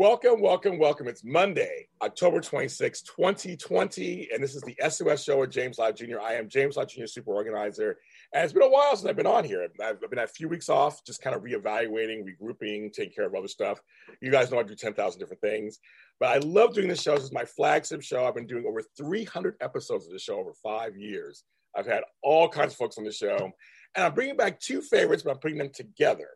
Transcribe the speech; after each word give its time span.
Welcome, 0.00 0.40
welcome, 0.40 0.78
welcome. 0.78 1.08
It's 1.08 1.22
Monday, 1.22 1.86
October 2.00 2.40
26, 2.40 3.02
2020, 3.02 4.30
and 4.32 4.42
this 4.42 4.54
is 4.54 4.62
the 4.62 4.74
SOS 4.88 5.22
show 5.22 5.40
with 5.40 5.50
James 5.50 5.78
Lott 5.78 5.94
Jr. 5.96 6.18
I 6.22 6.36
am 6.36 6.48
James 6.48 6.78
Lott 6.78 6.88
Jr., 6.88 7.04
super 7.04 7.34
organizer. 7.34 7.98
And 8.32 8.42
it's 8.42 8.54
been 8.54 8.62
a 8.62 8.70
while 8.70 8.96
since 8.96 9.06
I've 9.06 9.16
been 9.16 9.26
on 9.26 9.44
here. 9.44 9.68
I've, 9.84 10.00
been 10.00 10.20
a 10.20 10.26
few 10.26 10.48
weeks 10.48 10.70
off, 10.70 11.04
just 11.04 11.20
kind 11.20 11.36
of 11.36 11.42
reevaluating, 11.42 12.24
regrouping, 12.24 12.94
taking 12.94 13.12
care 13.12 13.26
of 13.26 13.34
other 13.34 13.46
stuff. 13.46 13.78
You 14.22 14.30
guys 14.30 14.50
know 14.50 14.58
I 14.58 14.62
do 14.62 14.74
10,000 14.74 15.20
different 15.20 15.42
things, 15.42 15.80
but 16.18 16.30
I 16.30 16.38
love 16.38 16.72
doing 16.72 16.88
this 16.88 17.02
show. 17.02 17.16
This 17.16 17.24
is 17.24 17.32
my 17.32 17.44
flagship 17.44 18.00
show. 18.00 18.24
I've 18.24 18.34
been 18.34 18.46
doing 18.46 18.64
over 18.66 18.80
300 18.96 19.56
episodes 19.60 20.06
of 20.06 20.12
the 20.12 20.18
show 20.18 20.38
over 20.38 20.54
five 20.62 20.96
years. 20.96 21.44
I've 21.76 21.84
had 21.84 22.04
all 22.22 22.48
kinds 22.48 22.72
of 22.72 22.78
folks 22.78 22.96
on 22.96 23.04
the 23.04 23.12
show, 23.12 23.50
and 23.94 24.06
I'm 24.06 24.14
bringing 24.14 24.38
back 24.38 24.60
two 24.60 24.80
favorites, 24.80 25.24
but 25.24 25.32
I'm 25.32 25.40
putting 25.40 25.58
them 25.58 25.72
together. 25.74 26.28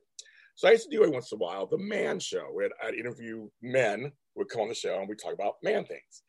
So 0.57 0.69
I 0.69 0.73
used 0.73 0.89
to 0.89 0.97
do 0.97 1.03
it 1.03 1.13
once 1.13 1.33
in 1.33 1.37
a 1.37 1.39
while, 1.39 1.67
the 1.67 1.79
man 1.79 2.21
show, 2.21 2.45
where 2.53 2.71
I'd 2.83 2.95
interview 2.95 3.49
men 3.61 4.13
would 4.37 4.49
come 4.49 4.63
on 4.63 4.69
the 4.69 4.75
show 4.75 4.99
and 4.99 5.09
we 5.09 5.17
talk 5.17 5.35
about 5.35 5.55
man 5.63 5.85
things. 5.85 6.23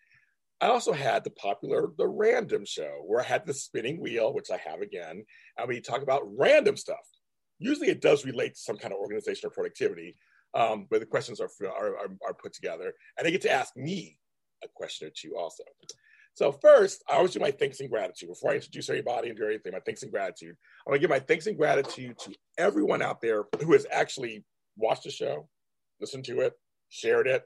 I 0.61 0.67
also 0.67 0.93
had 0.93 1.23
the 1.23 1.31
popular 1.31 1.91
The 1.97 2.07
Random 2.07 2.65
Show, 2.65 3.03
where 3.05 3.21
I 3.21 3.25
had 3.25 3.45
the 3.45 3.53
spinning 3.53 3.99
wheel, 3.99 4.33
which 4.33 4.49
I 4.49 4.57
have 4.57 4.81
again, 4.81 5.25
and 5.57 5.67
we 5.67 5.81
talk 5.81 6.01
about 6.01 6.23
random 6.37 6.77
stuff. 6.77 7.05
Usually 7.59 7.89
it 7.89 8.01
does 8.01 8.25
relate 8.25 8.55
to 8.55 8.59
some 8.59 8.77
kind 8.77 8.93
of 8.93 8.99
organization 8.99 9.47
or 9.47 9.51
productivity, 9.51 10.15
um, 10.53 10.87
but 10.89 11.01
the 11.01 11.05
questions 11.05 11.41
are, 11.41 11.49
are, 11.65 11.97
are, 11.97 12.09
are 12.25 12.33
put 12.33 12.53
together, 12.53 12.93
and 13.17 13.25
they 13.25 13.31
get 13.31 13.41
to 13.41 13.51
ask 13.51 13.75
me 13.75 14.17
a 14.63 14.67
question 14.73 15.09
or 15.09 15.11
two 15.13 15.35
also. 15.37 15.63
So 16.33 16.51
first, 16.51 17.03
I 17.09 17.15
always 17.15 17.31
do 17.31 17.39
my 17.39 17.51
thanks 17.51 17.79
and 17.81 17.89
gratitude. 17.89 18.29
Before 18.29 18.51
I 18.51 18.55
introduce 18.55 18.89
everybody 18.89 19.29
and 19.29 19.37
do 19.37 19.45
anything, 19.45 19.73
my 19.73 19.79
thanks 19.85 20.03
and 20.03 20.11
gratitude. 20.11 20.55
I 20.85 20.89
want 20.89 20.95
to 20.95 20.99
give 20.99 21.09
my 21.09 21.19
thanks 21.19 21.47
and 21.47 21.57
gratitude 21.57 22.17
to 22.19 22.33
everyone 22.57 23.01
out 23.01 23.21
there 23.21 23.45
who 23.61 23.73
has 23.73 23.85
actually 23.91 24.43
watched 24.77 25.03
the 25.03 25.11
show, 25.11 25.47
listened 25.99 26.25
to 26.25 26.41
it, 26.41 26.53
shared 26.89 27.27
it, 27.27 27.43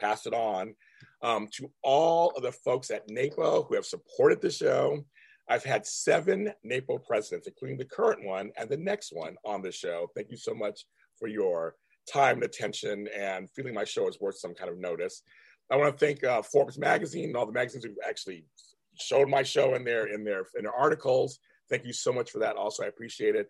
passed 0.00 0.26
it 0.26 0.34
on. 0.34 0.74
Um, 1.22 1.48
to 1.54 1.70
all 1.82 2.30
of 2.36 2.42
the 2.42 2.52
folks 2.52 2.90
at 2.90 3.08
NAPO 3.08 3.66
who 3.68 3.74
have 3.74 3.86
supported 3.86 4.40
the 4.40 4.50
show. 4.50 5.04
I've 5.48 5.64
had 5.64 5.86
seven 5.86 6.52
NAPO 6.64 6.98
presidents, 7.06 7.48
including 7.48 7.78
the 7.78 7.84
current 7.84 8.24
one 8.24 8.52
and 8.56 8.68
the 8.68 8.76
next 8.76 9.12
one 9.12 9.36
on 9.44 9.62
the 9.62 9.72
show. 9.72 10.08
Thank 10.14 10.30
you 10.30 10.36
so 10.36 10.54
much 10.54 10.84
for 11.18 11.26
your 11.26 11.74
time 12.10 12.36
and 12.36 12.44
attention 12.44 13.08
and 13.16 13.50
feeling 13.50 13.74
my 13.74 13.84
show 13.84 14.08
is 14.08 14.20
worth 14.20 14.38
some 14.38 14.54
kind 14.54 14.70
of 14.70 14.78
notice. 14.78 15.22
I 15.70 15.76
want 15.76 15.96
to 15.96 16.04
thank 16.04 16.24
uh, 16.24 16.42
Forbes 16.42 16.78
magazine 16.78 17.26
and 17.26 17.36
all 17.36 17.46
the 17.46 17.52
magazines 17.52 17.84
who 17.84 17.94
actually 18.06 18.44
showed 18.98 19.28
my 19.28 19.42
show 19.42 19.74
in 19.74 19.84
their 19.84 20.06
in 20.06 20.24
their 20.24 20.46
in 20.56 20.64
their 20.64 20.74
articles. 20.74 21.38
Thank 21.68 21.84
you 21.84 21.92
so 21.92 22.12
much 22.12 22.30
for 22.30 22.38
that. 22.38 22.56
Also, 22.56 22.84
I 22.84 22.86
appreciate 22.86 23.36
it. 23.36 23.48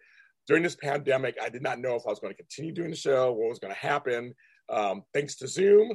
During 0.49 0.63
this 0.63 0.77
pandemic, 0.77 1.37
I 1.41 1.51
did 1.51 1.63
not 1.63 1.79
know 1.79 1.95
if 1.95 2.07
I 2.07 2.11
was 2.11 2.19
going 2.19 2.33
to 2.33 2.37
continue 2.37 2.73
doing 2.73 2.91
the 2.91 2.97
show, 2.97 3.33
what 3.33 3.51
was 3.51 3.59
going 3.59 3.75
to 3.75 3.79
happen. 3.79 4.35
Um, 4.71 5.03
thanks 5.13 5.37
to 5.37 5.47
Zoom, 5.47 5.93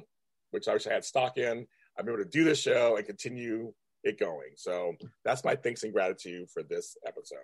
which 0.52 0.68
I 0.68 0.74
wish 0.74 0.86
I 0.86 0.94
had 0.94 1.04
stock 1.04 1.38
in, 1.38 1.66
I'm 1.98 2.08
able 2.08 2.20
to 2.20 2.26
do 2.26 2.44
this 2.44 2.62
show 2.62 2.96
and 2.96 3.06
continue 3.06 3.74
it 4.04 4.20
going. 4.20 4.52
So 4.56 4.94
that's 5.26 5.44
my 5.44 5.56
thanks 5.56 5.84
and 5.84 5.92
gratitude 5.92 6.50
for 6.54 6.62
this 6.64 6.96
episode. 7.08 7.38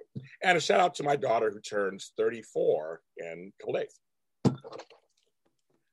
And 0.44 0.58
a 0.58 0.62
shout 0.62 0.80
out 0.80 0.96
to 0.96 1.04
my 1.04 1.16
daughter 1.16 1.50
who 1.52 1.60
turns 1.62 2.12
34 2.18 3.02
in 3.18 3.52
a 3.68 3.72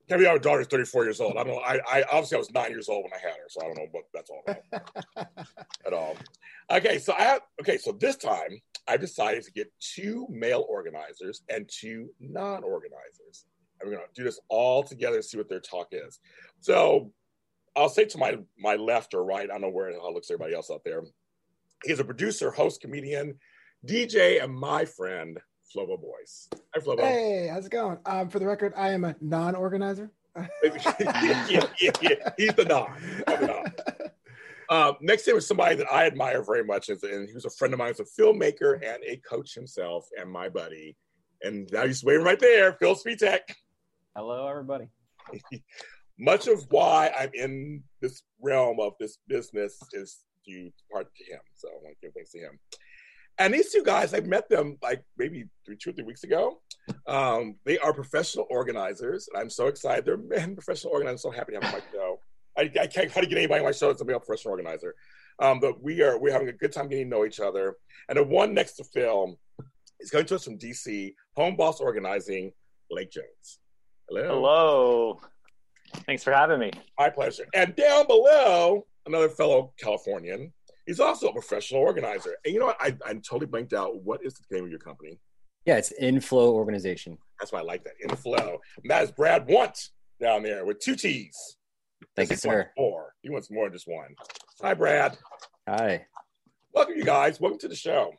couple 0.09 0.19
days. 0.19 0.27
Can't 0.27 0.33
believe 0.33 0.33
my 0.33 0.39
daughter's 0.39 0.67
34 0.69 1.05
years 1.05 1.21
old. 1.21 1.37
I 1.37 1.45
don't 1.45 1.55
know. 1.55 1.61
I, 1.61 1.81
I 1.89 2.05
obviously 2.11 2.37
I 2.37 2.39
was 2.39 2.51
nine 2.53 2.71
years 2.71 2.89
old 2.89 3.05
when 3.05 3.13
I 3.13 3.19
had 3.19 3.37
her, 3.37 3.49
so 3.49 3.61
I 3.63 3.65
don't 3.65 3.77
know 3.77 3.87
what 3.93 4.05
that's 4.15 4.31
all 4.31 4.43
about 4.47 5.29
at 5.87 5.93
all. 5.93 6.17
Okay, 6.71 6.99
so 6.99 7.15
I 7.19 7.23
have 7.23 7.41
okay, 7.61 7.79
so 7.79 7.93
this 7.93 8.17
time 8.17 8.61
I 8.89 8.97
decided 8.97 9.45
to 9.45 9.53
get 9.53 9.73
two 9.81 10.27
male 10.31 10.65
organizers 10.69 11.43
and 11.49 11.69
two 11.69 12.11
non-organizers. 12.21 13.45
And 13.81 13.91
we're 13.91 13.97
gonna 13.97 14.09
do 14.15 14.25
this 14.25 14.41
all 14.49 14.83
together 14.83 15.17
and 15.17 15.25
see 15.25 15.37
what 15.37 15.49
their 15.49 15.61
talk 15.61 15.89
is. 15.93 16.19
So 16.61 17.13
I'll 17.77 17.89
say 17.89 18.05
to 18.07 18.19
my 18.19 18.39
my 18.59 18.77
left 18.77 19.15
or 19.15 19.25
right, 19.25 19.45
I 19.45 19.53
don't 19.53 19.61
know 19.61 19.71
where 19.71 19.93
how 19.93 20.09
it 20.09 20.15
looks 20.15 20.31
everybody 20.31 20.55
else 20.55 20.71
out 20.71 20.83
there. 20.85 21.03
He's 21.85 22.01
a 22.01 22.05
producer, 22.05 22.51
host, 22.51 22.81
comedian, 22.81 23.39
DJ, 23.87 24.43
and 24.43 24.55
my 24.55 24.85
friend 24.85 25.39
Flobo 25.75 26.01
Boyce. 26.01 26.49
Hi, 26.75 26.81
Flobo. 26.81 27.01
Hey, 27.01 27.49
how's 27.53 27.67
it 27.67 27.73
going? 27.73 27.99
Um, 28.07 28.29
for 28.29 28.39
the 28.39 28.47
record, 28.47 28.73
I 28.77 28.91
am 28.91 29.05
a 29.05 29.17
non-organizer. 29.21 30.11
yeah, 30.37 30.49
yeah, 31.49 31.67
yeah, 31.81 32.31
He's 32.37 32.55
the 32.55 32.65
non. 32.67 33.73
Um, 34.69 34.97
next 35.01 35.23
to 35.25 35.31
him 35.31 35.37
is 35.37 35.47
somebody 35.47 35.77
that 35.77 35.91
I 35.91 36.07
admire 36.07 36.43
very 36.43 36.65
much, 36.65 36.89
and 36.89 37.01
he 37.29 37.33
was 37.33 37.45
a 37.45 37.51
friend 37.51 37.73
of 37.73 37.79
mine. 37.79 37.95
He's 37.97 38.01
a 38.01 38.21
filmmaker 38.21 38.75
and 38.75 39.03
a 39.05 39.17
coach 39.19 39.55
himself, 39.55 40.09
and 40.19 40.31
my 40.31 40.49
buddy. 40.49 40.97
And 41.43 41.71
now 41.73 41.87
he's 41.87 42.03
waving 42.03 42.25
right 42.25 42.41
there, 42.41 42.73
Phil 42.75 42.97
Svitek. 42.97 43.41
Hello, 44.17 44.49
everybody. 44.49 44.89
much 46.19 46.49
of 46.49 46.67
why 46.71 47.13
I'm 47.19 47.31
in 47.35 47.83
this 48.01 48.23
realm 48.41 48.81
of 48.81 48.95
this 48.99 49.19
business 49.29 49.79
is 49.93 50.25
due 50.47 50.71
part 50.93 51.09
to 51.15 51.25
him. 51.25 51.41
So 51.55 51.69
I 51.69 51.73
want 51.83 51.97
to 52.01 52.07
give 52.07 52.15
thanks 52.15 52.33
to 52.33 52.39
him. 52.39 52.59
And 53.39 53.53
these 53.53 53.71
two 53.71 53.83
guys, 53.83 54.15
I 54.15 54.21
met 54.21 54.49
them 54.49 54.79
like 54.83 55.05
maybe 55.19 55.45
three, 55.65 55.77
two 55.77 55.91
or 55.91 55.93
three 55.93 56.05
weeks 56.05 56.25
ago. 56.25 56.61
Um, 57.07 57.57
they 57.65 57.79
are 57.79 57.93
professional 57.93 58.47
organizers. 58.51 59.29
and 59.33 59.41
I'm 59.41 59.51
so 59.51 59.67
excited. 59.67 60.05
They're 60.05 60.17
men, 60.17 60.55
professional 60.55 60.93
organizers. 60.93 61.25
I'm 61.25 61.33
so 61.33 61.37
happy 61.37 61.53
to 61.53 61.61
have 61.61 61.63
them 61.63 61.75
on 61.75 61.81
my 61.81 61.93
show. 61.93 62.21
I, 62.57 62.63
I 62.81 62.87
can't 62.87 63.13
try 63.13 63.23
to 63.23 63.29
get 63.29 63.37
anybody 63.39 63.61
on 63.61 63.67
my 63.67 63.73
show 63.73 63.89
that's 63.89 64.01
a 64.01 64.05
professional 64.05 64.53
organizer. 64.53 64.95
Um, 65.39 65.61
but 65.61 65.83
we 65.83 66.03
are 66.03 66.19
we're 66.19 66.33
having 66.33 66.49
a 66.49 66.53
good 66.53 66.73
time 66.73 66.89
getting 66.89 67.11
to 67.11 67.17
know 67.17 67.27
each 67.27 67.41
other. 67.41 67.77
And 68.09 68.17
the 68.17 68.25
one 68.25 68.55
next 68.55 68.75
to 68.75 68.85
Phil 68.85 69.39
is 70.01 70.11
coming 70.11 70.27
to 70.27 70.37
us 70.37 70.45
from 70.45 70.59
DC, 70.59 71.15
Home 71.37 71.57
Boss 71.57 71.81
Organizing, 71.81 72.53
Blake 72.89 73.11
Jones. 73.11 73.59
Hello. 74.09 74.29
Hello. 74.29 75.21
Thanks 76.07 76.23
for 76.25 76.33
having 76.33 76.59
me. 76.59 76.71
My 76.99 77.11
pleasure. 77.11 77.47
And 77.55 77.77
down 77.77 78.07
below, 78.07 78.87
another 79.07 79.29
fellow 79.29 79.73
Californian, 79.79 80.53
He's 80.87 81.01
also 81.01 81.29
a 81.29 81.33
professional 81.33 81.81
organizer. 81.81 82.37
And 82.45 82.55
you 82.55 82.61
know 82.61 82.67
what? 82.67 82.77
I, 82.81 82.97
I 83.05 83.15
totally 83.15 83.47
blanked 83.47 83.73
out. 83.73 84.03
What 84.03 84.25
is 84.25 84.35
the 84.35 84.55
name 84.55 84.65
of 84.65 84.71
your 84.71 84.79
company? 84.79 85.19
Yeah, 85.65 85.79
it's 85.79 85.93
Inflow 85.93 86.53
Organization. 86.53 87.19
That's 87.41 87.53
why 87.53 87.59
I 87.59 87.63
like 87.63 87.83
that. 87.85 87.95
Inflow. 88.09 88.61
And 88.83 88.91
that 88.91 89.03
is 89.03 89.11
Brad 89.11 89.49
Wantt 89.49 89.89
down 90.21 90.45
there 90.45 90.65
with 90.65 90.79
two 90.79 90.95
T's. 90.95 91.57
Thank 92.15 92.31
you, 92.31 92.37
sir. 92.37 92.71
More. 92.79 93.15
He 93.23 93.31
wants 93.31 93.51
more 93.51 93.65
than 93.65 93.73
just 93.73 93.89
one. 93.89 94.15
Hi, 94.63 94.75
Brad. 94.75 95.19
Hi. 95.69 96.07
Welcome, 96.73 96.95
you 96.97 97.05
guys. 97.05 97.41
Welcome 97.41 97.59
to 97.61 97.69
the 97.69 97.75
show. 97.75 98.13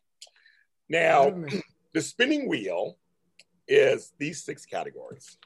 Now, 0.89 1.33
the 1.93 2.01
spinning 2.01 2.49
wheel 2.49 2.97
is 3.67 4.11
these 4.19 4.43
six 4.43 4.65
categories. 4.65 5.37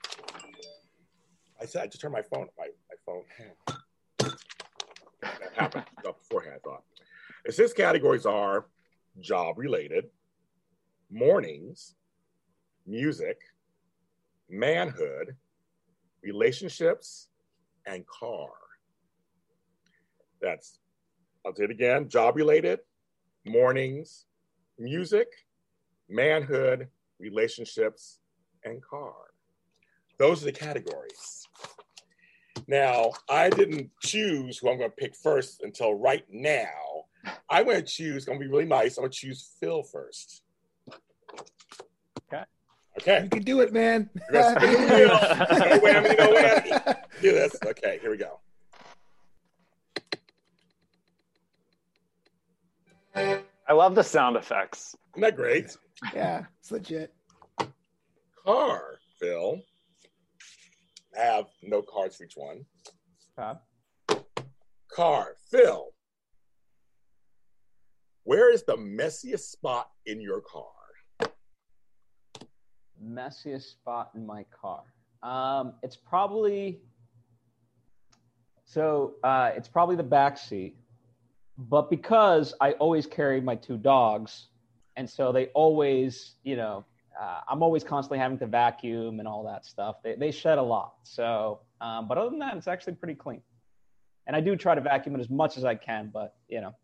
I 1.62 1.66
said 1.66 1.84
I 1.84 1.88
just 1.88 2.02
turned 2.02 2.14
my 2.14 2.24
phone. 2.24 2.48
My 2.58 2.68
my 2.90 2.96
phone. 3.06 4.32
That 5.22 5.54
happened 5.56 5.86
beforehand. 6.04 6.56
I 6.56 6.68
thought. 6.68 6.84
The 7.46 7.52
six 7.52 7.74
categories 7.74 8.26
are 8.26 8.68
job 9.20 9.58
related, 9.58 10.06
mornings, 11.10 11.96
music, 12.86 13.40
manhood, 14.50 15.36
relationships, 16.24 17.30
and 17.88 18.06
car. 18.06 18.50
That's, 20.42 20.80
I'll 21.46 21.56
say 21.56 21.64
it 21.64 21.72
again 21.72 22.10
job 22.10 22.36
related, 22.36 22.80
mornings, 23.46 24.26
music, 24.78 25.28
manhood, 26.10 26.90
relationships, 27.20 28.20
and 28.64 28.84
car. 28.84 29.14
Those 30.20 30.44
are 30.44 30.46
the 30.46 30.52
categories. 30.52 31.48
Now, 32.68 33.12
I 33.28 33.50
didn't 33.50 33.90
choose 34.02 34.60
who 34.60 34.70
I'm 34.70 34.78
going 34.78 34.92
to 34.92 34.96
pick 34.96 35.16
first 35.16 35.62
until 35.64 35.96
right 35.96 36.24
now 36.30 37.06
I'm 37.50 37.66
going 37.66 37.78
to 37.78 37.84
choose, 37.84 38.18
It's 38.18 38.26
going 38.26 38.40
to 38.40 38.46
be 38.46 38.50
really 38.50 38.66
nice. 38.66 38.98
I'm 38.98 39.04
going 39.04 39.12
to 39.12 39.18
choose 39.18 39.52
Phil 39.60 39.84
first. 39.84 40.44
Okay. 42.34 42.44
Okay. 43.00 43.24
You 43.24 43.30
can 43.30 43.44
do 43.44 43.62
it, 43.62 43.74
man. 43.74 44.10
do 44.32 44.38
whammy, 44.38 46.18
no 46.18 46.34
whammy. 46.34 46.96
Do 47.22 47.32
this. 47.32 47.56
Okay, 47.66 48.00
here 48.02 48.12
we 48.12 48.18
go. 48.18 48.40
I 53.16 53.74
love 53.74 53.96
the 53.96 54.04
sound 54.04 54.36
effects. 54.36 54.96
Isn't 55.14 55.22
that 55.22 55.36
great? 55.36 55.78
Yeah, 56.14 56.46
it's 56.60 56.72
legit. 56.72 57.14
Car, 58.46 58.96
Phil. 59.20 59.62
I 61.18 61.24
have 61.24 61.46
no 61.62 61.82
cards 61.82 62.16
for 62.18 62.24
each 62.24 62.36
one. 62.36 62.66
Okay. 63.38 63.60
Car, 64.92 65.36
Phil. 65.50 65.94
Where 68.24 68.54
is 68.54 68.64
the 68.64 68.78
messiest 68.78 69.52
spot 69.52 69.90
in 70.06 70.22
your 70.22 70.42
car? 70.42 71.32
Messiest 73.04 73.72
spot 73.72 74.12
in 74.16 74.26
my 74.26 74.46
car. 74.52 74.84
Um, 75.24 75.74
it's 75.82 75.96
probably 75.96 76.82
so 78.64 79.16
uh, 79.24 79.52
it's 79.56 79.68
probably 79.68 79.96
the 79.96 80.04
back 80.04 80.38
seat, 80.38 80.78
but 81.58 81.90
because 81.90 82.54
I 82.62 82.72
always 82.74 83.06
carry 83.06 83.42
my 83.42 83.56
two 83.56 83.78
dogs, 83.78 84.48
and 84.96 85.10
so 85.10 85.32
they 85.32 85.48
always, 85.48 86.36
you 86.44 86.56
know, 86.56 86.86
uh, 87.20 87.42
I'm 87.50 87.64
always 87.64 87.84
constantly 87.84 88.20
having 88.20 88.38
to 88.38 88.48
vacuum 88.48 89.20
and 89.20 89.28
all 89.28 89.44
that 89.46 89.66
stuff. 89.66 89.98
They 90.04 90.16
they 90.16 90.32
shed 90.32 90.58
a 90.58 90.64
lot. 90.64 90.94
So, 91.04 91.60
um, 91.82 92.08
but 92.08 92.18
other 92.18 92.30
than 92.30 92.40
that, 92.40 92.56
it's 92.56 92.68
actually 92.68 92.94
pretty 92.94 93.16
clean. 93.16 93.42
And 94.28 94.36
I 94.36 94.42
do 94.42 94.56
try 94.56 94.76
to 94.76 94.82
vacuum 94.82 95.16
it 95.16 95.20
as 95.20 95.30
much 95.30 95.58
as 95.58 95.66
I 95.66 95.76
can, 95.76 96.12
but 96.14 96.36
you 96.48 96.62
know, 96.62 96.76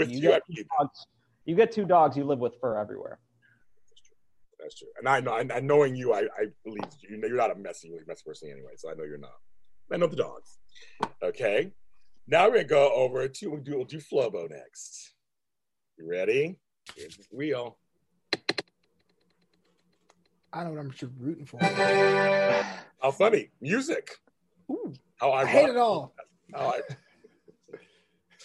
With 0.00 0.10
you 0.10 0.18
you, 0.18 0.28
get, 0.28 0.42
two 0.46 0.64
dogs, 0.78 1.06
you 1.44 1.56
get 1.56 1.72
two 1.72 1.84
dogs, 1.84 2.16
you 2.16 2.24
live 2.24 2.38
with 2.38 2.54
fur 2.60 2.78
everywhere. 2.78 3.18
that's 3.88 4.00
true. 4.00 4.16
That's 4.58 4.78
true. 4.78 4.88
And 4.98 5.08
I 5.08 5.20
know, 5.20 5.36
and 5.36 5.50
and 5.50 5.66
knowing 5.66 5.96
you, 5.96 6.12
I, 6.12 6.20
I 6.20 6.46
believe 6.64 6.82
you. 7.00 7.18
You're 7.20 7.36
not 7.36 7.50
a 7.50 7.54
messy, 7.54 7.92
messy 8.06 8.22
person 8.26 8.50
anyway, 8.50 8.72
so 8.76 8.90
I 8.90 8.94
know 8.94 9.04
you're 9.04 9.18
not. 9.18 9.38
I 9.92 9.96
know 9.96 10.06
the 10.06 10.16
dogs. 10.16 10.58
Okay. 11.22 11.72
Now 12.26 12.46
we're 12.46 12.56
gonna 12.56 12.64
go 12.64 12.92
over 12.94 13.26
to 13.26 13.48
we'll 13.48 13.60
do, 13.60 13.76
we'll 13.76 13.84
do 13.84 13.98
Flobo 13.98 14.48
next. 14.48 15.14
You 15.98 16.08
ready? 16.08 16.56
Here's 16.96 17.16
the 17.16 17.24
wheel. 17.32 17.76
I 20.52 20.64
don't 20.64 20.74
know 20.74 20.82
what 20.82 21.02
I'm 21.02 21.12
rooting 21.20 21.46
for. 21.46 21.58
How 21.60 23.10
funny 23.12 23.50
music. 23.60 24.16
Ooh, 24.70 24.92
How 25.16 25.30
I 25.30 25.42
I 25.42 25.46
hate 25.46 25.68
it 25.68 25.76
all. 25.76 26.14
How 26.54 26.74
I... 26.74 26.80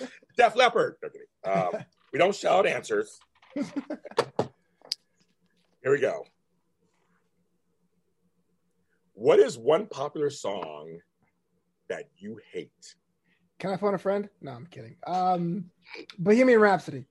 Def 0.37 0.55
Leppard. 0.55 0.95
No 1.01 1.09
kidding. 1.09 1.27
Um, 1.45 1.71
we 2.11 2.19
don't 2.19 2.35
shout 2.35 2.65
answers. 2.65 3.19
Here 3.55 3.65
we 5.91 5.99
go. 5.99 6.25
What 9.13 9.39
is 9.39 9.57
one 9.57 9.87
popular 9.87 10.29
song 10.29 10.99
that 11.87 12.09
you 12.17 12.39
hate? 12.51 12.95
Can 13.59 13.71
I 13.71 13.77
phone 13.77 13.93
a 13.93 13.97
friend? 13.97 14.27
No, 14.41 14.51
I'm 14.51 14.67
kidding. 14.67 14.95
Um, 15.07 15.71
Bohemian 16.17 16.59
Rhapsody. 16.59 17.05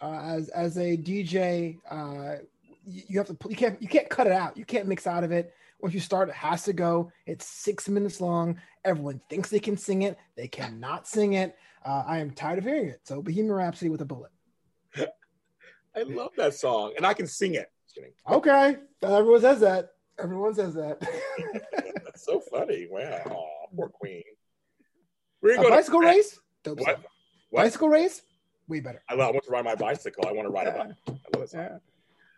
Uh, 0.00 0.20
as 0.24 0.48
as 0.48 0.76
a 0.76 0.96
DJ, 0.96 1.78
uh, 1.88 2.42
you, 2.84 3.02
you 3.08 3.18
have 3.18 3.28
to 3.28 3.36
you 3.48 3.56
can't 3.56 3.80
you 3.80 3.88
can't 3.88 4.10
cut 4.10 4.26
it 4.26 4.32
out. 4.32 4.56
You 4.56 4.64
can't 4.64 4.88
mix 4.88 5.06
out 5.06 5.22
of 5.22 5.30
it. 5.30 5.54
Once 5.80 5.94
you 5.94 6.00
start, 6.00 6.28
it 6.28 6.34
has 6.34 6.64
to 6.64 6.72
go. 6.72 7.12
It's 7.26 7.46
six 7.46 7.88
minutes 7.88 8.20
long. 8.20 8.60
Everyone 8.84 9.20
thinks 9.30 9.50
they 9.50 9.60
can 9.60 9.76
sing 9.76 10.02
it. 10.02 10.18
They 10.36 10.48
cannot 10.48 11.06
sing 11.06 11.34
it. 11.34 11.56
Uh, 11.84 12.02
I 12.06 12.18
am 12.18 12.30
tired 12.30 12.58
of 12.58 12.64
hearing 12.64 12.88
it. 12.88 13.00
So 13.04 13.20
Bohemian 13.20 13.52
Rhapsody 13.52 13.90
with 13.90 14.00
a 14.00 14.06
bullet. 14.06 14.30
I 14.96 16.02
love 16.02 16.30
that 16.36 16.54
song, 16.54 16.94
and 16.96 17.06
I 17.06 17.14
can 17.14 17.26
sing 17.26 17.54
it. 17.54 17.70
Just. 17.94 18.06
Okay, 18.28 18.76
everyone 19.02 19.40
says 19.40 19.60
that. 19.60 19.90
Everyone 20.18 20.54
says 20.54 20.74
that. 20.74 21.00
That's 22.04 22.24
so 22.24 22.40
funny. 22.40 22.88
Wow, 22.90 23.20
Aw, 23.26 23.66
poor 23.76 23.88
Queen. 23.88 24.22
We're 25.42 25.52
a 25.52 25.56
gonna 25.56 25.68
go 25.68 25.70
to 25.70 25.76
bicycle 25.76 26.00
Brad- 26.00 26.16
race? 26.16 26.40
Dope 26.62 26.80
What? 26.80 27.00
What? 27.50 27.62
Bicycle 27.64 27.88
race? 27.88 28.22
Way 28.66 28.80
better. 28.80 29.02
I, 29.08 29.14
love, 29.14 29.28
I 29.28 29.32
want 29.32 29.44
to 29.44 29.50
ride 29.50 29.64
my 29.64 29.74
bicycle. 29.74 30.24
I 30.26 30.32
want 30.32 30.46
to 30.48 30.52
ride 30.52 30.66
a 30.68 30.72
bike. 30.72 30.92
I 31.08 31.10
love 31.10 31.20
that 31.32 31.50
song. 31.50 31.60
Yeah. 31.60 31.78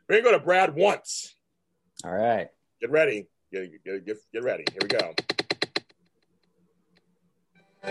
We're 0.08 0.22
gonna 0.22 0.32
go 0.32 0.38
to 0.38 0.44
Brad 0.44 0.74
once. 0.74 1.34
All 2.04 2.12
right. 2.12 2.48
Get 2.80 2.90
ready. 2.90 3.28
Get, 3.52 3.70
get, 3.84 4.04
get, 4.04 4.16
get 4.32 4.42
ready. 4.42 4.64
Here 4.72 4.80
we 4.82 4.88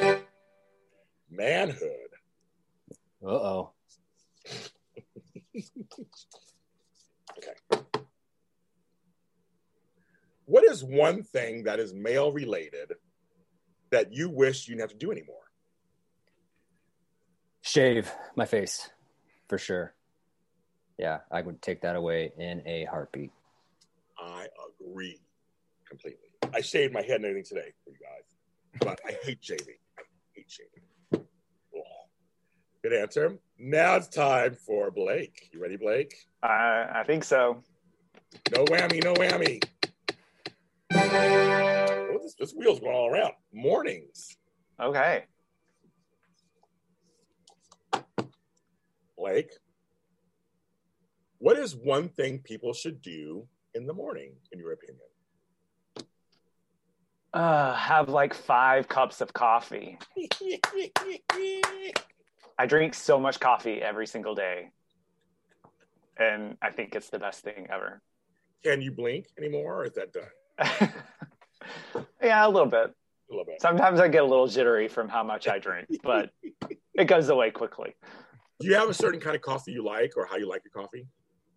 go. 0.01 0.21
Manhood. 1.29 2.09
Uh 3.25 3.29
oh. 3.29 3.71
Okay. 7.37 7.81
What 10.45 10.63
is 10.63 10.83
one 10.83 11.23
thing 11.23 11.63
that 11.63 11.79
is 11.79 11.93
male 11.93 12.31
related 12.31 12.93
that 13.89 14.13
you 14.13 14.29
wish 14.29 14.67
you 14.67 14.75
didn't 14.75 14.89
have 14.89 14.91
to 14.91 15.05
do 15.05 15.11
anymore? 15.11 15.37
Shave 17.61 18.11
my 18.35 18.45
face, 18.45 18.89
for 19.49 19.57
sure. 19.57 19.95
Yeah, 20.99 21.19
I 21.31 21.41
would 21.41 21.61
take 21.61 21.81
that 21.81 21.95
away 21.95 22.31
in 22.37 22.61
a 22.67 22.85
heartbeat. 22.85 23.31
I 24.19 24.47
agree 24.79 25.19
completely. 25.89 26.29
I 26.53 26.61
shaved 26.61 26.93
my 26.93 27.01
head 27.01 27.17
and 27.17 27.25
everything 27.25 27.57
today 27.57 27.73
for 27.83 27.89
you 27.89 27.97
guys, 27.99 28.79
but 28.79 28.99
I 29.05 29.17
hate 29.25 29.39
shaving. 29.41 29.77
I 29.97 30.03
hate 30.35 30.49
shaving. 30.49 30.83
Good 32.87 32.93
answer. 32.93 33.39
Now 33.57 33.95
it's 33.95 34.07
time 34.07 34.53
for 34.53 34.91
Blake. 34.91 35.49
You 35.51 35.59
ready, 35.59 35.75
Blake? 35.75 36.13
I, 36.43 36.85
I 36.93 37.03
think 37.03 37.23
so. 37.23 37.63
No 38.55 38.63
whammy, 38.65 39.03
no 39.03 39.15
whammy. 39.15 39.59
Oh, 40.93 42.19
this, 42.21 42.35
this 42.35 42.53
wheel's 42.53 42.79
going 42.79 42.93
all 42.93 43.09
around. 43.09 43.33
Mornings. 43.51 44.37
Okay. 44.79 45.23
Blake, 49.17 49.49
what 51.39 51.57
is 51.57 51.75
one 51.75 52.07
thing 52.07 52.37
people 52.37 52.71
should 52.71 53.01
do 53.01 53.47
in 53.73 53.87
the 53.87 53.93
morning, 53.93 54.33
in 54.51 54.59
your 54.59 54.73
opinion? 54.73 55.07
Uh, 57.33 57.73
have 57.73 58.09
like 58.09 58.35
five 58.35 58.87
cups 58.87 59.21
of 59.21 59.33
coffee. 59.33 59.97
I 62.57 62.65
drink 62.65 62.93
so 62.93 63.19
much 63.19 63.39
coffee 63.39 63.81
every 63.81 64.07
single 64.07 64.35
day. 64.35 64.69
And 66.17 66.57
I 66.61 66.69
think 66.71 66.95
it's 66.95 67.09
the 67.09 67.19
best 67.19 67.43
thing 67.43 67.67
ever. 67.69 68.01
Can 68.63 68.81
you 68.81 68.91
blink 68.91 69.27
anymore, 69.37 69.81
or 69.81 69.85
is 69.85 69.93
that 69.93 70.13
done? 70.13 70.93
yeah, 72.23 72.47
a 72.47 72.49
little 72.49 72.67
bit. 72.67 72.91
A 73.29 73.31
little 73.31 73.45
bit. 73.45 73.61
Sometimes 73.61 73.99
I 73.99 74.07
get 74.07 74.23
a 74.23 74.25
little 74.25 74.47
jittery 74.47 74.87
from 74.87 75.09
how 75.09 75.23
much 75.23 75.47
I 75.47 75.59
drink, 75.59 75.87
but 76.03 76.29
it 76.93 77.05
goes 77.05 77.29
away 77.29 77.51
quickly. 77.51 77.95
Do 78.59 78.67
you 78.67 78.75
have 78.75 78.89
a 78.89 78.93
certain 78.93 79.19
kind 79.19 79.35
of 79.35 79.41
coffee 79.41 79.73
you 79.73 79.83
like, 79.83 80.13
or 80.15 80.25
how 80.25 80.37
you 80.37 80.47
like 80.47 80.61
your 80.63 80.71
coffee? 80.71 81.07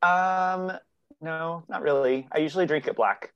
Um, 0.03 0.77
no, 1.21 1.63
not 1.69 1.83
really. 1.83 2.27
I 2.33 2.39
usually 2.39 2.67
drink 2.67 2.89
it 2.89 2.97
black 2.97 3.33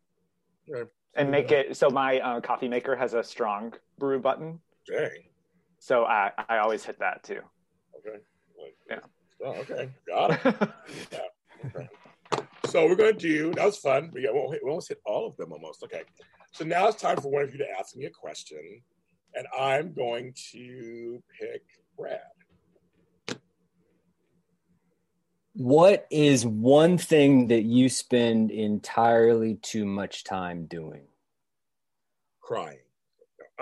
Yeah. 0.67 0.85
and 1.15 1.31
make 1.31 1.53
it 1.53 1.76
so 1.76 1.88
my 1.88 2.19
uh, 2.20 2.41
coffee 2.41 2.69
maker 2.69 2.97
has 2.97 3.15
a 3.15 3.23
strong 3.23 3.73
brew 3.99 4.19
button. 4.19 4.58
Dang. 4.89 5.08
So 5.82 6.05
I, 6.05 6.31
I 6.48 6.58
always 6.58 6.84
hit 6.84 7.01
that 7.01 7.24
too. 7.24 7.41
Okay. 7.98 8.19
Like, 8.56 8.77
Yeah. 8.89 9.01
Oh, 9.44 9.51
okay. 9.62 9.91
Got 10.06 10.46
it. 10.46 10.70
Okay. 11.65 11.89
So 12.67 12.86
we're 12.86 12.96
gonna 12.96 13.12
do. 13.12 13.53
That 13.53 13.67
was 13.67 13.79
fun. 13.79 14.10
We, 14.12 14.24
got, 14.24 14.34
we 14.34 14.58
almost 14.65 14.89
hit 14.89 14.98
all 15.06 15.29
of 15.29 15.36
them 15.36 15.53
almost. 15.53 15.84
Okay. 15.84 16.03
So 16.51 16.65
now 16.65 16.89
it's 16.89 17.01
time 17.01 17.20
for 17.20 17.31
one 17.31 17.43
of 17.43 17.53
you 17.53 17.58
to 17.58 17.70
ask 17.79 17.94
me 17.96 18.06
a 18.06 18.10
question, 18.10 18.82
and 19.34 19.46
I'm 19.56 19.93
going 19.93 20.34
to 20.51 21.22
pick 21.41 21.62
Brad. 21.96 22.20
What 25.55 26.08
is 26.10 26.44
one 26.44 26.98
thing 26.98 27.46
that 27.48 27.62
you 27.62 27.89
spend 27.89 28.51
entirely 28.51 29.55
too 29.55 29.86
much 29.86 30.24
time 30.24 30.67
doing? 30.67 31.03
Crying. 32.41 32.81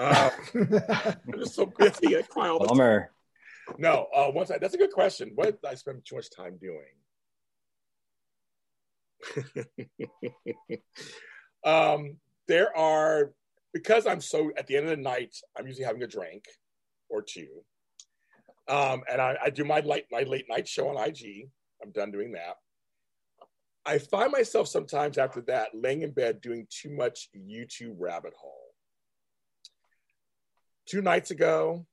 Uh, 0.00 0.30
I'm 0.54 1.38
just 1.38 1.54
so 1.54 1.66
busy. 1.66 2.16
I 2.16 2.22
cry 2.22 2.48
all 2.48 2.58
the 2.58 2.66
time. 2.66 2.76
No. 3.78 4.06
Uh, 4.14 4.30
once 4.32 4.50
I, 4.50 4.58
that's 4.58 4.74
a 4.74 4.78
good 4.78 4.92
question. 4.92 5.32
What 5.34 5.62
did 5.62 5.68
I 5.68 5.74
spend 5.74 6.02
too 6.04 6.16
much 6.16 6.30
time 6.34 6.58
doing? 6.58 6.80
um, 11.64 12.16
there 12.48 12.74
are 12.76 13.32
because 13.74 14.06
I'm 14.06 14.20
so 14.20 14.50
at 14.56 14.66
the 14.66 14.76
end 14.76 14.86
of 14.88 14.96
the 14.96 15.02
night, 15.02 15.36
I'm 15.56 15.66
usually 15.66 15.84
having 15.84 16.02
a 16.02 16.06
drink 16.06 16.44
or 17.10 17.22
two. 17.22 17.62
Um, 18.66 19.02
and 19.10 19.20
I, 19.20 19.36
I 19.44 19.50
do 19.50 19.64
my 19.64 19.80
late 19.80 20.06
my 20.10 20.22
late 20.22 20.46
night 20.48 20.66
show 20.66 20.88
on 20.88 20.96
IG. 20.96 21.50
I'm 21.82 21.90
done 21.90 22.10
doing 22.10 22.32
that. 22.32 22.56
I 23.84 23.98
find 23.98 24.32
myself 24.32 24.68
sometimes 24.68 25.18
after 25.18 25.42
that 25.42 25.70
laying 25.74 26.02
in 26.02 26.12
bed 26.12 26.40
doing 26.40 26.66
too 26.70 26.90
much 26.90 27.28
YouTube 27.36 27.96
rabbit 27.98 28.32
hole. 28.38 28.69
Two 30.90 31.02
nights 31.02 31.30
ago, 31.30 31.86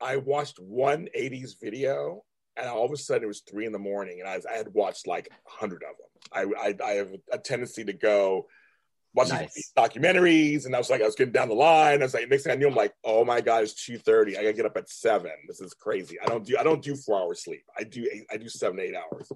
I 0.00 0.16
watched 0.16 0.58
one 0.58 1.08
80s 1.16 1.60
video, 1.60 2.24
and 2.56 2.68
all 2.68 2.84
of 2.84 2.90
a 2.90 2.96
sudden 2.96 3.22
it 3.22 3.28
was 3.28 3.42
three 3.48 3.64
in 3.64 3.70
the 3.70 3.78
morning, 3.78 4.18
and 4.18 4.28
I, 4.28 4.34
was, 4.34 4.44
I 4.44 4.56
had 4.56 4.74
watched 4.74 5.06
like 5.06 5.28
a 5.30 5.50
hundred 5.50 5.84
of 5.84 5.96
them. 5.96 6.52
I, 6.58 6.68
I, 6.68 6.74
I 6.84 6.90
have 6.96 7.12
a 7.30 7.38
tendency 7.38 7.84
to 7.84 7.92
go 7.92 8.48
watch 9.14 9.28
Nice. 9.28 9.54
these 9.54 9.72
documentaries, 9.76 10.66
and 10.66 10.74
I 10.74 10.78
was 10.78 10.90
like, 10.90 11.00
I 11.00 11.06
was 11.06 11.14
getting 11.14 11.32
down 11.32 11.48
the 11.48 11.54
line. 11.54 12.00
I 12.00 12.04
was 12.04 12.12
like, 12.14 12.28
next 12.28 12.42
thing 12.42 12.52
I 12.52 12.56
knew, 12.56 12.66
I'm 12.66 12.74
like, 12.74 12.92
oh 13.04 13.24
my 13.24 13.40
god, 13.40 13.62
it's 13.62 13.84
two 13.84 13.98
thirty. 13.98 14.36
I 14.36 14.42
gotta 14.42 14.52
get 14.52 14.66
up 14.66 14.76
at 14.76 14.90
seven. 14.90 15.30
This 15.46 15.60
is 15.60 15.72
crazy. 15.74 16.18
I 16.20 16.26
don't 16.26 16.44
do 16.44 16.56
I 16.58 16.64
don't 16.64 16.82
do 16.82 16.96
four 16.96 17.20
hours 17.20 17.44
sleep. 17.44 17.62
I 17.78 17.84
do 17.84 18.08
eight, 18.12 18.26
I 18.32 18.36
do 18.36 18.48
seven 18.48 18.80
eight 18.80 18.94
hours. 18.96 19.30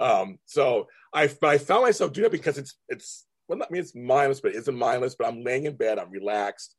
Um, 0.00 0.38
so 0.46 0.88
I 1.12 1.30
I 1.42 1.58
found 1.58 1.82
myself 1.82 2.12
doing 2.12 2.26
it 2.26 2.32
because 2.32 2.58
it's 2.58 2.74
it's 2.88 3.24
well, 3.48 3.62
I 3.62 3.66
mean, 3.70 3.82
it's 3.82 3.94
mindless, 3.94 4.40
but 4.40 4.52
it 4.52 4.58
isn't 4.58 4.76
mindless. 4.76 5.14
But 5.14 5.28
I'm 5.28 5.42
laying 5.42 5.64
in 5.64 5.76
bed, 5.76 5.98
I'm 5.98 6.10
relaxed, 6.10 6.76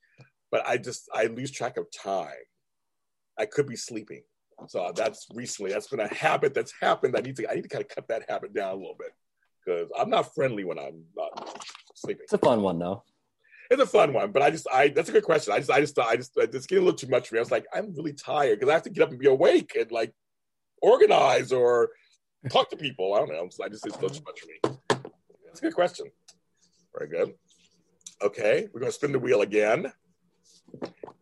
but 0.51 0.65
I 0.67 0.77
just 0.77 1.09
I 1.13 1.25
lose 1.25 1.51
track 1.51 1.77
of 1.77 1.87
time. 1.91 2.29
I 3.37 3.45
could 3.45 3.67
be 3.67 3.75
sleeping. 3.75 4.23
So 4.67 4.91
that's 4.93 5.27
recently 5.33 5.71
that's 5.71 5.87
been 5.87 5.99
a 6.01 6.13
habit 6.13 6.53
that's 6.53 6.73
happened. 6.81 7.15
I 7.17 7.21
need 7.21 7.35
to 7.37 7.49
I 7.49 7.55
need 7.55 7.63
to 7.63 7.69
kind 7.69 7.83
of 7.83 7.89
cut 7.89 8.07
that 8.09 8.29
habit 8.29 8.53
down 8.53 8.71
a 8.71 8.75
little 8.75 8.97
bit 8.99 9.11
because 9.63 9.89
I'm 9.97 10.09
not 10.09 10.33
friendly 10.35 10.63
when 10.63 10.77
I'm 10.77 11.03
not 11.15 11.63
sleeping. 11.95 12.23
It's 12.23 12.33
a 12.33 12.37
fun 12.37 12.61
one 12.61 12.79
though. 12.79 13.03
It's 13.71 13.81
a 13.81 13.85
fun 13.85 14.13
one, 14.13 14.31
but 14.31 14.41
I 14.41 14.49
just 14.49 14.67
I 14.71 14.89
that's 14.89 15.09
a 15.09 15.13
good 15.13 15.23
question. 15.23 15.53
I 15.53 15.59
just 15.59 15.71
I 15.71 15.79
just 15.79 15.99
I 15.99 16.15
just 16.15 16.37
uh, 16.37 16.41
it's 16.41 16.65
getting 16.65 16.83
a 16.83 16.85
little 16.85 16.97
too 16.97 17.07
much 17.07 17.29
for 17.29 17.35
me. 17.35 17.39
I 17.39 17.41
was 17.41 17.51
like 17.51 17.65
I'm 17.73 17.93
really 17.95 18.13
tired 18.13 18.59
because 18.59 18.69
I 18.69 18.73
have 18.73 18.83
to 18.83 18.89
get 18.89 19.03
up 19.03 19.11
and 19.11 19.19
be 19.19 19.27
awake 19.27 19.75
and 19.79 19.91
like 19.91 20.13
organize 20.81 21.51
or 21.51 21.91
talk 22.49 22.69
to 22.71 22.77
people. 22.77 23.13
I 23.13 23.19
don't 23.19 23.29
know. 23.29 23.49
I 23.63 23.69
just 23.69 23.85
it's 23.85 23.95
still 23.95 24.09
too 24.09 24.23
much 24.25 24.39
for 24.39 24.47
me. 24.47 24.77
That's 25.45 25.59
a 25.59 25.61
good 25.61 25.75
question. 25.75 26.07
Very 26.97 27.09
good. 27.09 27.33
Okay, 28.21 28.67
we're 28.73 28.79
gonna 28.81 28.91
spin 28.91 29.11
the 29.11 29.19
wheel 29.19 29.41
again. 29.41 29.93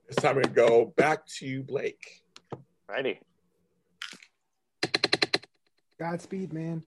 This 0.07 0.17
time 0.17 0.35
gonna 0.35 0.47
go 0.47 0.93
back 0.97 1.25
to 1.39 1.63
Blake. 1.63 2.21
Righty. 2.87 3.19
Godspeed, 5.99 6.53
man. 6.53 6.83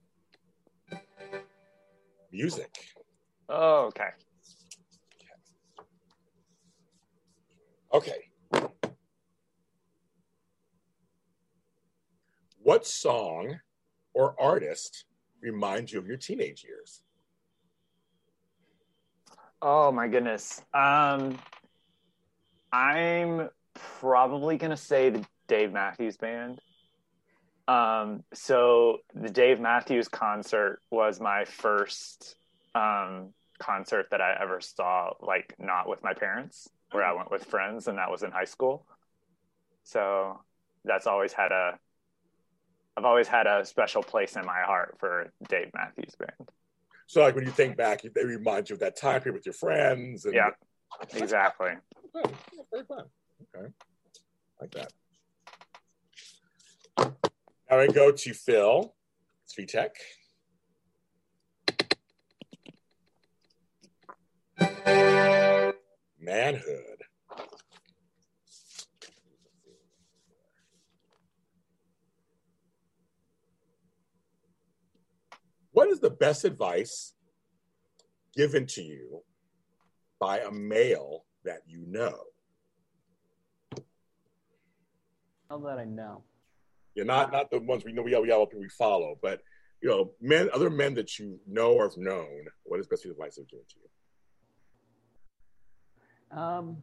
Music. 2.31 2.73
Oh, 3.49 3.85
okay. 3.87 4.09
Okay. 7.93 8.31
What 12.63 12.85
song 12.85 13.59
or 14.13 14.35
artist 14.39 15.05
reminds 15.41 15.91
you 15.91 15.99
of 15.99 16.07
your 16.07 16.17
teenage 16.17 16.63
years? 16.63 17.01
Oh 19.61 19.91
my 19.91 20.07
goodness. 20.07 20.61
Um, 20.73 21.37
I'm 22.71 23.49
probably 23.73 24.57
gonna 24.57 24.77
say 24.77 25.09
the 25.09 25.25
Dave 25.47 25.71
Matthews 25.71 26.17
Band. 26.17 26.61
Um, 27.67 28.23
so 28.33 28.97
the 29.13 29.29
Dave 29.29 29.59
Matthews 29.59 30.07
concert 30.07 30.81
was 30.89 31.19
my 31.19 31.45
first 31.45 32.35
um, 32.75 33.33
concert 33.59 34.07
that 34.11 34.21
I 34.21 34.35
ever 34.41 34.59
saw, 34.59 35.11
like 35.21 35.55
not 35.59 35.87
with 35.87 36.03
my 36.03 36.13
parents, 36.13 36.69
where 36.91 37.03
I 37.03 37.13
went 37.13 37.31
with 37.31 37.45
friends, 37.45 37.87
and 37.87 37.97
that 37.97 38.11
was 38.11 38.23
in 38.23 38.31
high 38.31 38.45
school. 38.45 38.85
So 39.83 40.41
that's 40.83 41.07
always 41.07 41.33
had 41.33 41.51
a, 41.51 41.79
I've 42.97 43.05
always 43.05 43.27
had 43.27 43.47
a 43.47 43.65
special 43.65 44.03
place 44.03 44.35
in 44.35 44.45
my 44.45 44.61
heart 44.61 44.95
for 44.99 45.31
Dave 45.47 45.71
Matthews 45.73 46.15
Band. 46.15 46.49
So, 47.07 47.21
like 47.21 47.35
when 47.35 47.45
you 47.45 47.51
think 47.51 47.77
back, 47.77 48.01
they 48.01 48.23
remind 48.23 48.69
you 48.69 48.75
of 48.75 48.79
that 48.79 48.95
time 48.95 49.21
period 49.21 49.35
with 49.35 49.45
your 49.45 49.53
friends. 49.53 50.25
And 50.25 50.33
Yeah, 50.33 50.49
exactly. 51.13 51.71
Oh, 52.13 52.21
yeah, 52.53 52.63
very 52.71 52.83
fun. 52.85 53.05
Okay, 53.55 53.67
like 54.59 54.71
that. 54.71 54.91
Now 57.69 57.79
we 57.79 57.87
go 57.87 58.11
to 58.11 58.33
Phil. 58.33 58.93
Svitek. 59.47 59.91
Manhood. 66.19 67.01
What 75.71 75.87
is 75.87 75.99
the 75.99 76.09
best 76.09 76.45
advice 76.45 77.13
given 78.35 78.65
to 78.67 78.81
you 78.81 79.23
by 80.19 80.39
a 80.39 80.51
male 80.51 81.25
that 81.43 81.61
you 81.67 81.83
know? 81.87 82.17
Now 85.49 85.57
that 85.59 85.79
I 85.79 85.85
know. 85.85 86.23
You're 86.95 87.05
not 87.05 87.31
not 87.31 87.51
the 87.51 87.59
ones 87.59 87.83
we 87.85 87.93
know 87.93 88.01
we 88.01 88.17
we 88.17 88.31
all 88.31 88.49
we 88.57 88.69
follow, 88.69 89.17
but 89.21 89.41
you 89.81 89.89
know, 89.89 90.11
men 90.21 90.49
other 90.53 90.69
men 90.69 90.93
that 90.95 91.17
you 91.17 91.39
know 91.47 91.73
or 91.73 91.89
have 91.89 91.97
known. 91.97 92.45
What 92.63 92.79
is 92.79 92.87
best 92.87 93.05
advice 93.05 93.35
they've 93.35 93.47
given 93.47 93.65
to 93.67 93.75
you? 96.31 96.37
Um, 96.37 96.77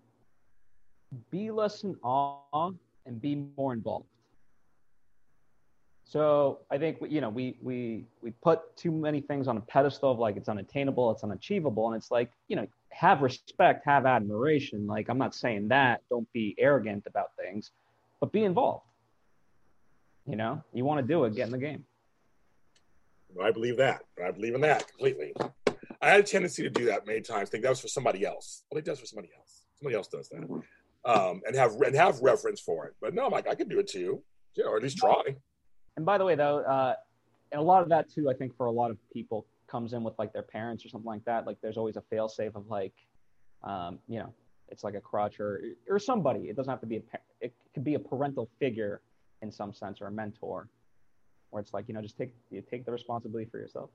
be 1.31 1.51
less 1.51 1.85
in 1.85 1.97
awe 2.03 2.71
and 3.07 3.21
be 3.21 3.47
more 3.57 3.73
involved. 3.73 4.07
So 6.05 6.61
I 6.71 6.79
think 6.79 6.99
you 7.09 7.21
know 7.21 7.29
we 7.29 7.59
we 7.63 8.07
we 8.23 8.31
put 8.43 8.77
too 8.77 8.91
many 8.91 9.21
things 9.21 9.47
on 9.47 9.59
a 9.59 9.61
pedestal 9.61 10.13
of 10.13 10.19
like 10.19 10.37
it's 10.37 10.49
unattainable, 10.49 11.11
it's 11.11 11.23
unachievable, 11.23 11.87
and 11.89 11.97
it's 11.97 12.11
like 12.11 12.31
you 12.49 12.57
know 12.57 12.67
have 12.91 13.23
respect, 13.23 13.85
have 13.85 14.07
admiration. 14.07 14.87
Like 14.87 15.09
I'm 15.09 15.19
not 15.19 15.35
saying 15.35 15.69
that. 15.69 16.03
Don't 16.11 16.31
be 16.33 16.55
arrogant 16.59 17.05
about 17.07 17.29
things, 17.37 17.71
but 18.21 18.33
be 18.33 18.45
involved. 18.45 18.85
You 20.27 20.37
know, 20.37 20.63
you 20.73 20.85
want 20.85 21.01
to 21.01 21.07
do 21.07 21.25
it, 21.25 21.35
get 21.35 21.47
in 21.47 21.53
the 21.53 21.59
game. 21.59 21.85
I 23.43 23.51
believe 23.51 23.77
that. 23.77 24.03
I 24.25 24.31
believe 24.31 24.55
in 24.55 24.61
that 24.63 24.89
completely. 24.89 25.33
I 26.01 26.11
had 26.11 26.21
a 26.21 26.23
tendency 26.23 26.63
to 26.63 26.71
do 26.71 26.87
that 26.87 27.07
many 27.07 27.21
times. 27.21 27.51
Think 27.51 27.63
that 27.65 27.71
was 27.71 27.81
for 27.81 27.89
somebody 27.89 28.25
else. 28.25 28.65
Well, 28.71 28.79
it 28.79 28.85
does 28.85 29.01
for 29.01 29.07
somebody 29.07 29.31
else. 29.37 29.63
Somebody 29.79 29.97
else 29.97 30.09
does 30.09 30.29
that, 30.31 30.43
um, 31.05 31.41
and 31.47 31.55
have 31.55 31.73
and 31.81 31.95
have 31.95 32.21
reference 32.21 32.61
for 32.61 32.87
it. 32.87 32.95
But 33.01 33.15
no, 33.15 33.27
I'm 33.27 33.31
like 33.31 33.49
I 33.49 33.55
can 33.55 33.69
do 33.69 33.79
it 33.79 33.87
too. 33.87 34.23
You 34.55 34.65
know, 34.65 34.71
or 34.71 34.77
at 34.77 34.83
least 34.83 34.99
try. 34.99 35.23
And 35.97 36.05
by 36.05 36.19
the 36.19 36.25
way, 36.25 36.35
though, 36.35 36.59
uh, 36.59 36.95
and 37.53 37.61
a 37.61 37.65
lot 37.65 37.83
of 37.83 37.89
that 37.91 38.11
too, 38.11 38.29
I 38.29 38.35
think 38.35 38.57
for 38.57 38.67
a 38.67 38.71
lot 38.71 38.91
of 38.91 38.99
people 39.13 39.47
comes 39.69 39.93
in 39.93 40.03
with 40.03 40.15
like 40.19 40.33
their 40.33 40.43
parents 40.43 40.85
or 40.85 40.89
something 40.89 41.07
like 41.07 41.25
that. 41.25 41.47
Like 41.47 41.59
there's 41.63 41.77
always 41.77 41.97
a 41.97 42.03
fail 42.03 42.29
safe 42.29 42.55
of 42.57 42.67
like, 42.69 42.95
um, 43.63 43.99
you 44.09 44.19
know, 44.19 44.33
it's 44.69 44.83
like 44.85 44.95
a 44.95 45.01
crutch 45.01 45.41
or 45.41 45.61
or 45.89 45.99
somebody. 45.99 46.49
It 46.49 46.57
doesn't 46.57 46.71
have 46.71 46.81
to 46.81 46.87
be 46.87 46.97
a. 46.97 47.01
pa- 47.01 47.19
It 47.41 47.55
could 47.75 47.85
be 47.85 47.95
a 47.95 47.99
parental 47.99 48.49
figure 48.59 49.01
in 49.43 49.51
some 49.53 49.73
sense 49.73 50.01
or 50.01 50.07
a 50.09 50.11
mentor, 50.11 50.69
where 51.51 51.61
it's 51.61 51.73
like 51.73 51.87
you 51.89 51.95
know 51.95 52.03
just 52.03 52.17
take 52.19 52.35
you 52.51 52.61
take 52.63 52.85
the 52.85 52.93
responsibility 52.93 53.49
for 53.51 53.59
yourself. 53.59 53.91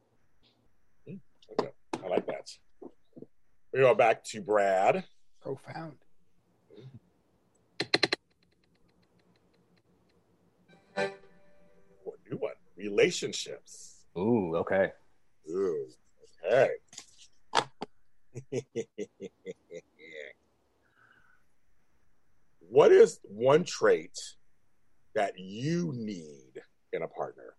Okay, 1.08 1.20
I 2.03 2.08
like 2.08 2.25
that. 2.27 2.50
We 3.74 3.80
go 3.80 3.94
back 3.94 4.24
to 4.25 4.42
Brad. 4.42 5.03
Profound. 5.42 5.98
What 12.03 12.18
new 12.30 12.38
one? 12.38 12.53
Relationships. 12.77 14.06
Ooh, 14.18 14.56
okay. 14.58 14.92
Okay. 15.50 16.70
what 22.70 22.92
is 22.92 23.20
one 23.24 23.64
trait 23.64 24.18
that 25.16 25.38
you 25.38 25.94
need 25.96 26.62
in 26.92 27.04
a 27.04 27.08
partner? 27.08 27.54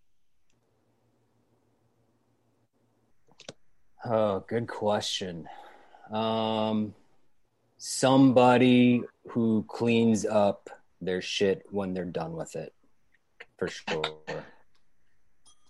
Oh, 4.05 4.45
good 4.49 4.69
question. 4.69 5.49
Um, 6.12 6.95
somebody 7.79 9.03
who 9.29 9.64
cleans 9.69 10.26
up 10.26 10.69
their 11.00 11.23
shit 11.23 11.64
when 11.71 11.95
they're 11.95 12.05
done 12.05 12.35
with 12.35 12.55
it, 12.57 12.75
for 13.57 13.69
sure. 13.69 14.03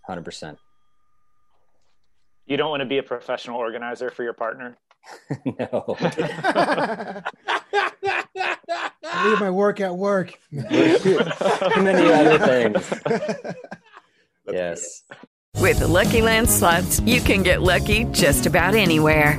Hundred 0.07 0.25
percent. 0.25 0.59
You 2.47 2.57
don't 2.57 2.71
want 2.71 2.81
to 2.81 2.87
be 2.87 2.99
a 2.99 3.03
professional 3.03 3.59
organizer 3.59 4.11
for 4.11 4.23
your 4.23 4.35
partner. 4.35 4.77
No. 5.45 5.97
I 9.07 9.29
leave 9.29 9.41
my 9.41 9.51
work 9.51 9.81
at 9.81 9.95
work. 9.95 10.33
Many 10.51 12.11
other 12.11 12.39
things. 12.39 12.95
Yes. 14.51 15.03
With 15.57 15.79
the 15.79 15.89
Lucky 15.89 16.23
Land 16.23 16.49
slots, 16.49 17.01
you 17.01 17.21
can 17.21 17.43
get 17.43 17.63
lucky 17.63 18.05
just 18.13 18.47
about 18.47 18.75
anywhere. 18.75 19.39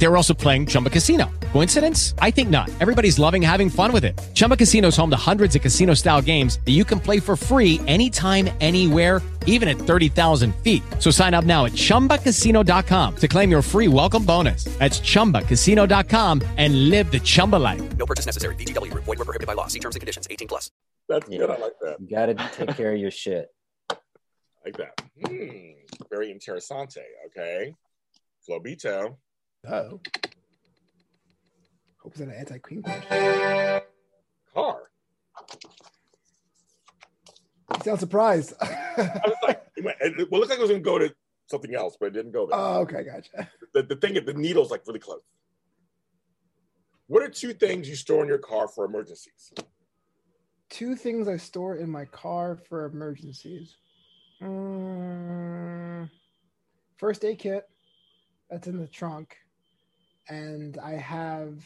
They 0.00 0.08
were 0.08 0.16
also 0.16 0.32
playing 0.34 0.66
Chumba 0.66 0.88
Casino. 0.90 1.30
Coincidence? 1.52 2.14
I 2.20 2.30
think 2.30 2.48
not. 2.48 2.70
Everybody's 2.80 3.18
loving 3.18 3.42
having 3.42 3.68
fun 3.68 3.92
with 3.92 4.04
it. 4.04 4.18
Chumba 4.34 4.56
Casino 4.56 4.88
is 4.88 4.96
home 4.96 5.10
to 5.10 5.16
hundreds 5.16 5.54
of 5.56 5.62
casino 5.62 5.92
style 5.94 6.22
games 6.22 6.58
that 6.64 6.72
you 6.72 6.84
can 6.84 6.98
play 6.98 7.20
for 7.20 7.36
free 7.36 7.78
anytime, 7.86 8.48
anywhere, 8.60 9.20
even 9.46 9.68
at 9.68 9.76
30,000 9.76 10.54
feet. 10.64 10.82
So 11.00 11.10
sign 11.10 11.34
up 11.34 11.44
now 11.44 11.66
at 11.66 11.72
chumbacasino.com 11.72 13.16
to 13.16 13.28
claim 13.28 13.50
your 13.50 13.60
free 13.62 13.88
welcome 13.88 14.24
bonus. 14.24 14.64
That's 14.78 15.00
chumbacasino.com 15.00 16.42
and 16.56 16.88
live 16.88 17.10
the 17.12 17.20
Chumba 17.20 17.56
life. 17.56 17.82
No 17.98 18.06
purchase 18.06 18.24
necessary. 18.26 18.54
VGW 18.56 18.90
Group. 18.90 19.04
Void 19.04 19.18
were 19.18 19.26
prohibited 19.26 19.46
by 19.46 19.52
law. 19.52 19.66
See 19.66 19.80
terms 19.80 19.96
and 19.96 20.00
conditions. 20.00 20.26
18 20.30 20.48
plus. 20.48 20.70
That's 21.10 21.28
Yeah. 21.28 21.38
good. 21.40 21.50
I 21.50 21.56
like 21.58 21.78
that. 21.82 21.96
You 22.00 22.08
got 22.08 22.26
to 22.26 22.34
take 22.66 22.74
care 22.76 22.92
of 22.94 22.98
your 22.98 23.10
shit. 23.10 23.48
Like 24.64 24.78
that. 24.78 24.98
Hmm. 25.26 25.72
Very 26.10 26.32
interessante. 26.32 27.02
Okay. 27.26 27.74
Flobito. 28.48 29.16
Oh. 29.68 30.00
Hope 32.02 32.12
it's 32.12 32.20
an 32.20 32.30
anti 32.32 32.58
queen 32.58 32.82
question. 32.82 33.82
Car. 34.54 34.90
You 37.74 37.84
sound 37.84 38.00
surprised. 38.00 38.54
I 38.60 39.20
was 39.24 39.36
like, 39.46 39.62
it 39.76 39.84
went- 39.84 39.96
it, 40.00 40.30
well, 40.30 40.40
it 40.40 40.48
looked 40.48 40.50
like 40.50 40.58
it 40.58 40.62
was 40.62 40.70
going 40.70 40.82
to 40.82 40.84
go 40.84 40.98
to 40.98 41.14
something 41.48 41.74
else, 41.74 41.96
but 41.98 42.06
it 42.06 42.12
didn't 42.14 42.32
go 42.32 42.46
there. 42.46 42.58
oh, 42.58 42.80
okay, 42.80 43.04
gotcha. 43.04 43.48
the, 43.74 43.82
the 43.82 43.96
thing, 43.96 44.14
the 44.24 44.34
needle's 44.34 44.70
like 44.70 44.86
really 44.86 44.98
close. 45.00 45.20
What 47.06 47.22
are 47.22 47.28
two 47.28 47.52
things 47.52 47.88
you 47.88 47.96
store 47.96 48.22
in 48.22 48.28
your 48.28 48.38
car 48.38 48.68
for 48.68 48.84
emergencies? 48.84 49.52
Two 50.68 50.94
things 50.94 51.26
I 51.26 51.36
store 51.36 51.76
in 51.76 51.90
my 51.90 52.04
car 52.04 52.56
for 52.68 52.86
emergencies. 52.86 53.76
Mm, 54.40 56.08
first 56.96 57.24
aid 57.24 57.40
kit. 57.40 57.64
That's 58.48 58.68
in 58.68 58.78
the 58.78 58.86
trunk. 58.86 59.36
And 60.30 60.78
I 60.78 60.92
have 60.92 61.62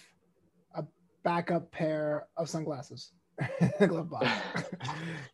a 0.74 0.84
backup 1.22 1.70
pair 1.70 2.26
of 2.36 2.48
sunglasses. 2.48 3.12
glove 3.86 4.10
box. 4.10 4.26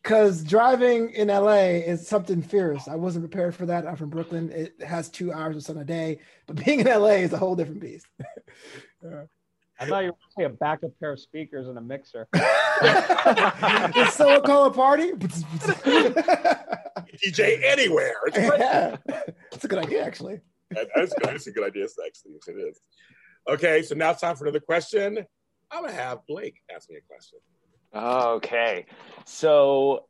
Because 0.03 0.43
driving 0.43 1.11
in 1.11 1.27
LA 1.29 1.79
is 1.85 2.05
something 2.07 2.41
fierce. 2.41 2.87
I 2.87 2.95
wasn't 2.95 3.29
prepared 3.29 3.53
for 3.55 3.65
that. 3.67 3.85
I'm 3.87 3.95
from 3.95 4.09
Brooklyn. 4.09 4.51
It 4.51 4.81
has 4.81 5.07
two 5.09 5.31
hours 5.31 5.55
of 5.55 5.63
sun 5.63 5.77
a 5.77 5.85
day, 5.85 6.19
but 6.47 6.55
being 6.65 6.79
in 6.81 6.87
LA 6.87 7.21
is 7.23 7.31
a 7.33 7.37
whole 7.37 7.55
different 7.55 7.79
beast. 7.79 8.07
Uh, 9.05 9.25
I 9.79 9.85
thought 9.85 10.03
you 10.03 10.09
were 10.09 10.13
going 10.13 10.13
to 10.13 10.33
say 10.37 10.43
a 10.45 10.49
backup 10.49 10.91
pair 10.99 11.11
of 11.13 11.19
speakers 11.19 11.67
and 11.67 11.77
a 11.77 11.81
mixer. 11.81 12.27
it's 12.33 14.15
so 14.15 14.41
call 14.41 14.65
a 14.65 14.71
party. 14.71 15.11
DJ 15.13 15.43
anywhere. 17.63 18.15
It's 18.27 18.37
yeah, 18.37 18.97
it's 19.51 19.63
a 19.63 19.67
good 19.67 19.79
idea, 19.79 20.03
actually. 20.03 20.39
That- 20.71 20.89
That's, 20.95 21.13
that's 21.23 21.47
a 21.47 21.51
good 21.51 21.67
idea, 21.67 21.85
actually. 22.05 22.33
It 22.47 22.57
is. 22.69 22.79
Okay, 23.47 23.81
so 23.81 23.95
now 23.95 24.11
it's 24.11 24.21
time 24.21 24.35
for 24.35 24.45
another 24.45 24.59
question. 24.59 25.25
I'm 25.71 25.83
gonna 25.83 25.93
have 25.93 26.19
Blake 26.27 26.55
ask 26.73 26.89
me 26.89 26.97
a 26.97 27.01
question. 27.01 27.39
Okay. 27.93 28.85
So 29.25 30.07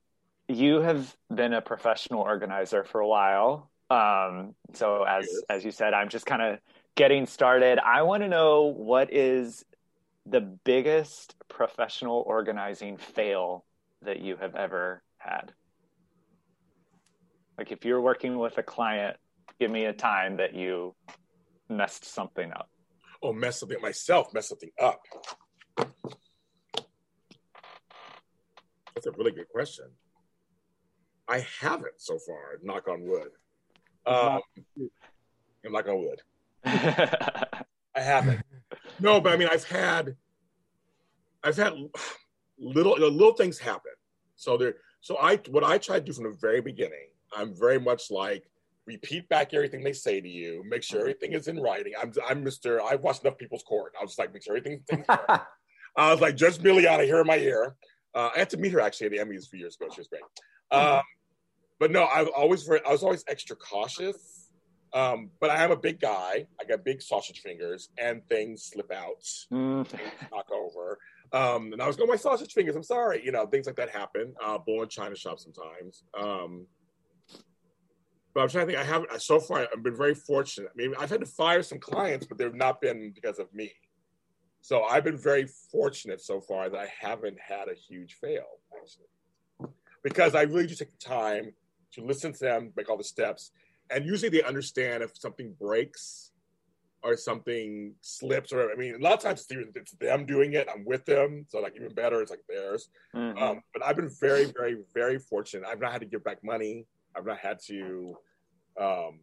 you 0.48 0.82
have 0.82 1.16
been 1.34 1.54
a 1.54 1.62
professional 1.62 2.22
organizer 2.22 2.84
for 2.84 3.00
a 3.02 3.08
while. 3.08 3.72
Um, 3.90 4.56
so 4.74 5.04
as 5.04 5.28
as 5.50 5.64
you 5.64 5.72
said, 5.72 5.94
I'm 5.94 6.10
just 6.10 6.26
kind 6.26 6.42
of 6.42 6.60
getting 6.96 7.26
started. 7.26 7.80
I 7.80 8.04
want 8.04 8.24
to 8.24 8.30
know 8.30 8.64
what 8.66 9.14
is 9.14 9.64
the 10.26 10.42
biggest 10.42 11.36
professional 11.48 12.24
organizing 12.26 12.98
fail 12.98 13.66
that 14.04 14.20
you 14.20 14.38
have 14.38 14.56
ever 14.56 15.04
had? 15.18 15.54
Like 17.58 17.72
if 17.72 17.86
you're 17.86 18.02
working 18.02 18.38
with 18.38 18.58
a 18.58 18.64
client, 18.64 19.18
give 19.60 19.70
me 19.70 19.86
a 19.86 19.94
time 19.94 20.38
that 20.38 20.56
you 20.56 20.96
messed 21.70 22.06
something 22.06 22.52
up. 22.52 22.71
Oh, 23.24 23.34
mess 23.34 23.60
something 23.60 23.80
myself, 23.82 24.34
mess 24.34 24.50
something 24.50 24.72
up. 24.80 25.02
That's 28.96 29.06
a 29.06 29.12
really 29.12 29.32
good 29.32 29.50
question. 29.50 29.86
I 31.28 31.46
haven't 31.60 32.00
so 32.00 32.18
far. 32.20 32.60
Knock 32.62 32.88
on 32.88 33.04
wood. 33.04 33.30
Um, 34.06 34.42
I'm 35.66 35.72
knock 35.72 35.88
on 35.88 36.00
wood. 36.00 36.22
I 36.66 37.64
haven't. 37.96 38.42
No, 39.00 39.22
but 39.22 39.34
I 39.34 39.38
mean, 39.38 39.48
I've 39.52 39.64
had, 39.64 40.16
I've 41.44 41.58
had 41.58 41.74
little 42.60 42.94
little 42.94 43.34
things 43.34 43.58
happen. 43.58 43.92
So 44.36 44.58
there, 44.58 44.76
so 45.02 45.18
I 45.20 45.38
what 45.50 45.64
I 45.64 45.78
try 45.78 46.00
to 46.00 46.06
do 46.06 46.14
from 46.14 46.26
the 46.26 46.38
very 46.40 46.62
beginning. 46.62 47.08
I'm 47.34 47.54
very 47.58 47.80
much 47.80 48.12
like 48.12 48.51
repeat 48.92 49.28
back 49.30 49.54
everything 49.54 49.84
they 49.84 49.94
say 49.94 50.22
to 50.22 50.30
you. 50.30 50.64
Make 50.68 50.84
sure 50.84 51.00
everything 51.02 51.34
is 51.34 51.48
in 51.48 51.60
writing. 51.60 51.94
I'm 52.02 52.12
I'm 52.28 52.44
Mister. 52.44 52.82
I've 52.82 53.02
watched 53.02 53.24
enough 53.24 53.38
people's 53.38 53.64
court. 53.64 53.94
I 54.00 54.04
was 54.04 54.12
just 54.12 54.20
like, 54.20 54.34
make 54.34 54.44
sure 54.44 54.56
everything's. 54.58 54.84
in. 54.90 55.04
I 55.10 56.12
was 56.12 56.22
like 56.22 56.36
Judge 56.36 56.58
Milian 56.60 57.04
here 57.06 57.20
in 57.22 57.28
my 57.28 57.38
ear. 57.38 57.76
Uh, 58.16 58.30
I 58.36 58.40
had 58.40 58.50
to 58.52 58.58
meet 58.58 58.72
her 58.74 58.82
actually 58.82 59.08
at 59.08 59.12
the 59.14 59.18
Emmys 59.20 59.46
a 59.46 59.50
few 59.50 59.60
years 59.60 59.76
ago. 59.80 59.88
She 59.94 60.02
was 60.02 60.08
great. 60.08 60.24
Um, 60.72 61.02
but 61.80 61.92
no, 61.92 62.06
I've 62.06 62.28
always 62.30 62.70
I 62.70 62.92
was 62.92 63.04
always 63.04 63.24
extra 63.28 63.56
cautious. 63.56 64.38
Um, 64.94 65.30
but 65.40 65.50
I 65.50 65.64
am 65.64 65.72
a 65.72 65.78
big 65.78 66.02
guy. 66.02 66.46
I 66.60 66.64
got 66.66 66.84
big 66.84 67.02
sausage 67.02 67.40
fingers, 67.40 67.90
and 67.98 68.22
things 68.28 68.64
slip 68.66 68.92
out, 68.92 69.24
Mm. 69.52 69.88
knock 70.32 70.50
over. 70.52 71.00
Um, 71.34 71.72
and 71.72 71.82
I 71.82 71.88
was 71.88 71.96
going, 71.96 72.10
my 72.10 72.18
sausage 72.18 72.52
fingers. 72.52 72.76
I'm 72.76 72.84
sorry, 72.84 73.22
you 73.24 73.32
know, 73.32 73.46
things 73.48 73.66
like 73.68 73.78
that 73.78 73.90
happen. 73.90 74.34
Uh, 74.44 74.58
bull 74.58 74.84
in 74.84 74.90
China 74.90 75.16
shop 75.16 75.40
sometimes. 75.40 76.04
Um, 76.14 76.68
but 78.34 78.42
I'm 78.42 78.50
trying 78.50 78.68
to 78.68 78.74
think. 78.74 78.84
I 78.84 78.88
haven't 78.88 79.22
so 79.22 79.40
far. 79.40 79.68
I've 79.72 79.84
been 79.84 79.96
very 79.96 80.16
fortunate. 80.16 80.70
I 80.74 80.78
mean, 80.78 80.94
I've 81.00 81.10
had 81.10 81.20
to 81.20 81.26
fire 81.26 81.64
some 81.64 81.80
clients, 81.80 82.26
but 82.26 82.38
they've 82.38 82.54
not 82.54 82.82
been 82.82 83.12
because 83.14 83.40
of 83.40 83.54
me. 83.54 83.72
So 84.62 84.84
I've 84.84 85.04
been 85.04 85.18
very 85.18 85.48
fortunate 85.72 86.22
so 86.22 86.40
far 86.40 86.70
that 86.70 86.80
I 86.80 86.88
haven't 87.00 87.38
had 87.40 87.68
a 87.68 87.74
huge 87.74 88.14
fail, 88.16 88.46
actually, 88.80 89.72
because 90.04 90.36
I 90.36 90.44
really 90.44 90.68
just 90.68 90.80
take 90.80 90.92
the 90.98 91.06
time 91.06 91.54
to 91.94 92.06
listen 92.06 92.32
to 92.32 92.40
them, 92.40 92.72
make 92.78 92.90
all 92.90 92.98
the 92.98 93.04
steps, 93.04 93.52
and 93.90 94.06
usually 94.06 94.30
they 94.30 94.44
understand 94.44 95.04
if 95.04 95.18
something 95.18 95.54
breaks 95.60 96.32
or 97.04 97.18
something 97.18 97.96
slips, 98.02 98.54
or 98.54 98.72
I 98.72 98.76
mean, 98.76 98.94
a 98.94 99.00
lot 99.00 99.14
of 99.14 99.20
times 99.22 99.46
it's, 99.50 99.70
it's 99.76 99.92
them 99.94 100.28
doing 100.28 100.54
it. 100.54 100.68
I'm 100.72 100.86
with 100.86 101.06
them, 101.06 101.46
so 101.50 101.60
like 101.60 101.76
even 101.76 101.94
better, 101.96 102.22
it's 102.22 102.30
like 102.30 102.44
theirs. 102.48 102.90
Mhm. 103.16 103.42
Um, 103.42 103.62
but 103.74 103.84
I've 103.84 103.96
been 103.96 104.12
very, 104.22 104.46
very, 104.46 104.78
very 104.94 105.18
fortunate. 105.18 105.68
I've 105.68 105.80
not 105.80 105.92
had 105.92 106.02
to 106.02 106.08
give 106.08 106.24
back 106.24 106.44
money. 106.44 106.86
I've 107.16 107.26
not 107.26 107.40
had 107.40 107.60
to 107.68 108.16
um, 108.80 109.20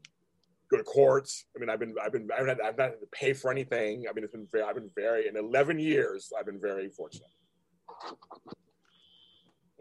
go 0.70 0.76
to 0.76 0.84
courts. 0.84 1.46
I 1.56 1.60
mean, 1.60 1.70
I've 1.70 1.80
been, 1.80 1.94
I've 2.02 2.12
been, 2.12 2.28
I've 2.36 2.46
not, 2.46 2.62
I've 2.64 2.76
not 2.78 2.90
had 2.90 3.00
to 3.00 3.06
pay 3.12 3.32
for 3.32 3.50
anything. 3.50 4.04
I 4.08 4.12
mean, 4.12 4.24
it's 4.24 4.32
been 4.32 4.46
very, 4.50 4.64
I've 4.64 4.74
been 4.74 4.90
very, 4.94 5.28
in 5.28 5.36
11 5.36 5.78
years, 5.78 6.32
I've 6.38 6.46
been 6.46 6.60
very 6.60 6.88
fortunate. 6.90 7.30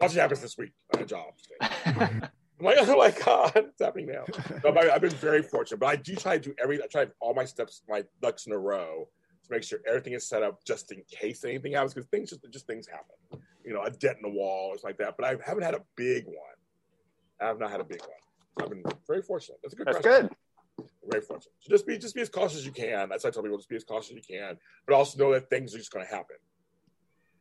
Watch 0.00 0.10
what 0.12 0.20
happens 0.20 0.40
this 0.40 0.56
week 0.56 0.72
on 0.94 1.02
a 1.02 1.06
job. 1.06 1.32
I'm 1.60 2.30
like, 2.60 2.76
oh 2.80 2.96
my 2.96 3.10
God, 3.24 3.52
it's 3.56 3.80
happening 3.82 4.06
now. 4.06 4.24
No, 4.64 4.72
but 4.72 4.78
I- 4.90 4.94
I've 4.94 5.00
been 5.00 5.10
very 5.10 5.42
fortunate, 5.42 5.78
but 5.78 5.86
I 5.86 5.96
do 5.96 6.14
try 6.14 6.38
to 6.38 6.42
do 6.50 6.54
every, 6.62 6.82
I 6.82 6.86
try 6.86 7.04
to 7.04 7.12
all 7.20 7.34
my 7.34 7.44
steps, 7.44 7.82
my 7.88 8.04
ducks 8.22 8.46
in 8.46 8.52
a 8.52 8.58
row 8.58 9.08
to 9.44 9.50
make 9.52 9.62
sure 9.64 9.80
everything 9.88 10.12
is 10.12 10.28
set 10.28 10.42
up 10.42 10.64
just 10.64 10.92
in 10.92 11.02
case 11.10 11.44
anything 11.44 11.72
happens, 11.72 11.94
because 11.94 12.08
things 12.10 12.30
just, 12.30 12.44
just 12.52 12.66
things 12.66 12.86
happen. 12.86 13.42
You 13.64 13.74
know, 13.74 13.82
a 13.82 13.90
dent 13.90 14.18
in 14.22 14.22
the 14.22 14.36
wall 14.36 14.68
or 14.70 14.78
something 14.78 14.96
like 14.98 14.98
that. 14.98 15.14
But 15.18 15.26
I 15.26 15.36
haven't 15.44 15.64
had 15.64 15.74
a 15.74 15.82
big 15.96 16.24
one. 16.26 16.36
I 17.40 17.46
have 17.46 17.58
not 17.58 17.70
had 17.70 17.80
a 17.80 17.84
big 17.84 18.00
one. 18.00 18.10
I've 18.60 18.70
been 18.70 18.82
very 19.06 19.22
fortunate. 19.22 19.58
That's 19.62 19.74
a 19.74 19.76
good 19.76 19.86
That's 19.86 19.98
question. 19.98 20.28
good. 20.78 20.88
Very 21.10 21.22
fortunate. 21.22 21.52
So 21.60 21.70
just 21.70 21.86
be 21.86 21.96
just 21.98 22.14
be 22.14 22.20
as 22.20 22.28
cautious 22.28 22.58
as 22.58 22.66
you 22.66 22.72
can. 22.72 23.08
That's 23.08 23.24
why 23.24 23.28
I 23.28 23.30
tell 23.30 23.42
people 23.42 23.56
just 23.56 23.68
be 23.68 23.76
as 23.76 23.84
cautious 23.84 24.10
as 24.10 24.16
you 24.16 24.22
can, 24.38 24.58
but 24.86 24.94
also 24.94 25.18
know 25.18 25.32
that 25.32 25.48
things 25.48 25.74
are 25.74 25.78
just 25.78 25.92
going 25.92 26.04
to 26.04 26.10
happen. 26.10 26.36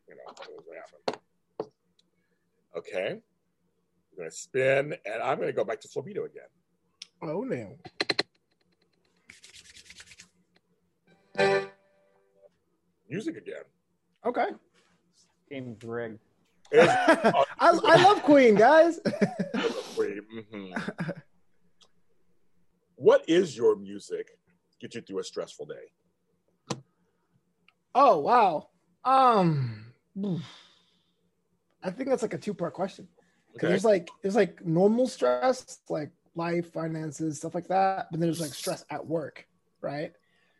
You 0.07 0.15
know, 0.15 0.33
things 0.33 0.61
going 0.65 0.77
to 0.77 0.81
happen. 0.81 1.71
Okay, 2.77 3.09
I'm 3.11 4.17
going 4.17 4.29
to 4.29 4.35
spin, 4.35 4.95
and 5.05 5.21
I'm 5.23 5.37
going 5.37 5.49
to 5.49 5.53
go 5.53 5.63
back 5.63 5.81
to 5.81 5.87
Flobito 5.87 6.25
again. 6.25 6.49
Oh 7.21 7.41
no. 7.41 7.77
Music 13.09 13.37
again. 13.37 13.63
Okay. 14.25 14.47
Game's 15.49 15.83
rigged. 15.83 16.19
I, 16.73 17.45
I 17.59 18.03
love 18.03 18.23
Queen, 18.23 18.55
guys. 18.55 18.99
Wait, 19.97 20.19
mhm. 20.53 20.91
What 22.95 23.23
is 23.27 23.55
your 23.55 23.75
music 23.75 24.27
get 24.81 24.95
you 24.95 25.01
through 25.01 25.19
a 25.19 25.23
stressful 25.23 25.65
day? 25.67 26.81
oh 27.95 28.19
wow. 28.19 28.69
Um, 29.03 29.85
I 31.83 31.89
think 31.91 32.09
that's 32.09 32.21
like 32.21 32.33
a 32.33 32.37
two 32.37 32.53
part 32.53 32.73
question. 32.73 33.07
Because 33.53 33.67
Okay. 33.67 33.71
there's 33.71 33.85
like 33.85 34.09
there's 34.21 34.35
like 34.35 34.63
normal 34.65 35.07
stress, 35.07 35.79
like 35.89 36.11
life, 36.35 36.71
finances, 36.73 37.37
stuff 37.37 37.55
like 37.55 37.67
that. 37.69 38.07
But 38.11 38.19
then 38.19 38.27
there's 38.27 38.41
like 38.41 38.53
stress 38.53 38.83
at 38.89 39.05
work, 39.05 39.47
right? 39.81 40.11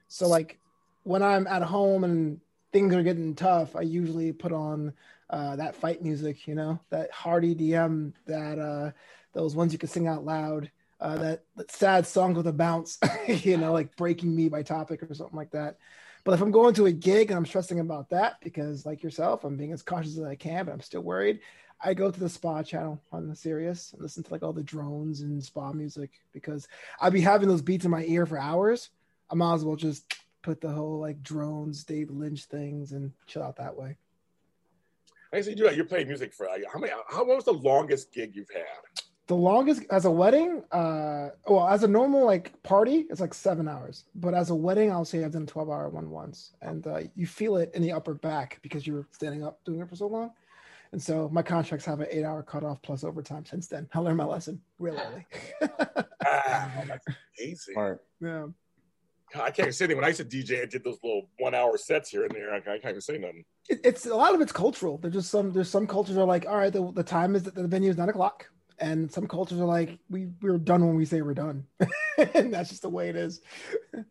So 0.07 0.27
like 0.27 0.59
when 1.03 1.21
I'm 1.21 1.45
at 1.47 1.61
home 1.63 2.03
and 2.03 2.39
things 2.71 2.93
are 2.93 3.03
getting 3.03 3.35
tough, 3.35 3.75
I 3.75 3.81
usually 3.81 4.31
put 4.31 4.51
on 4.51 4.93
uh, 5.29 5.55
that 5.57 5.75
fight 5.75 6.01
music, 6.01 6.47
you 6.47 6.55
know, 6.55 6.79
that 6.89 7.11
hard 7.11 7.43
EDM, 7.43 8.13
that 8.25 8.59
uh, 8.59 8.91
those 9.33 9.55
ones 9.55 9.73
you 9.73 9.79
can 9.79 9.89
sing 9.89 10.07
out 10.07 10.25
loud, 10.25 10.71
uh, 10.99 11.17
that, 11.17 11.43
that 11.55 11.71
sad 11.71 12.07
song 12.07 12.33
with 12.33 12.47
a 12.47 12.53
bounce, 12.53 12.97
you 13.27 13.57
know, 13.57 13.73
like 13.73 13.95
"Breaking 13.95 14.35
Me" 14.35 14.49
by 14.49 14.63
Topic 14.63 15.03
or 15.03 15.13
something 15.13 15.37
like 15.37 15.51
that. 15.51 15.77
But 16.23 16.33
if 16.33 16.41
I'm 16.41 16.51
going 16.51 16.73
to 16.75 16.87
a 16.87 16.91
gig 16.91 17.29
and 17.29 17.37
I'm 17.37 17.45
stressing 17.45 17.79
about 17.79 18.09
that 18.09 18.41
because, 18.41 18.85
like 18.85 19.03
yourself, 19.03 19.43
I'm 19.43 19.55
being 19.55 19.71
as 19.71 19.83
cautious 19.83 20.17
as 20.17 20.23
I 20.23 20.35
can, 20.35 20.65
but 20.65 20.73
I'm 20.73 20.81
still 20.81 21.01
worried. 21.01 21.39
I 21.79 21.93
go 21.93 22.09
to 22.09 22.19
the 22.19 22.27
spa 22.27 22.63
channel 22.63 23.01
on 23.11 23.29
the 23.29 23.35
Sirius 23.35 23.93
and 23.93 24.01
listen 24.01 24.23
to 24.23 24.31
like 24.31 24.43
all 24.43 24.53
the 24.53 24.63
drones 24.63 25.21
and 25.21 25.43
spa 25.43 25.71
music 25.71 26.09
because 26.33 26.67
I'd 26.99 27.13
be 27.13 27.21
having 27.21 27.47
those 27.47 27.61
beats 27.61 27.85
in 27.85 27.91
my 27.91 28.03
ear 28.05 28.25
for 28.25 28.39
hours. 28.39 28.89
I 29.29 29.35
might 29.35 29.53
as 29.53 29.63
well 29.63 29.75
just 29.75 30.11
put 30.47 30.61
the 30.61 30.69
whole 30.69 30.97
like 30.97 31.21
drones, 31.23 31.83
Dave 31.83 32.09
Lynch 32.09 32.45
things 32.45 32.93
and 32.93 33.11
chill 33.25 33.43
out 33.43 33.57
that 33.57 33.75
way. 33.75 33.97
I 35.33 35.41
see 35.41 35.49
you 35.49 35.55
do 35.57 35.63
that. 35.65 35.75
You're 35.75 35.83
playing 35.83 36.07
music 36.07 36.33
for 36.33 36.47
how 36.71 36.79
many? 36.79 36.93
How 37.09 37.25
what 37.25 37.35
was 37.35 37.43
the 37.43 37.51
longest 37.51 38.13
gig 38.13 38.33
you've 38.33 38.49
had? 38.49 38.63
The 39.27 39.35
longest 39.35 39.81
as 39.91 40.05
a 40.05 40.09
wedding, 40.11 40.63
uh, 40.71 41.31
well, 41.49 41.67
as 41.67 41.83
a 41.83 41.87
normal 41.89 42.25
like 42.25 42.63
party, 42.63 43.05
it's 43.09 43.19
like 43.19 43.33
seven 43.33 43.67
hours. 43.67 44.05
But 44.15 44.33
as 44.33 44.51
a 44.51 44.55
wedding, 44.55 44.89
I'll 44.89 45.03
say 45.03 45.25
I've 45.25 45.33
done 45.33 45.43
a 45.43 45.47
12 45.47 45.69
hour 45.69 45.89
one 45.89 46.09
once, 46.09 46.53
and 46.61 46.87
uh, 46.87 47.01
you 47.13 47.27
feel 47.27 47.57
it 47.57 47.71
in 47.73 47.81
the 47.81 47.91
upper 47.91 48.13
back 48.13 48.59
because 48.61 48.87
you 48.87 48.93
were 48.93 49.05
standing 49.11 49.43
up 49.43 49.59
doing 49.65 49.81
it 49.81 49.89
for 49.89 49.97
so 49.97 50.07
long. 50.07 50.31
And 50.93 51.01
so 51.03 51.27
my 51.29 51.41
contracts 51.41 51.85
have 51.87 51.99
an 51.99 52.07
eight 52.09 52.23
hour 52.23 52.41
cutoff 52.41 52.81
plus 52.81 53.03
overtime 53.03 53.45
since 53.45 53.67
then. 53.67 53.89
I 53.93 53.99
learned 53.99 54.15
my 54.15 54.23
lesson 54.23 54.61
real 54.79 54.97
early. 54.97 55.25
Ah, 56.29 56.83
that's 56.87 57.07
amazing. 57.39 57.73
Smart. 57.73 58.03
yeah. 58.19 58.47
I 59.35 59.51
can't 59.51 59.59
even 59.59 59.73
say 59.73 59.85
anything. 59.85 59.97
When 59.97 60.05
I 60.05 60.09
used 60.09 60.19
to 60.19 60.25
DJ, 60.25 60.61
I 60.61 60.65
did 60.65 60.83
those 60.83 60.97
little 61.03 61.29
one 61.37 61.53
hour 61.53 61.77
sets 61.77 62.09
here 62.09 62.23
and 62.23 62.31
there. 62.31 62.53
I, 62.53 62.57
I 62.57 62.61
can't 62.61 62.85
even 62.85 63.01
say 63.01 63.17
nothing. 63.17 63.43
It, 63.67 63.81
it's 63.83 64.05
a 64.05 64.15
lot 64.15 64.33
of 64.33 64.41
it's 64.41 64.51
cultural. 64.51 64.97
There's 64.97 65.13
just 65.13 65.29
some 65.29 65.51
there's 65.51 65.69
some 65.69 65.85
cultures 65.85 66.17
are 66.17 66.25
like, 66.25 66.45
all 66.45 66.55
right, 66.55 66.71
the, 66.71 66.91
the 66.93 67.03
time 67.03 67.35
is 67.35 67.43
that 67.43 67.55
the 67.55 67.67
venue 67.67 67.89
is 67.89 67.97
nine 67.97 68.09
o'clock. 68.09 68.49
And 68.79 69.11
some 69.11 69.27
cultures 69.27 69.59
are 69.59 69.65
like, 69.65 69.97
we 70.09 70.29
we're 70.41 70.57
done 70.57 70.85
when 70.85 70.95
we 70.95 71.05
say 71.05 71.21
we're 71.21 71.33
done. 71.33 71.65
and 72.33 72.53
that's 72.53 72.69
just 72.69 72.83
the 72.83 72.89
way 72.89 73.09
it 73.09 73.15
is. 73.15 73.41
Dang, 73.93 74.05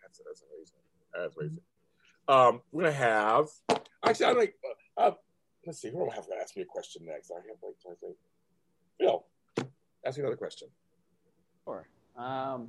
that's, 0.00 0.20
that's 0.24 0.42
amazing. 0.42 0.76
That's 1.12 1.36
amazing. 1.36 1.58
Um, 2.28 2.62
we're 2.70 2.84
gonna 2.84 2.94
have 2.94 3.48
actually. 4.04 4.26
I'm 4.26 4.36
like, 4.36 4.54
uh, 4.96 5.10
let's 5.66 5.80
see. 5.80 5.90
Who 5.90 5.98
do 5.98 6.10
I 6.10 6.14
have 6.14 6.26
to 6.26 6.34
ask 6.40 6.56
me 6.56 6.62
a 6.62 6.66
question 6.66 7.02
next? 7.06 7.32
I 7.32 7.36
have 7.36 7.56
like, 7.62 7.74
I 7.90 7.94
think, 8.00 8.16
Phil, 8.98 9.24
ask 10.06 10.18
me 10.18 10.22
another 10.22 10.36
question. 10.36 10.68
Sure. 11.64 11.88
Um, 12.16 12.68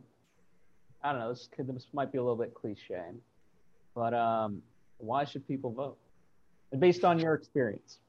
I 1.06 1.12
don't 1.12 1.20
know. 1.20 1.30
This 1.30 1.48
could 1.56 1.68
this 1.68 1.86
might 1.94 2.12
be 2.12 2.18
a 2.18 2.22
little 2.22 2.36
bit 2.36 2.56
cliche, 2.56 3.00
but 3.94 4.15
um, 4.15 4.63
why 4.98 5.24
should 5.24 5.48
people 5.48 5.72
vote? 5.72 5.98
Based 6.80 7.06
on 7.06 7.20
your 7.20 7.36
experience, 7.36 8.00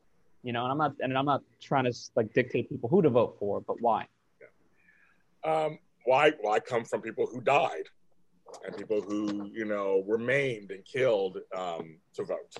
you 0.42 0.54
know, 0.54 0.62
and 0.62 0.72
I'm 0.72 0.78
not 0.78 0.94
and 1.00 1.16
I'm 1.16 1.26
not 1.26 1.42
trying 1.60 1.84
to 1.84 1.92
like 2.14 2.32
dictate 2.32 2.70
people 2.70 2.88
who 2.88 3.02
to 3.02 3.10
vote 3.10 3.36
for, 3.38 3.60
but 3.60 3.82
why? 3.82 4.06
Um, 5.44 5.78
why? 6.06 6.32
Why 6.40 6.58
come 6.58 6.86
from 6.86 7.02
people 7.02 7.26
who 7.26 7.42
died 7.42 7.84
and 8.64 8.74
people 8.74 9.02
who 9.02 9.50
you 9.52 9.66
know 9.66 10.02
were 10.06 10.18
maimed 10.18 10.70
and 10.70 10.82
killed 10.82 11.36
um, 11.54 11.98
to 12.14 12.24
vote? 12.24 12.56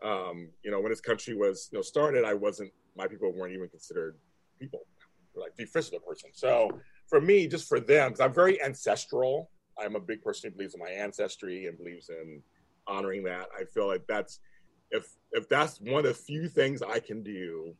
Um, 0.00 0.50
you 0.62 0.70
know, 0.70 0.80
when 0.80 0.92
this 0.92 1.00
country 1.00 1.34
was 1.34 1.70
you 1.72 1.78
know 1.78 1.82
started, 1.82 2.24
I 2.24 2.34
wasn't. 2.34 2.70
My 2.96 3.08
people 3.08 3.32
weren't 3.32 3.52
even 3.54 3.68
considered 3.68 4.16
people. 4.60 4.82
Like 5.34 5.56
the 5.56 5.64
official 5.64 5.98
person. 5.98 6.30
So 6.34 6.70
for 7.10 7.20
me, 7.20 7.46
just 7.48 7.68
for 7.68 7.80
them, 7.80 8.10
because 8.10 8.20
I'm 8.20 8.32
very 8.32 8.62
ancestral. 8.62 9.50
I'm 9.78 9.96
a 9.96 10.00
big 10.00 10.22
person 10.22 10.50
who 10.50 10.56
believes 10.56 10.74
in 10.74 10.80
my 10.80 10.90
ancestry 10.90 11.66
and 11.66 11.76
believes 11.76 12.08
in 12.08 12.42
honoring 12.86 13.24
that. 13.24 13.48
I 13.58 13.64
feel 13.64 13.88
like 13.88 14.06
that's 14.08 14.40
if 14.90 15.06
if 15.32 15.48
that's 15.48 15.80
one 15.80 15.98
of 15.98 16.04
the 16.04 16.14
few 16.14 16.48
things 16.48 16.82
I 16.82 17.00
can 17.00 17.22
do, 17.22 17.74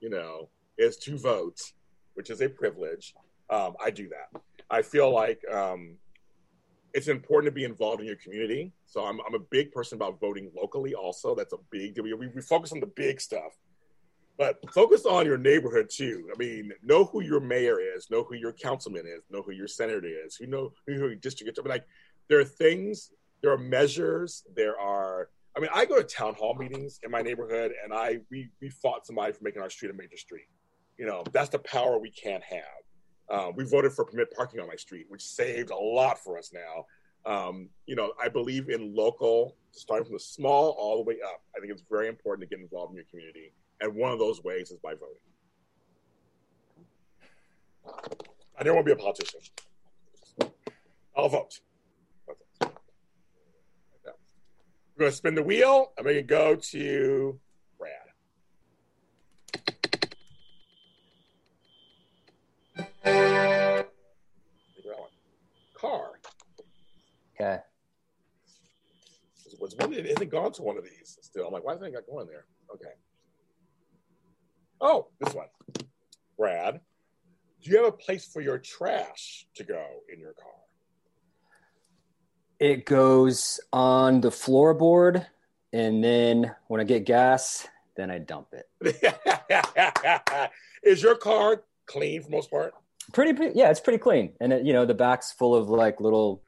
you 0.00 0.10
know, 0.10 0.50
is 0.78 0.96
to 0.98 1.18
vote, 1.18 1.60
which 2.14 2.30
is 2.30 2.40
a 2.42 2.48
privilege. 2.48 3.14
Um, 3.50 3.74
I 3.82 3.90
do 3.90 4.08
that. 4.08 4.40
I 4.70 4.82
feel 4.82 5.12
like 5.12 5.40
um, 5.52 5.96
it's 6.92 7.08
important 7.08 7.52
to 7.52 7.54
be 7.54 7.64
involved 7.64 8.00
in 8.00 8.06
your 8.06 8.16
community. 8.16 8.72
So 8.86 9.04
I'm 9.04 9.20
I'm 9.26 9.34
a 9.34 9.44
big 9.50 9.72
person 9.72 9.96
about 9.96 10.20
voting 10.20 10.50
locally. 10.56 10.94
Also, 10.94 11.34
that's 11.34 11.52
a 11.52 11.58
big. 11.70 11.98
We, 12.00 12.12
we 12.12 12.42
focus 12.42 12.72
on 12.72 12.80
the 12.80 12.86
big 12.86 13.20
stuff, 13.20 13.52
but 14.38 14.58
focus 14.72 15.06
on 15.06 15.24
your 15.26 15.38
neighborhood 15.38 15.88
too. 15.90 16.28
I 16.32 16.38
mean, 16.38 16.72
know 16.82 17.04
who 17.04 17.22
your 17.22 17.40
mayor 17.40 17.78
is, 17.80 18.10
know 18.10 18.22
who 18.22 18.34
your 18.34 18.52
councilman 18.52 19.06
is, 19.06 19.22
know 19.30 19.42
who 19.42 19.52
your 19.52 19.68
senator 19.68 20.06
is, 20.06 20.36
who 20.36 20.46
know 20.46 20.72
who 20.86 20.94
your 20.94 21.14
district. 21.14 21.56
Mean, 21.58 21.68
like 21.68 21.86
there 22.28 22.38
are 22.40 22.44
things, 22.44 23.12
there 23.42 23.52
are 23.52 23.58
measures, 23.58 24.44
there 24.54 24.78
are. 24.78 25.30
I 25.56 25.60
mean, 25.60 25.70
I 25.72 25.86
go 25.86 25.96
to 25.96 26.04
town 26.04 26.34
hall 26.34 26.54
meetings 26.54 27.00
in 27.02 27.10
my 27.10 27.22
neighborhood, 27.22 27.72
and 27.82 27.94
I 27.94 28.18
we 28.30 28.50
we 28.60 28.68
fought 28.68 29.06
somebody 29.06 29.32
for 29.32 29.42
making 29.42 29.62
our 29.62 29.70
street 29.70 29.90
a 29.90 29.94
major 29.94 30.16
street. 30.16 30.48
You 30.98 31.06
know, 31.06 31.24
that's 31.32 31.50
the 31.50 31.58
power 31.60 31.98
we 31.98 32.10
can't 32.10 32.42
have. 32.44 32.60
Um, 33.28 33.56
we 33.56 33.64
voted 33.64 33.92
for 33.92 34.04
permit 34.04 34.30
parking 34.36 34.60
on 34.60 34.68
my 34.68 34.76
street, 34.76 35.06
which 35.08 35.22
saved 35.22 35.70
a 35.70 35.76
lot 35.76 36.22
for 36.22 36.38
us 36.38 36.52
now. 36.52 36.84
Um, 37.26 37.70
you 37.86 37.96
know, 37.96 38.12
I 38.22 38.28
believe 38.28 38.68
in 38.68 38.94
local, 38.94 39.56
starting 39.72 40.04
from 40.04 40.14
the 40.14 40.20
small 40.20 40.76
all 40.78 40.96
the 40.98 41.02
way 41.02 41.16
up. 41.24 41.42
I 41.56 41.60
think 41.60 41.72
it's 41.72 41.82
very 41.90 42.08
important 42.08 42.48
to 42.48 42.54
get 42.54 42.62
involved 42.62 42.92
in 42.92 42.96
your 42.96 43.06
community. 43.10 43.52
And 43.80 43.94
one 43.94 44.12
of 44.12 44.18
those 44.18 44.42
ways 44.42 44.70
is 44.70 44.78
by 44.78 44.94
voting. 44.94 45.16
I 48.58 48.62
don't 48.62 48.74
want 48.74 48.86
to 48.86 48.94
be 48.94 49.00
a 49.00 49.02
politician. 49.02 49.40
I'll 51.16 51.28
vote. 51.28 51.60
We're 52.60 52.70
going 54.98 55.10
to 55.10 55.16
spin 55.16 55.34
the 55.34 55.42
wheel. 55.42 55.92
I'm 55.98 56.04
going 56.04 56.16
to 56.16 56.22
go 56.22 56.54
to 56.56 57.38
Brad. 57.78 57.92
Car. 65.74 66.12
Okay. 67.34 67.58
Was 69.60 69.74
one 69.76 69.92
it 69.92 70.06
hasn't 70.06 70.30
gone 70.30 70.52
to 70.52 70.62
one 70.62 70.76
of 70.78 70.84
these 70.84 71.18
still. 71.20 71.46
I'm 71.46 71.52
like, 71.52 71.64
why 71.64 71.74
isn't 71.74 71.86
it 71.86 71.92
got 71.92 72.06
going 72.06 72.26
there? 72.26 72.44
Okay. 72.74 72.92
Oh, 74.80 75.08
this 75.20 75.34
one. 75.34 75.46
Brad, 76.36 76.80
do 77.62 77.70
you 77.70 77.76
have 77.78 77.86
a 77.86 77.92
place 77.92 78.26
for 78.26 78.40
your 78.40 78.58
trash 78.58 79.46
to 79.54 79.64
go 79.64 79.84
in 80.12 80.20
your 80.20 80.34
car? 80.34 80.52
It 82.58 82.86
goes 82.86 83.60
on 83.72 84.20
the 84.20 84.30
floorboard, 84.30 85.26
and 85.72 86.02
then 86.02 86.54
when 86.68 86.80
I 86.80 86.84
get 86.84 87.04
gas, 87.04 87.66
then 87.96 88.10
I 88.10 88.18
dump 88.18 88.48
it. 88.52 88.92
Is 90.82 91.02
your 91.02 91.16
car 91.16 91.64
clean 91.86 92.22
for 92.22 92.30
most 92.30 92.50
part? 92.50 92.74
Pretty, 93.12 93.34
pretty 93.34 93.58
yeah, 93.58 93.70
it's 93.70 93.80
pretty 93.80 93.98
clean, 93.98 94.32
and 94.40 94.52
it, 94.52 94.64
you 94.64 94.72
know 94.72 94.86
the 94.86 94.94
back's 94.94 95.32
full 95.32 95.54
of 95.54 95.68
like 95.68 96.00
little 96.00 96.42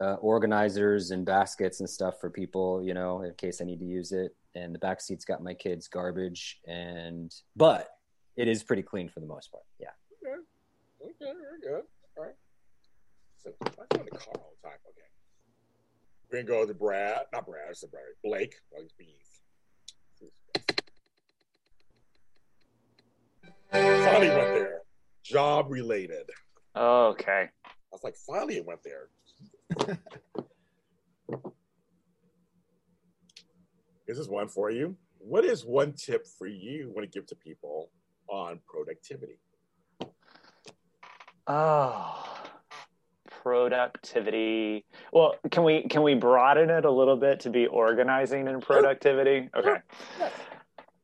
uh, 0.00 0.14
organizers 0.14 1.10
and 1.10 1.24
baskets 1.24 1.80
and 1.80 1.88
stuff 1.88 2.20
for 2.20 2.28
people, 2.28 2.82
you 2.82 2.92
know, 2.92 3.22
in 3.22 3.32
case 3.34 3.60
I 3.60 3.64
need 3.64 3.78
to 3.78 3.84
use 3.84 4.12
it. 4.12 4.34
And 4.54 4.74
the 4.74 4.78
back 4.78 5.00
seat's 5.00 5.24
got 5.24 5.42
my 5.42 5.54
kids' 5.54 5.88
garbage, 5.88 6.60
and 6.66 7.34
but 7.56 7.88
it 8.36 8.48
is 8.48 8.62
pretty 8.62 8.82
clean 8.82 9.08
for 9.08 9.20
the 9.20 9.26
most 9.26 9.50
part. 9.50 9.64
Yeah. 9.78 9.88
Okay. 10.22 10.42
Okay. 11.02 11.32
Very 11.40 11.60
good. 11.60 11.82
All 12.18 12.24
right. 12.24 12.34
So 13.42 13.50
I 13.62 13.96
go 13.96 14.00
in 14.00 14.08
the 14.12 14.18
car 14.18 14.34
all 14.34 14.52
the 14.62 14.68
time. 14.68 14.78
Okay. 14.88 15.08
We're 16.30 16.42
gonna 16.42 16.60
go 16.60 16.66
to 16.66 16.74
Brad, 16.74 17.22
not 17.32 17.46
Brad. 17.46 17.70
It's 17.70 17.80
said 17.80 17.90
Brad. 17.90 18.04
Blake. 18.22 18.54
Well, 18.70 18.82
he's 18.82 18.92
beef. 18.92 19.32
Finally 23.72 24.28
went 24.28 24.54
there. 24.54 24.82
Job 25.22 25.66
related. 25.70 26.28
Okay. 26.76 27.48
I 27.64 27.70
was 27.90 28.04
like, 28.04 28.16
finally 28.16 28.56
it 28.56 28.66
went 28.66 28.80
there. 28.82 29.08
this 34.06 34.18
is 34.18 34.28
one 34.28 34.48
for 34.48 34.70
you. 34.70 34.96
What 35.18 35.44
is 35.44 35.64
one 35.64 35.92
tip 35.92 36.26
for 36.26 36.46
you 36.46 36.90
want 36.94 37.10
to 37.10 37.18
give 37.18 37.26
to 37.28 37.36
people 37.36 37.90
on 38.28 38.60
productivity? 38.66 39.38
Oh, 41.46 42.24
productivity. 43.42 44.84
Well, 45.12 45.36
can 45.50 45.64
we 45.64 45.82
can 45.82 46.02
we 46.02 46.14
broaden 46.14 46.70
it 46.70 46.84
a 46.84 46.90
little 46.90 47.16
bit 47.16 47.40
to 47.40 47.50
be 47.50 47.66
organizing 47.66 48.48
and 48.48 48.62
productivity? 48.62 49.48
Okay. 49.54 49.76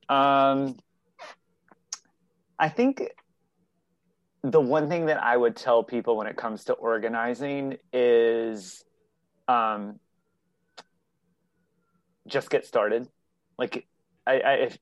Um, 0.09 0.77
I 2.59 2.69
think 2.69 3.03
the 4.43 4.61
one 4.61 4.89
thing 4.89 5.07
that 5.07 5.23
I 5.23 5.37
would 5.37 5.57
tell 5.57 5.83
people 5.83 6.17
when 6.17 6.27
it 6.27 6.37
comes 6.37 6.65
to 6.65 6.73
organizing 6.75 7.77
is 7.93 8.85
um, 9.49 9.99
just 12.29 12.51
get 12.51 12.67
started. 12.67 13.09
Like 13.59 13.87
I, 14.27 14.41
I, 14.41 14.53
if, 14.55 14.79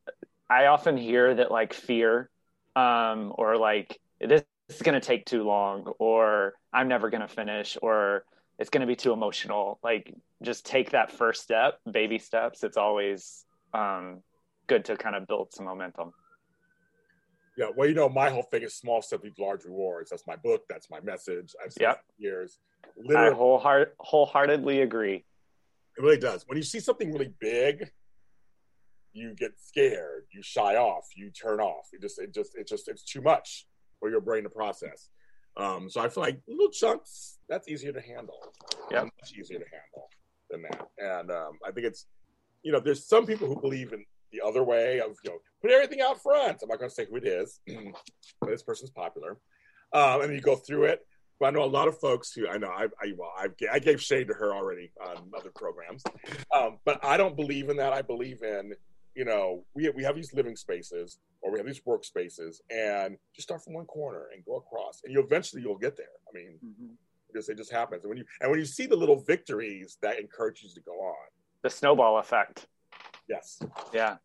I 0.50 0.66
often 0.66 0.96
hear 0.96 1.34
that 1.34 1.50
like 1.50 1.72
fear 1.72 2.30
um, 2.74 3.32
or 3.34 3.56
like 3.56 3.98
this 4.20 4.42
is 4.68 4.82
going 4.82 5.00
to 5.00 5.06
take 5.06 5.24
too 5.24 5.44
long 5.44 5.92
or 5.98 6.54
I'm 6.72 6.88
never 6.88 7.10
going 7.10 7.22
to 7.22 7.28
finish 7.28 7.76
or 7.80 8.24
it's 8.58 8.70
going 8.70 8.80
to 8.80 8.86
be 8.86 8.96
too 8.96 9.12
emotional. 9.12 9.78
Like 9.82 10.12
just 10.42 10.66
take 10.66 10.90
that 10.90 11.12
first 11.12 11.42
step, 11.42 11.78
baby 11.90 12.18
steps. 12.18 12.64
It's 12.64 12.76
always 12.76 13.44
um, 13.72 14.22
good 14.66 14.84
to 14.86 14.96
kind 14.96 15.16
of 15.16 15.26
build 15.26 15.52
some 15.52 15.66
momentum. 15.66 16.12
Yeah, 17.56 17.68
well, 17.74 17.88
you 17.88 17.94
know, 17.94 18.08
my 18.08 18.28
whole 18.28 18.42
thing 18.42 18.62
is 18.62 18.74
small 18.74 19.00
steps 19.00 19.24
lead 19.24 19.38
large 19.38 19.64
rewards. 19.64 20.10
That's 20.10 20.26
my 20.26 20.36
book. 20.36 20.62
That's 20.68 20.90
my 20.90 21.00
message. 21.00 21.54
I've 21.64 21.72
said 21.72 21.82
Yep. 21.82 22.00
years. 22.18 22.58
I 23.14 23.30
wholeheart, 23.30 23.92
wholeheartedly 23.98 24.82
agree. 24.82 25.24
It 25.96 26.02
really 26.02 26.18
does. 26.18 26.44
When 26.46 26.56
you 26.56 26.62
see 26.62 26.80
something 26.80 27.12
really 27.12 27.32
big, 27.40 27.90
you 29.12 29.34
get 29.34 29.52
scared, 29.58 30.24
you 30.30 30.42
shy 30.42 30.76
off, 30.76 31.06
you 31.16 31.30
turn 31.30 31.58
off. 31.58 31.88
It 31.92 32.02
just, 32.02 32.18
it 32.18 32.34
just, 32.34 32.54
it 32.54 32.68
just, 32.68 32.88
it's 32.88 33.02
too 33.02 33.22
much 33.22 33.66
for 33.98 34.10
your 34.10 34.20
brain 34.20 34.42
to 34.42 34.50
process. 34.50 35.08
Um, 35.56 35.88
so 35.88 36.02
I 36.02 36.08
feel 36.08 36.22
like 36.22 36.38
little 36.46 36.70
chunks, 36.70 37.38
that's 37.48 37.66
easier 37.68 37.92
to 37.92 38.00
handle. 38.00 38.38
Yeah. 38.90 39.04
Much 39.04 39.32
easier 39.38 39.58
to 39.58 39.64
handle 39.64 40.08
than 40.50 40.62
that. 40.62 40.88
And 40.98 41.30
um, 41.30 41.58
I 41.66 41.70
think 41.70 41.86
it's, 41.86 42.06
you 42.62 42.72
know, 42.72 42.80
there's 42.80 43.06
some 43.06 43.26
people 43.26 43.48
who 43.48 43.58
believe 43.58 43.92
in 43.92 44.04
the 44.32 44.42
other 44.46 44.62
way 44.62 45.00
of, 45.00 45.16
you 45.24 45.30
know, 45.30 45.38
put 45.62 45.70
everything 45.70 46.02
out 46.02 46.22
front. 46.22 46.58
I'm 46.62 46.68
not 46.68 46.78
going 46.78 46.90
to 46.90 46.94
say 46.94 47.06
who 47.08 47.16
it 47.16 47.26
is, 47.26 47.60
but 48.40 48.50
this 48.50 48.62
person's 48.62 48.90
popular. 48.90 49.38
Um, 49.92 50.22
and 50.22 50.34
you 50.34 50.40
go 50.40 50.56
through 50.56 50.84
it. 50.84 51.06
But 51.38 51.46
I 51.46 51.50
know 51.50 51.64
a 51.64 51.66
lot 51.66 51.88
of 51.88 51.98
folks 51.98 52.32
who 52.32 52.48
I 52.48 52.56
know 52.56 52.68
I 52.68 52.84
I, 53.02 53.12
well, 53.16 53.32
I've, 53.38 53.52
I 53.70 53.78
gave 53.78 54.00
shade 54.00 54.28
to 54.28 54.34
her 54.34 54.54
already 54.54 54.90
on 55.04 55.30
other 55.36 55.50
programs, 55.54 56.02
um, 56.54 56.78
but 56.84 57.04
I 57.04 57.16
don't 57.16 57.36
believe 57.36 57.68
in 57.68 57.76
that. 57.76 57.92
I 57.92 58.02
believe 58.02 58.42
in 58.42 58.72
you 59.14 59.24
know 59.24 59.64
we 59.74 59.88
we 59.90 60.02
have 60.04 60.16
these 60.16 60.32
living 60.32 60.56
spaces 60.56 61.18
or 61.42 61.52
we 61.52 61.58
have 61.58 61.66
these 61.66 61.80
workspaces, 61.80 62.60
and 62.70 63.18
just 63.34 63.48
start 63.48 63.62
from 63.62 63.74
one 63.74 63.84
corner 63.86 64.28
and 64.34 64.44
go 64.44 64.56
across, 64.56 65.02
and 65.04 65.12
you 65.12 65.20
eventually 65.20 65.62
you'll 65.62 65.78
get 65.78 65.96
there. 65.96 66.06
I 66.28 66.36
mean, 66.36 66.58
it 67.28 67.34
just 67.36 67.48
it 67.50 67.56
just 67.58 67.72
happens. 67.72 68.04
And 68.04 68.08
when 68.10 68.18
you 68.18 68.24
and 68.40 68.50
when 68.50 68.58
you 68.58 68.66
see 68.66 68.86
the 68.86 68.96
little 68.96 69.20
victories, 69.20 69.98
that 70.02 70.18
encourages 70.18 70.74
you 70.74 70.80
to 70.80 70.80
go 70.80 70.92
on. 70.92 71.26
The 71.62 71.70
snowball 71.70 72.18
effect. 72.18 72.66
Yes, 73.28 73.60
Yeah. 73.92 74.16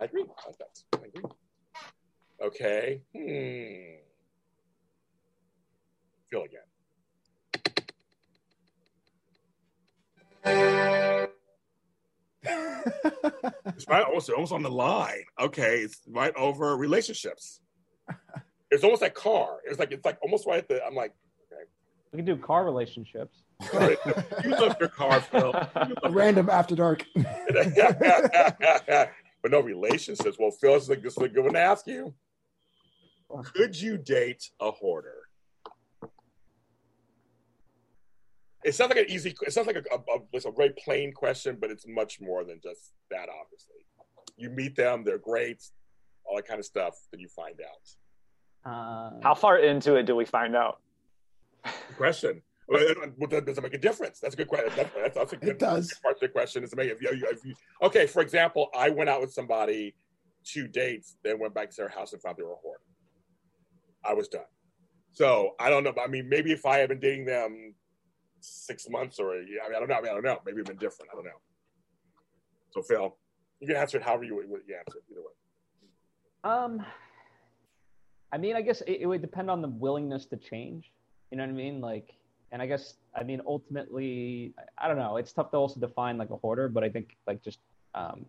I 0.00 0.04
agree. 0.06 0.22
I 0.22 0.46
like 0.48 0.58
that. 0.58 0.82
I 0.94 1.06
agree. 1.06 1.30
Okay. 2.42 3.00
Hmm. 3.14 4.11
Phil 6.32 6.44
again. 6.44 6.60
it's 13.66 13.86
right 13.86 14.04
also 14.04 14.32
almost 14.32 14.52
on 14.52 14.62
the 14.62 14.70
line. 14.70 15.24
Okay, 15.38 15.80
it's 15.80 16.00
right 16.08 16.34
over 16.36 16.74
relationships. 16.76 17.60
It's 18.74 18.84
almost 18.84 19.02
like 19.02 19.12
car. 19.12 19.58
It's 19.66 19.78
like 19.78 19.92
it's 19.92 20.02
like 20.02 20.16
almost 20.22 20.46
right 20.46 20.60
at 20.60 20.66
the. 20.66 20.82
I'm 20.82 20.94
like, 20.94 21.12
We 22.10 22.16
can 22.16 22.24
do 22.24 22.38
car 22.38 22.64
relationships. 22.64 23.42
you 23.74 23.98
love 24.48 24.76
your 24.80 24.88
car, 24.88 25.20
Phil. 25.20 25.52
You 25.90 25.94
love 26.02 26.14
Random 26.14 26.48
after 26.48 26.74
dark. 26.74 27.04
but 27.14 27.26
no 29.50 29.60
relationships. 29.60 30.38
Well, 30.40 30.52
Phil, 30.52 30.72
this 30.72 30.84
is, 30.84 30.88
like, 30.88 31.02
this 31.02 31.18
is 31.18 31.22
a 31.22 31.28
good 31.28 31.44
one 31.44 31.52
to 31.52 31.60
ask 31.60 31.86
you. 31.86 32.14
Could 33.54 33.78
you 33.78 33.98
date 33.98 34.48
a 34.58 34.70
hoarder? 34.70 35.21
It 38.64 38.74
sounds 38.74 38.90
like 38.90 38.98
an 39.06 39.10
easy. 39.10 39.34
It 39.42 39.52
sounds 39.52 39.66
like 39.66 39.76
a, 39.76 39.82
a, 39.92 39.96
a, 39.98 40.18
it's 40.32 40.44
a 40.44 40.50
very 40.50 40.72
plain 40.84 41.12
question, 41.12 41.58
but 41.60 41.70
it's 41.70 41.86
much 41.86 42.20
more 42.20 42.44
than 42.44 42.60
just 42.62 42.92
that. 43.10 43.28
Obviously, 43.28 43.86
you 44.36 44.50
meet 44.50 44.76
them, 44.76 45.04
they're 45.04 45.18
great, 45.18 45.62
all 46.24 46.36
that 46.36 46.46
kind 46.46 46.60
of 46.60 46.66
stuff. 46.66 46.94
Then 47.10 47.20
you 47.20 47.28
find 47.28 47.56
out. 47.60 47.88
Uh, 48.64 49.10
How 49.22 49.34
far 49.34 49.58
into 49.58 49.96
it 49.96 50.04
do 50.06 50.14
we 50.14 50.24
find 50.24 50.54
out? 50.54 50.80
Question. 51.96 52.42
Well, 52.68 52.94
well, 53.18 53.40
Does 53.40 53.58
it 53.58 53.62
make 53.62 53.74
a 53.74 53.78
difference? 53.78 54.20
That's 54.20 54.34
a 54.34 54.36
good 54.36 54.48
question. 54.48 54.70
That's, 54.76 54.90
that's, 54.94 55.14
that's 55.16 55.32
a 55.32 55.36
good 55.36 55.48
It 55.50 55.58
does. 55.58 55.92
part 56.02 56.14
of 56.14 56.20
the 56.20 56.28
question. 56.28 56.62
Is 56.62 56.70
to 56.70 56.76
make 56.76 56.90
if 56.90 57.02
you, 57.02 57.08
if 57.12 57.44
you, 57.44 57.54
okay, 57.82 58.06
for 58.06 58.22
example, 58.22 58.68
I 58.76 58.90
went 58.90 59.10
out 59.10 59.20
with 59.20 59.32
somebody 59.32 59.94
two 60.44 60.68
dates, 60.68 61.16
then 61.24 61.38
went 61.38 61.54
back 61.54 61.70
to 61.70 61.76
their 61.76 61.88
house 61.88 62.12
and 62.12 62.22
found 62.22 62.36
they 62.36 62.42
were 62.44 62.52
a 62.52 62.56
hoarder. 62.56 62.82
I 64.04 64.14
was 64.14 64.28
done. 64.28 64.42
So 65.12 65.50
I 65.60 65.70
don't 65.70 65.84
know. 65.84 65.92
I 66.02 66.06
mean, 66.06 66.28
maybe 66.28 66.52
if 66.52 66.64
I 66.64 66.78
had 66.78 66.88
been 66.88 67.00
dating 67.00 67.26
them 67.26 67.74
six 68.42 68.88
months 68.88 69.18
or 69.18 69.34
a 69.40 69.44
year, 69.44 69.60
I 69.64 69.68
mean, 69.68 69.76
I 69.76 69.78
don't 69.80 69.88
know. 69.88 69.94
I 69.96 70.00
mean, 70.00 70.10
I 70.10 70.14
don't 70.14 70.24
know. 70.24 70.38
Maybe 70.44 70.56
it'd 70.60 70.66
been 70.66 70.76
different. 70.76 71.10
I 71.12 71.14
don't 71.16 71.24
know. 71.24 71.40
So 72.70 72.82
Phil, 72.82 73.16
you 73.60 73.66
can 73.66 73.76
answer 73.76 73.96
it 73.98 74.02
however 74.02 74.24
you, 74.24 74.36
you 74.40 74.76
answer 74.76 74.98
it. 74.98 75.04
Either 75.10 75.20
way. 75.20 75.26
Um, 76.44 76.84
I 78.32 78.38
mean, 78.38 78.56
I 78.56 78.62
guess 78.62 78.80
it, 78.82 78.98
it 79.02 79.06
would 79.06 79.20
depend 79.20 79.50
on 79.50 79.62
the 79.62 79.68
willingness 79.68 80.26
to 80.26 80.36
change. 80.36 80.90
You 81.30 81.36
know 81.38 81.44
what 81.44 81.50
I 81.50 81.54
mean? 81.54 81.80
Like, 81.80 82.14
and 82.50 82.60
I 82.60 82.66
guess 82.66 82.94
I 83.14 83.22
mean 83.22 83.40
ultimately, 83.46 84.54
I- 84.58 84.84
I 84.84 84.88
don't 84.88 84.98
know. 84.98 85.16
It's 85.16 85.32
tough 85.32 85.50
to 85.52 85.56
also 85.56 85.80
define 85.80 86.18
like 86.18 86.30
a 86.30 86.36
hoarder, 86.36 86.68
but 86.68 86.82
I 86.84 86.88
think 86.88 87.16
like 87.26 87.42
just 87.42 87.60
um, 87.94 88.26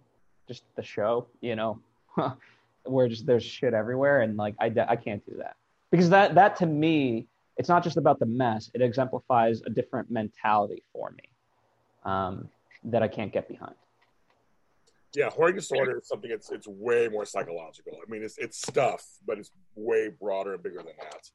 just 0.47 0.63
the 0.76 0.84
show, 0.84 1.28
you 1.41 1.56
know, 1.56 1.80
where 2.86 3.08
just 3.08 3.26
there's 3.26 3.43
shit 3.43 3.73
everywhere, 3.73 4.21
and 4.21 4.38
like 4.38 4.56
I 4.60 4.71
I 4.88 4.95
can't 4.95 5.26
do 5.26 5.36
that 5.38 5.56
because 5.91 6.10
that 6.10 6.36
that 6.36 6.56
to 6.58 6.65
me, 6.65 7.28
it's 7.58 7.70
not 7.70 7.84
just 7.84 7.98
about 7.98 8.20
the 8.20 8.26
mess. 8.26 8.72
It 8.74 8.82
exemplifies 8.82 9.62
a 9.66 9.70
different 9.70 10.10
mentality 10.10 10.84
for 10.92 11.12
me 11.12 11.30
um, 12.04 12.50
that 12.86 13.04
I 13.04 13.08
can't 13.08 13.32
get 13.32 13.48
behind. 13.48 13.76
Yeah, 15.16 15.30
hoarding 15.30 15.58
disorder 15.58 16.00
is 16.00 16.08
something. 16.08 16.32
It's 16.32 16.52
it's 16.52 16.68
way 16.68 17.08
more 17.08 17.26
psychological. 17.26 17.94
I 17.96 18.10
mean, 18.10 18.24
it's 18.24 18.38
it's 18.39 18.58
stuff, 18.58 19.06
but 19.28 19.38
it's 19.38 19.52
way 19.76 20.10
broader 20.10 20.56
and 20.56 20.63
bigger 20.63 20.78
than 20.80 20.96
that. 21.00 21.30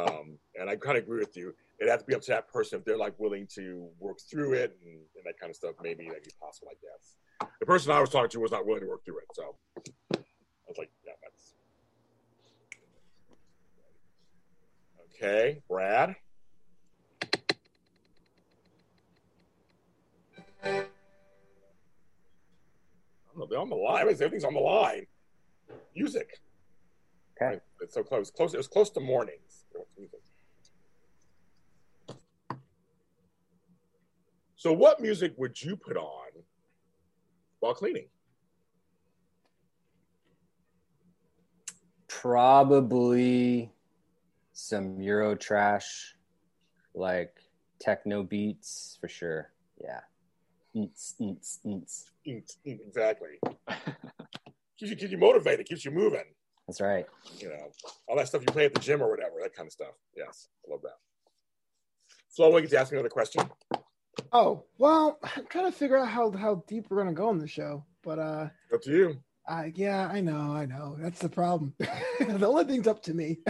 Um, 0.00 0.38
and 0.58 0.70
I 0.70 0.76
kind 0.76 0.96
of 0.96 1.04
agree 1.04 1.18
with 1.18 1.36
you. 1.36 1.54
It 1.78 1.90
has 1.90 2.00
to 2.00 2.06
be 2.06 2.14
up 2.14 2.22
to 2.22 2.30
that 2.30 2.48
person 2.50 2.78
if 2.78 2.84
they're 2.84 2.96
like 2.96 3.14
willing 3.18 3.46
to 3.54 3.88
work 3.98 4.18
through 4.30 4.54
it 4.54 4.76
and, 4.84 4.94
and 4.94 5.24
that 5.24 5.38
kind 5.38 5.50
of 5.50 5.56
stuff. 5.56 5.74
Maybe 5.82 6.08
that'd 6.08 6.24
be 6.24 6.30
possible. 6.40 6.68
I 6.70 6.76
guess 6.80 7.50
the 7.60 7.66
person 7.66 7.92
I 7.92 8.00
was 8.00 8.08
talking 8.08 8.30
to 8.30 8.40
was 8.40 8.50
not 8.50 8.66
willing 8.66 8.82
to 8.82 8.88
work 8.88 9.04
through 9.04 9.18
it, 9.18 9.26
so 9.34 9.56
I 10.14 10.18
was 10.66 10.78
like, 10.78 10.90
yeah, 11.04 11.12
that's 11.22 11.54
okay. 15.20 15.60
Brad, 15.68 16.16
I 20.62 20.84
don't 23.36 23.50
they're 23.50 23.58
on 23.58 23.68
the 23.68 23.76
line. 23.76 24.02
Everything's 24.02 24.44
on 24.44 24.54
the 24.54 24.60
line. 24.60 25.06
Music. 25.94 26.40
Okay. 27.40 27.58
It's 27.80 27.94
so 27.94 28.02
close. 28.02 28.30
Close. 28.30 28.54
It 28.54 28.56
was 28.56 28.68
close 28.68 28.90
to 28.90 29.00
mornings. 29.00 29.64
So, 34.56 34.72
what 34.72 35.00
music 35.00 35.34
would 35.36 35.60
you 35.62 35.76
put 35.76 35.96
on 35.96 36.30
while 37.60 37.74
cleaning? 37.74 38.06
Probably 42.08 43.70
some 44.58 45.00
Euro 45.00 45.36
trash, 45.36 46.16
like 46.92 47.32
techno 47.78 48.24
beats 48.24 48.98
for 49.00 49.08
sure. 49.08 49.52
Yeah. 49.80 50.00
Eats, 50.74 51.14
eats, 51.20 51.60
eats. 51.64 52.10
Eat, 52.24 52.56
eat, 52.64 52.80
exactly. 52.86 53.38
keeps 54.76 54.90
you 54.90 54.96
keeps 54.96 55.12
you 55.12 55.18
motivated. 55.18 55.66
Keeps 55.66 55.84
you 55.84 55.92
moving. 55.92 56.24
That's 56.66 56.80
right. 56.80 57.06
You 57.38 57.50
know, 57.50 57.70
all 58.08 58.16
that 58.16 58.26
stuff 58.26 58.42
you 58.42 58.48
play 58.52 58.64
at 58.64 58.74
the 58.74 58.80
gym 58.80 59.00
or 59.00 59.08
whatever. 59.08 59.36
That 59.40 59.54
kind 59.54 59.66
of 59.68 59.72
stuff. 59.72 59.94
Yes, 60.16 60.48
I 60.66 60.72
love 60.72 60.82
that. 60.82 60.98
Flo, 62.34 62.50
we 62.52 62.60
get 62.62 62.70
to 62.70 62.80
ask 62.80 62.92
another 62.92 63.08
question. 63.08 63.48
Oh 64.32 64.64
well, 64.76 65.18
I'm 65.36 65.46
trying 65.46 65.70
to 65.70 65.76
figure 65.76 65.96
out 65.96 66.08
how 66.08 66.32
how 66.32 66.64
deep 66.66 66.86
we're 66.90 66.98
gonna 66.98 67.12
go 67.12 67.30
in 67.30 67.38
the 67.38 67.46
show, 67.46 67.84
but 68.02 68.18
uh, 68.18 68.48
Up 68.74 68.82
to 68.82 68.90
you. 68.90 69.22
I 69.48 69.72
yeah, 69.74 70.08
I 70.12 70.20
know, 70.20 70.52
I 70.52 70.66
know. 70.66 70.96
That's 70.98 71.20
the 71.20 71.28
problem. 71.28 71.74
the 71.78 72.46
only 72.46 72.64
thing's 72.64 72.86
up 72.86 73.02
to 73.04 73.14
me. 73.14 73.38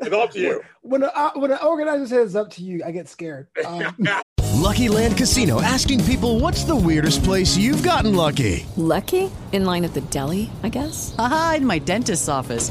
It's 0.00 0.12
up 0.12 0.32
to 0.32 0.40
you. 0.40 0.62
when 0.82 1.02
a, 1.02 1.06
uh, 1.06 1.30
when 1.34 1.50
an 1.50 1.58
organizer 1.62 2.06
says 2.06 2.26
it's 2.26 2.34
up 2.34 2.50
to 2.50 2.62
you, 2.62 2.82
I 2.84 2.90
get 2.90 3.08
scared. 3.08 3.48
Um, 3.64 3.96
Lucky 4.52 4.88
Land 4.88 5.16
Casino 5.16 5.62
asking 5.62 6.04
people 6.04 6.40
what's 6.40 6.64
the 6.64 6.76
weirdest 6.76 7.24
place 7.24 7.56
you've 7.56 7.82
gotten 7.82 8.14
lucky? 8.14 8.66
Lucky? 8.76 9.30
In 9.52 9.64
line 9.64 9.84
at 9.84 9.94
the 9.94 10.00
deli, 10.02 10.50
I 10.62 10.68
guess? 10.68 11.14
Aha, 11.18 11.54
in 11.58 11.66
my 11.66 11.78
dentist's 11.78 12.28
office. 12.28 12.70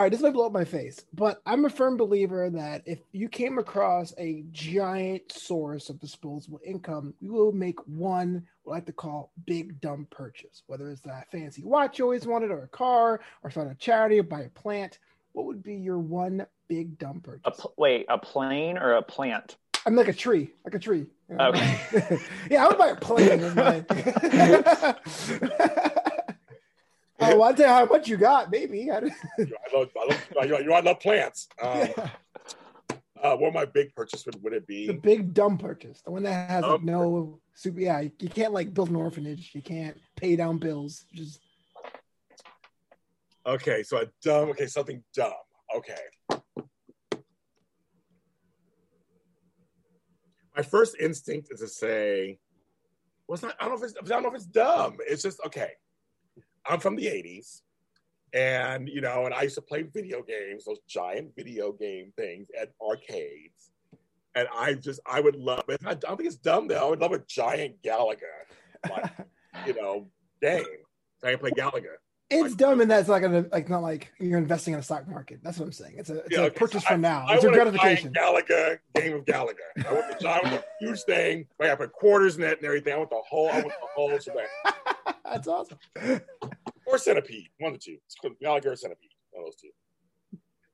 All 0.00 0.04
right, 0.04 0.10
this 0.10 0.22
might 0.22 0.32
blow 0.32 0.46
up 0.46 0.52
my 0.52 0.64
face, 0.64 1.04
but 1.12 1.42
I'm 1.44 1.66
a 1.66 1.68
firm 1.68 1.98
believer 1.98 2.48
that 2.48 2.80
if 2.86 3.00
you 3.12 3.28
came 3.28 3.58
across 3.58 4.14
a 4.16 4.44
giant 4.50 5.30
source 5.30 5.90
of 5.90 6.00
disposable 6.00 6.58
income, 6.64 7.12
you 7.20 7.34
will 7.34 7.52
make 7.52 7.78
one 7.86 8.46
what 8.62 8.72
I 8.72 8.76
like 8.76 8.86
to 8.86 8.94
call 8.94 9.30
big 9.44 9.78
dumb 9.82 10.06
purchase, 10.10 10.62
whether 10.68 10.90
it's 10.90 11.02
that 11.02 11.30
fancy 11.30 11.64
watch 11.64 11.98
you 11.98 12.06
always 12.06 12.26
wanted, 12.26 12.50
or 12.50 12.62
a 12.62 12.68
car, 12.68 13.20
or 13.42 13.50
start 13.50 13.70
a 13.70 13.74
charity, 13.74 14.20
or 14.20 14.22
buy 14.22 14.40
a 14.40 14.48
plant. 14.48 15.00
What 15.32 15.44
would 15.44 15.62
be 15.62 15.74
your 15.74 15.98
one 15.98 16.46
big 16.66 16.96
dumb 16.98 17.20
purchase? 17.20 17.42
A 17.44 17.50
pl- 17.50 17.74
wait, 17.76 18.06
a 18.08 18.16
plane 18.16 18.78
or 18.78 18.94
a 18.94 19.02
plant? 19.02 19.58
I'm 19.84 19.96
like 19.96 20.08
a 20.08 20.14
tree, 20.14 20.50
like 20.64 20.74
a 20.74 20.78
tree. 20.78 21.08
you 21.28 21.36
know? 21.36 21.48
Okay. 21.48 22.18
yeah, 22.50 22.64
I 22.64 22.68
would 22.68 22.78
buy 22.78 22.88
a 22.88 22.96
plane. 22.96 23.40
oh, 27.32 27.42
I'll 27.42 27.54
tell 27.54 27.68
you 27.68 27.74
how 27.74 27.84
much 27.86 28.08
you 28.08 28.16
got, 28.16 28.50
maybe. 28.50 28.90
I 28.90 28.96
I 28.96 29.00
love, 29.74 29.90
I 29.96 30.04
love, 30.06 30.60
you 30.60 30.66
know, 30.66 30.74
I 30.74 30.80
love 30.80 31.00
plants. 31.00 31.48
Um, 33.22 33.32
uh, 33.34 33.36
what 33.36 33.52
my 33.52 33.66
big 33.66 33.94
purchase 33.94 34.24
would, 34.24 34.42
would 34.42 34.54
it 34.54 34.66
be? 34.66 34.86
the 34.86 34.94
big 34.94 35.34
dumb 35.34 35.58
purchase, 35.58 36.00
the 36.00 36.10
one 36.10 36.22
that 36.22 36.48
has 36.48 36.64
like 36.64 36.82
no 36.82 37.38
super. 37.54 37.78
Yeah, 37.78 38.00
you 38.00 38.30
can't 38.30 38.54
like 38.54 38.72
build 38.72 38.88
an 38.88 38.96
orphanage. 38.96 39.50
You 39.52 39.60
can't 39.60 39.94
pay 40.16 40.36
down 40.36 40.56
bills. 40.56 41.04
Just 41.12 41.40
Okay, 43.46 43.82
so 43.82 43.98
a 43.98 44.06
dumb. 44.22 44.50
Okay, 44.50 44.66
something 44.66 45.02
dumb. 45.14 45.32
Okay. 45.76 46.40
My 50.56 50.62
first 50.62 50.96
instinct 51.00 51.48
is 51.50 51.60
to 51.60 51.68
say, 51.68 52.38
"Well, 53.26 53.34
it's 53.34 53.42
not." 53.42 53.54
I 53.58 53.64
don't 53.64 53.78
know 53.78 53.84
if 53.86 53.90
it's. 53.90 53.98
I 53.98 54.14
don't 54.14 54.22
know 54.22 54.28
if 54.28 54.34
it's 54.34 54.46
dumb. 54.46 54.98
It's 55.00 55.22
just 55.22 55.40
okay. 55.46 55.72
I'm 56.66 56.80
from 56.80 56.96
the 56.96 57.06
'80s, 57.06 57.62
and 58.32 58.88
you 58.88 59.00
know, 59.00 59.24
and 59.26 59.34
I 59.34 59.42
used 59.42 59.54
to 59.56 59.62
play 59.62 59.82
video 59.82 60.22
games, 60.22 60.64
those 60.64 60.78
giant 60.88 61.34
video 61.36 61.72
game 61.72 62.12
things 62.16 62.48
at 62.60 62.72
arcades. 62.80 63.70
And 64.36 64.46
I 64.56 64.74
just, 64.74 65.00
I 65.06 65.20
would 65.20 65.34
love 65.34 65.64
it. 65.68 65.80
I 65.84 65.94
don't 65.94 66.16
think 66.16 66.28
it's 66.28 66.36
dumb 66.36 66.68
though. 66.68 66.86
I 66.86 66.90
would 66.90 67.00
love 67.00 67.10
a 67.12 67.18
giant 67.26 67.82
Galaga, 67.82 68.20
like, 68.88 69.10
you 69.66 69.74
know, 69.74 70.06
game. 70.40 70.62
So 71.18 71.26
I 71.28 71.32
can 71.32 71.40
play 71.40 71.50
Galaga. 71.50 71.94
it's 72.30 72.54
dumb, 72.54 72.80
and 72.80 72.88
that's 72.88 73.08
gonna 73.08 73.46
like 73.50 73.68
not 73.68 73.82
like 73.82 74.12
you're 74.20 74.38
investing 74.38 74.74
in 74.74 74.78
a 74.80 74.82
stock 74.84 75.08
market. 75.08 75.40
That's 75.42 75.58
what 75.58 75.64
I'm 75.66 75.72
saying. 75.72 75.94
It's 75.98 76.10
a, 76.10 76.18
it's 76.18 76.30
Yeah, 76.30 76.42
a 76.42 76.44
okay, 76.44 76.58
purchase 76.60 76.84
so 76.84 76.90
for 76.90 76.98
now. 76.98 77.24
I 77.26 77.34
It's 77.34 77.42
a 77.42 77.48
want 77.48 77.56
gratification. 77.56 78.12
giant 78.14 78.46
Galaga 78.48 78.78
game 78.94 79.14
of 79.14 79.24
Galaga. 79.24 79.54
I 79.84 79.92
want 79.92 80.16
the 80.16 80.22
giant, 80.22 80.46
I 80.46 80.50
want 80.52 80.64
the 80.80 80.86
huge 80.86 81.02
thing. 81.02 81.46
Like 81.58 81.70
I 81.70 81.74
put 81.74 81.90
quarters 81.92 82.36
in 82.36 82.44
it 82.44 82.58
and 82.58 82.64
everything. 82.66 82.92
I 82.94 82.98
want 82.98 83.10
the 83.10 83.20
whole. 83.28 83.48
I 83.48 83.54
want 83.54 83.66
the 83.66 83.88
whole 83.96 84.16
shebang. 84.16 84.46
That's 85.30 85.48
awesome. 85.48 85.78
Or 86.86 86.98
centipede, 86.98 87.48
one 87.58 87.72
of 87.72 87.78
the 87.78 87.84
two. 87.84 87.98
It's 88.06 88.16
called 88.16 88.34
Galaga 88.42 88.66
or 88.72 88.76
centipede, 88.76 89.10
one 89.30 89.44
of 89.44 89.46
those 89.46 89.56
two. 89.60 89.68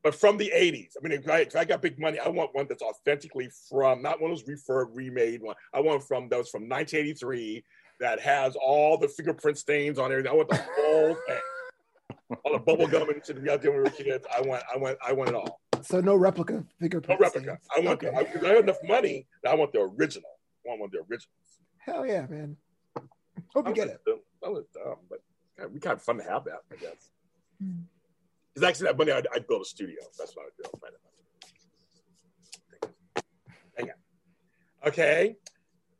But 0.02 0.14
from 0.14 0.36
the 0.38 0.50
'80s. 0.54 0.92
I 0.98 1.06
mean, 1.06 1.18
if 1.18 1.28
I, 1.28 1.38
if 1.40 1.56
I 1.56 1.64
got 1.64 1.82
big 1.82 1.98
money, 1.98 2.18
I 2.18 2.28
want 2.28 2.54
one 2.54 2.66
that's 2.68 2.82
authentically 2.82 3.50
from 3.68 4.02
not 4.02 4.20
one 4.20 4.30
of 4.30 4.38
those 4.38 4.48
refurb, 4.48 4.86
remade 4.94 5.42
one. 5.42 5.56
I 5.74 5.80
want 5.80 6.02
from 6.04 6.28
those 6.28 6.48
from 6.48 6.62
1983 6.68 7.62
that 8.00 8.20
has 8.20 8.56
all 8.56 8.96
the 8.98 9.08
fingerprint 9.08 9.58
stains 9.58 9.98
on 9.98 10.10
everything. 10.12 10.30
I 10.30 10.34
want 10.34 10.48
the 10.48 10.64
whole 10.78 11.16
thing. 11.26 12.38
All 12.44 12.52
the 12.52 12.58
bubble 12.58 12.86
gum 12.86 13.08
and 13.10 13.24
shit 13.24 13.36
we 13.38 13.46
got 13.46 13.62
when 13.64 13.72
we 13.74 13.78
were 13.80 13.90
kids. 13.90 14.26
I 14.36 14.40
want, 14.42 14.62
I 14.72 14.78
want, 14.78 14.98
I 15.06 15.12
want 15.12 15.30
it 15.30 15.34
all. 15.34 15.60
So 15.82 16.00
no 16.00 16.16
replica 16.16 16.54
No 16.54 16.64
fingerprint. 16.80 17.20
replica. 17.20 17.58
I 17.76 17.80
want 17.80 18.00
the, 18.00 18.12
I, 18.14 18.20
I 18.20 18.48
have 18.54 18.64
enough 18.64 18.78
money 18.84 19.26
that 19.44 19.52
I 19.52 19.54
want 19.54 19.72
the 19.72 19.80
original. 19.80 20.28
I 20.64 20.70
want 20.70 20.80
one 20.80 20.86
of 20.88 20.92
the 20.92 20.98
originals. 21.00 21.30
Hell 21.78 22.06
yeah, 22.06 22.26
man. 22.28 22.56
Hope 23.54 23.68
you 23.68 23.74
get 23.74 23.88
it. 23.88 24.00
That 24.46 24.52
was 24.52 24.66
dumb, 24.72 24.98
but 25.10 25.18
yeah, 25.58 25.66
we 25.66 25.80
kind 25.80 25.96
of 25.96 26.02
fun 26.02 26.18
to 26.18 26.22
have 26.22 26.44
that, 26.44 26.60
I 26.70 26.76
guess. 26.76 27.10
Hmm. 27.60 27.80
Because 28.54 28.68
actually, 28.68 28.86
that 28.86 28.96
money, 28.96 29.10
I'd, 29.10 29.26
I'd 29.34 29.48
build 29.48 29.62
a 29.62 29.64
studio. 29.64 29.96
That's 30.16 30.36
what 30.36 30.46
I'd 30.46 30.56
do. 30.56 30.70
I'd 30.72 30.80
find 30.80 30.94
that 30.94 31.02
money. 32.84 33.26
Hang 33.76 33.90
on. 33.90 34.88
Okay, 34.88 35.36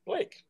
Blake. 0.07 0.45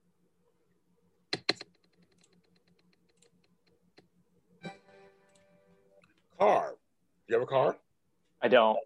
Car. 6.39 6.75
Do 7.27 7.35
you 7.35 7.41
have 7.41 7.43
a 7.43 7.47
car? 7.47 7.79
I 8.43 8.49
don't. 8.49 8.79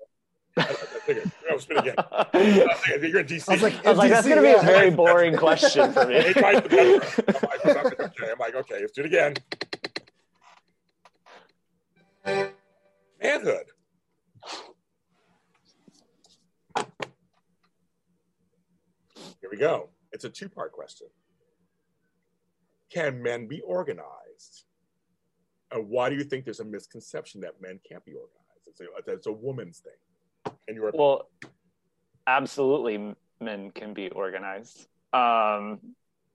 I 0.56 0.62
figured. 0.64 1.30
You're 1.40 1.50
gonna 1.50 1.60
spin 1.60 1.78
again. 1.78 1.94
I 1.98 2.74
figured 2.74 3.10
You're 3.10 3.20
in 3.20 3.26
DC. 3.26 3.48
I 3.48 3.52
was 3.52 3.62
like, 3.62 3.86
I 3.86 3.90
was 3.90 3.98
like, 3.98 4.10
that's 4.10 4.26
going 4.26 4.36
to 4.36 4.42
be 4.42 4.52
a 4.52 4.62
very 4.62 4.90
boring 4.90 5.36
question 5.36 5.92
for 5.92 6.06
me. 6.06 6.14
Hey, 6.20 6.32
try 6.32 6.60
the 6.60 6.68
better. 6.68 7.00
I'm 7.28 7.84
like, 7.84 8.00
okay, 8.00 8.32
I'm 8.32 8.38
like, 8.38 8.54
okay, 8.54 8.80
let's 8.80 8.92
do 8.92 9.02
it 9.02 9.06
again. 9.06 9.34
Manhood. 13.22 13.66
Here 19.40 19.50
we 19.50 19.56
go. 19.56 19.88
It's 20.12 20.24
a 20.24 20.30
two 20.30 20.48
part 20.48 20.72
question. 20.72 21.06
Can 22.92 23.22
men 23.22 23.46
be 23.46 23.60
organized? 23.60 24.64
And 25.72 25.88
why 25.88 26.10
do 26.10 26.16
you 26.16 26.24
think 26.24 26.44
there's 26.44 26.60
a 26.60 26.64
misconception 26.64 27.40
that 27.42 27.60
men 27.60 27.78
can't 27.88 28.04
be 28.04 28.12
organized? 28.12 28.40
It's 28.66 28.80
a, 28.80 29.12
it's 29.12 29.26
a 29.26 29.32
woman's 29.32 29.78
thing. 29.78 29.92
And 30.68 30.76
you're 30.76 30.92
Well, 30.94 31.28
absolutely, 32.26 33.14
men 33.40 33.70
can 33.70 33.94
be 33.94 34.08
organized. 34.10 34.86
Um, 35.12 35.80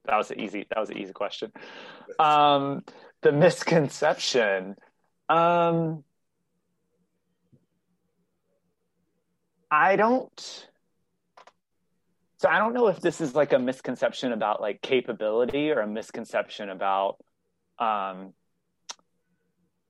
that 0.05 0.17
was 0.17 0.31
an 0.31 0.39
easy. 0.39 0.65
That 0.69 0.79
was 0.79 0.89
an 0.89 0.97
easy 0.97 1.13
question. 1.13 1.51
Um, 2.19 2.83
the 3.21 3.31
misconception. 3.31 4.75
Um, 5.29 6.03
I 9.71 9.95
don't. 9.95 10.67
So 12.37 12.49
I 12.49 12.59
don't 12.59 12.73
know 12.73 12.87
if 12.87 12.99
this 12.99 13.21
is 13.21 13.33
like 13.33 13.53
a 13.53 13.59
misconception 13.59 14.31
about 14.31 14.61
like 14.61 14.81
capability 14.81 15.71
or 15.71 15.79
a 15.79 15.87
misconception 15.87 16.69
about, 16.69 17.17
um, 17.79 18.33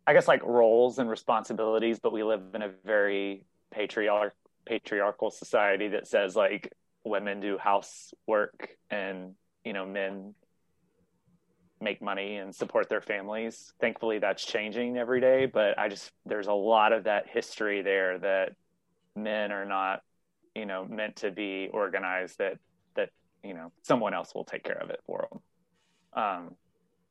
I 0.07 0.13
guess 0.13 0.27
like 0.27 0.43
roles 0.43 0.99
and 0.99 1.09
responsibilities. 1.09 1.99
But 1.99 2.13
we 2.13 2.23
live 2.23 2.41
in 2.53 2.61
a 2.61 2.69
very 2.85 3.43
patriarch 3.75 4.33
patriarchal 4.65 5.29
society 5.29 5.89
that 5.89 6.07
says 6.07 6.35
like 6.35 6.73
women 7.03 7.39
do 7.39 7.57
housework 7.57 8.69
and 8.89 9.35
you 9.63 9.73
know 9.73 9.85
men 9.85 10.33
make 11.81 12.01
money 12.01 12.37
and 12.37 12.55
support 12.55 12.87
their 12.87 13.01
families. 13.01 13.73
Thankfully 13.81 14.17
that's 14.19 14.43
changing 14.43 14.97
every 14.97 15.19
day 15.19 15.45
but 15.45 15.77
i 15.77 15.89
just 15.89 16.11
there's 16.25 16.47
a 16.47 16.53
lot 16.53 16.93
of 16.93 17.03
that 17.03 17.27
history 17.27 17.81
there 17.81 18.17
that 18.19 18.53
men 19.15 19.51
are 19.51 19.65
not 19.65 20.01
you 20.55 20.65
know 20.65 20.85
meant 20.85 21.17
to 21.17 21.31
be 21.31 21.69
organized 21.71 22.37
that 22.39 22.57
that 22.95 23.09
you 23.43 23.53
know 23.53 23.71
someone 23.83 24.13
else 24.13 24.33
will 24.33 24.45
take 24.45 24.63
care 24.63 24.81
of 24.81 24.89
it 24.89 25.01
for 25.05 25.27
them 25.29 26.23
um 26.23 26.55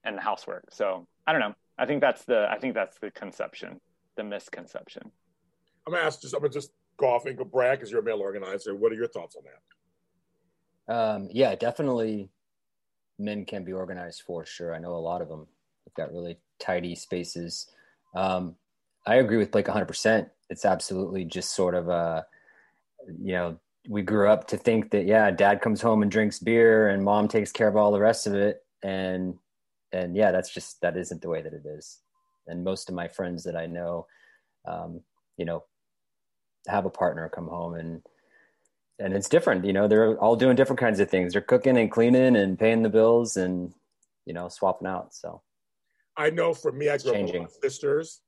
and 0.02 0.16
the 0.16 0.22
housework. 0.22 0.64
So 0.70 1.06
i 1.26 1.32
don't 1.32 1.40
know. 1.40 1.54
I 1.78 1.86
think 1.86 2.00
that's 2.00 2.24
the 2.24 2.48
i 2.50 2.58
think 2.58 2.74
that's 2.74 2.98
the 2.98 3.10
conception 3.10 3.80
the 4.16 4.24
misconception 4.24 5.10
I'm 5.86 5.92
gonna 5.92 6.04
ask 6.04 6.20
just 6.20 6.34
I'm 6.34 6.40
gonna 6.40 6.52
just 6.52 6.70
go 6.96 7.08
off 7.08 7.26
and 7.26 7.36
go 7.36 7.44
Brad 7.44 7.78
because 7.78 7.90
you're 7.90 8.00
a 8.00 8.04
male 8.04 8.20
organizer. 8.20 8.74
What 8.74 8.92
are 8.92 8.96
your 8.96 9.08
thoughts 9.08 9.36
on 9.36 9.42
that? 9.44 10.94
Um, 10.94 11.28
yeah, 11.32 11.54
definitely 11.54 12.30
men 13.18 13.44
can 13.44 13.64
be 13.64 13.72
organized 13.72 14.22
for 14.26 14.44
sure. 14.44 14.74
I 14.74 14.78
know 14.78 14.94
a 14.94 14.98
lot 14.98 15.22
of 15.22 15.28
them 15.28 15.46
have 15.86 15.94
got 15.94 16.12
really 16.12 16.38
tidy 16.58 16.94
spaces. 16.94 17.70
Um, 18.14 18.56
I 19.06 19.16
agree 19.16 19.36
with 19.36 19.50
Blake 19.50 19.66
100%. 19.66 20.28
It's 20.50 20.64
absolutely 20.64 21.24
just 21.24 21.54
sort 21.54 21.74
of 21.74 21.88
a, 21.88 22.26
you 23.06 23.32
know, 23.32 23.58
we 23.88 24.02
grew 24.02 24.28
up 24.30 24.46
to 24.48 24.56
think 24.56 24.90
that, 24.90 25.04
yeah, 25.04 25.30
dad 25.30 25.60
comes 25.60 25.80
home 25.80 26.02
and 26.02 26.10
drinks 26.10 26.38
beer 26.38 26.88
and 26.88 27.04
mom 27.04 27.28
takes 27.28 27.52
care 27.52 27.68
of 27.68 27.76
all 27.76 27.92
the 27.92 28.00
rest 28.00 28.26
of 28.26 28.34
it. 28.34 28.64
And, 28.82 29.34
and 29.92 30.16
yeah, 30.16 30.32
that's 30.32 30.52
just, 30.52 30.80
that 30.80 30.96
isn't 30.96 31.22
the 31.22 31.28
way 31.28 31.42
that 31.42 31.52
it 31.52 31.64
is. 31.66 32.00
And 32.46 32.64
most 32.64 32.88
of 32.88 32.94
my 32.94 33.08
friends 33.08 33.44
that 33.44 33.56
I 33.56 33.66
know, 33.66 34.06
um, 34.66 35.00
you 35.36 35.44
know, 35.44 35.64
have 36.66 36.86
a 36.86 36.90
partner 36.90 37.28
come 37.28 37.48
home 37.48 37.74
and, 37.74 38.02
and 38.98 39.14
it's 39.14 39.28
different 39.28 39.64
you 39.64 39.72
know 39.72 39.88
they're 39.88 40.16
all 40.18 40.36
doing 40.36 40.56
different 40.56 40.80
kinds 40.80 41.00
of 41.00 41.10
things 41.10 41.32
they're 41.32 41.42
cooking 41.42 41.76
and 41.76 41.90
cleaning 41.90 42.36
and 42.36 42.58
paying 42.58 42.82
the 42.82 42.88
bills 42.88 43.36
and 43.36 43.74
you 44.24 44.32
know 44.32 44.48
swapping 44.48 44.86
out 44.86 45.14
so 45.14 45.42
I 46.16 46.30
know 46.30 46.54
for 46.54 46.72
me, 46.72 46.88
I 46.88 46.98
grew 46.98 47.14
up 47.14 47.22
with 47.22 47.34
my 47.34 47.46
sisters. 47.62 48.20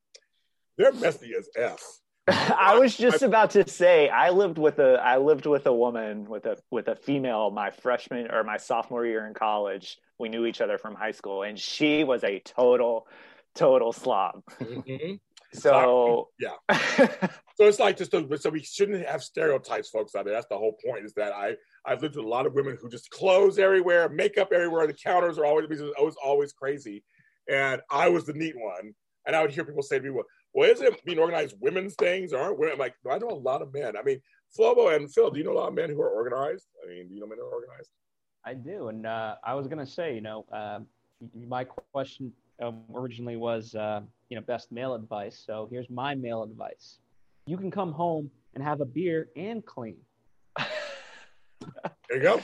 They're 0.77 0.93
messy 0.93 1.35
as 1.39 1.49
f. 1.57 1.81
I 2.29 2.77
was 2.79 2.97
just 2.97 3.23
about 3.23 3.51
to 3.51 3.69
say 3.69 4.09
I 4.09 4.31
lived 4.31 4.59
with 4.59 4.81
a 4.81 5.01
I 5.01 5.19
lived 5.19 5.47
with 5.47 5.67
a 5.67 5.73
woman 5.73 6.29
with 6.29 6.47
a 6.47 6.57
with 6.73 6.89
a 6.89 6.97
female 6.97 7.51
my 7.51 7.71
freshman 7.71 8.31
or 8.31 8.43
my 8.43 8.57
sophomore 8.57 9.07
year 9.07 9.27
in 9.27 9.35
college. 9.35 9.99
We 10.19 10.29
knew 10.29 10.45
each 10.47 10.61
other 10.61 10.79
from 10.79 10.97
high 10.97 11.13
school 11.13 11.45
and 11.45 11.57
she 11.59 12.03
was 12.03 12.25
a 12.25 12.41
total 12.41 13.07
total 13.55 13.93
slob. 13.93 14.43
Mhm. 14.61 15.21
So 15.57 16.29
yeah. 16.39 16.55
so 17.57 17.65
it's 17.67 17.79
like 17.79 17.97
just 17.97 18.15
a, 18.15 18.39
so 18.39 18.51
we 18.51 18.63
shouldn't 18.63 19.07
have 19.07 19.23
stereotypes, 19.23 19.89
folks 19.89 20.15
out 20.15 20.25
there. 20.25 20.35
That's 20.35 20.49
the 20.49 20.59
whole 20.59 20.77
point. 20.85 21.05
Is 21.05 21.15
that 21.15 21.33
I 21.33 21.57
I've 21.85 22.03
lived 22.03 22.17
with 22.17 22.25
a 22.25 22.29
lot 22.29 22.47
of 22.47 22.55
women 22.55 22.79
who 22.81 22.89
just 22.89 23.11
clothes 23.11 23.59
everywhere, 23.59 24.09
makeup 24.09 24.53
everywhere. 24.53 24.87
The 24.87 24.95
counters 24.95 25.39
are 25.39 25.45
always 25.45 25.81
always 25.99 26.17
always 26.23 26.53
crazy, 26.53 27.05
and 27.49 27.81
I 27.91 28.09
was 28.09 28.25
the 28.25 28.35
neat 28.35 28.55
one. 28.57 28.95
And 29.27 29.35
I 29.35 29.43
would 29.43 29.51
hear 29.51 29.65
people 29.65 29.83
say 29.83 29.99
to 29.99 30.05
me, 30.05 30.11
"Well, 30.11 30.25
well 30.55 30.71
isn't 30.71 30.87
it 30.87 31.05
being 31.05 31.19
organized 31.19 31.57
women's 31.61 31.95
things? 31.95 32.33
Aren't 32.33 32.59
women?" 32.59 32.75
I'm 32.75 32.79
like, 32.79 32.95
no, 33.05 33.11
I 33.13 33.19
know 33.19 33.31
a 33.31 33.35
lot 33.35 33.63
of 33.63 33.73
men. 33.73 33.97
I 33.97 34.03
mean, 34.03 34.21
Flobo 34.57 34.95
and 34.95 35.13
Phil, 35.13 35.31
do 35.31 35.39
you 35.39 35.45
know 35.45 35.53
a 35.53 35.59
lot 35.61 35.69
of 35.69 35.75
men 35.75 35.91
who 35.91 36.01
are 36.01 36.11
organized? 36.11 36.67
I 36.85 36.89
mean, 36.89 37.09
do 37.09 37.15
you 37.15 37.21
know 37.21 37.27
men 37.27 37.39
who 37.39 37.45
are 37.45 37.55
organized? 37.55 37.91
I 38.45 38.55
do, 38.55 38.89
and 38.89 39.07
uh, 39.07 39.37
I 39.45 39.55
was 39.55 39.67
gonna 39.67 39.87
say, 39.87 40.15
you 40.15 40.21
know, 40.21 40.45
uh, 40.53 40.81
my 41.49 41.65
question 41.65 42.33
um, 42.63 42.83
originally 42.95 43.37
was, 43.37 43.75
uh, 43.75 44.03
you 44.29 44.37
know, 44.37 44.43
best 44.43 44.73
male 44.73 44.95
advice. 44.95 45.43
So 45.45 45.69
here's 45.71 45.89
my 45.91 46.15
male 46.15 46.43
advice: 46.43 46.99
you 47.47 47.57
can 47.57 47.71
come 47.71 47.93
home 47.93 48.31
and 48.55 48.63
have 48.63 48.81
a 48.81 48.85
beer 48.87 49.29
and 49.37 49.65
clean. 49.65 49.97
There 52.09 52.19
you 52.19 52.23
go. 52.23 52.41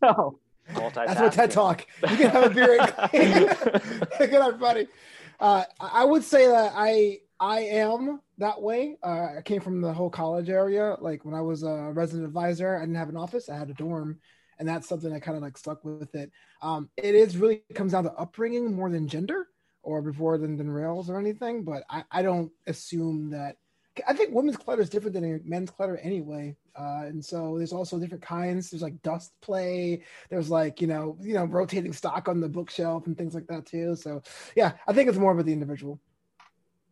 So 0.00 0.38
That's 0.74 1.20
what 1.20 1.32
TED 1.32 1.50
Talk. 1.50 1.86
You 2.02 2.16
can 2.16 2.30
have 2.30 2.44
a 2.44 2.54
beer. 2.54 2.80
and- 2.80 2.90
clean. 3.10 4.00
Good 4.30 4.34
on, 4.40 4.58
buddy. 4.58 4.88
Uh, 5.40 5.64
I 5.80 6.04
would 6.04 6.22
say 6.24 6.46
that 6.46 6.72
I 6.74 7.18
I 7.40 7.60
am 7.60 8.20
that 8.38 8.60
way. 8.62 8.96
Uh, 9.02 9.38
I 9.38 9.42
came 9.44 9.60
from 9.60 9.80
the 9.80 9.92
whole 9.92 10.10
college 10.10 10.48
area. 10.48 10.96
Like 11.00 11.24
when 11.24 11.34
I 11.34 11.40
was 11.40 11.64
a 11.64 11.90
resident 11.92 12.26
advisor, 12.26 12.76
I 12.76 12.80
didn't 12.80 12.94
have 12.94 13.08
an 13.08 13.16
office. 13.16 13.48
I 13.48 13.56
had 13.58 13.68
a 13.70 13.74
dorm, 13.74 14.18
and 14.58 14.68
that's 14.68 14.88
something 14.88 15.12
that 15.12 15.22
kind 15.22 15.36
of 15.36 15.42
like 15.42 15.58
stuck 15.58 15.84
with 15.84 16.14
it. 16.14 16.30
Um, 16.62 16.88
it 16.96 17.14
is 17.16 17.36
really 17.36 17.62
it 17.68 17.74
comes 17.74 17.92
down 17.92 18.04
to 18.04 18.12
upbringing 18.12 18.72
more 18.72 18.88
than 18.90 19.08
gender 19.08 19.48
or 19.82 20.02
before 20.02 20.38
than, 20.38 20.56
than 20.56 20.70
rails 20.70 21.10
or 21.10 21.18
anything. 21.18 21.64
But 21.64 21.84
I, 21.90 22.04
I 22.10 22.22
don't 22.22 22.50
assume 22.66 23.30
that. 23.30 23.56
I 24.08 24.14
think 24.14 24.34
women's 24.34 24.56
clutter 24.56 24.80
is 24.80 24.88
different 24.88 25.14
than 25.14 25.42
men's 25.44 25.70
clutter 25.70 25.98
anyway. 25.98 26.56
Uh, 26.74 27.02
and 27.04 27.22
so 27.22 27.58
there's 27.58 27.72
also 27.72 27.98
different 27.98 28.22
kinds. 28.22 28.70
There's 28.70 28.82
like 28.82 29.00
dust 29.02 29.32
play. 29.42 30.02
There's 30.30 30.48
like 30.48 30.80
you 30.80 30.86
know 30.86 31.18
you 31.20 31.34
know 31.34 31.44
rotating 31.44 31.92
stock 31.92 32.28
on 32.28 32.40
the 32.40 32.48
bookshelf 32.48 33.06
and 33.06 33.16
things 33.16 33.34
like 33.34 33.46
that 33.48 33.66
too. 33.66 33.94
So 33.96 34.22
yeah, 34.56 34.72
I 34.88 34.92
think 34.92 35.08
it's 35.08 35.18
more 35.18 35.32
about 35.32 35.44
the 35.44 35.52
individual. 35.52 36.00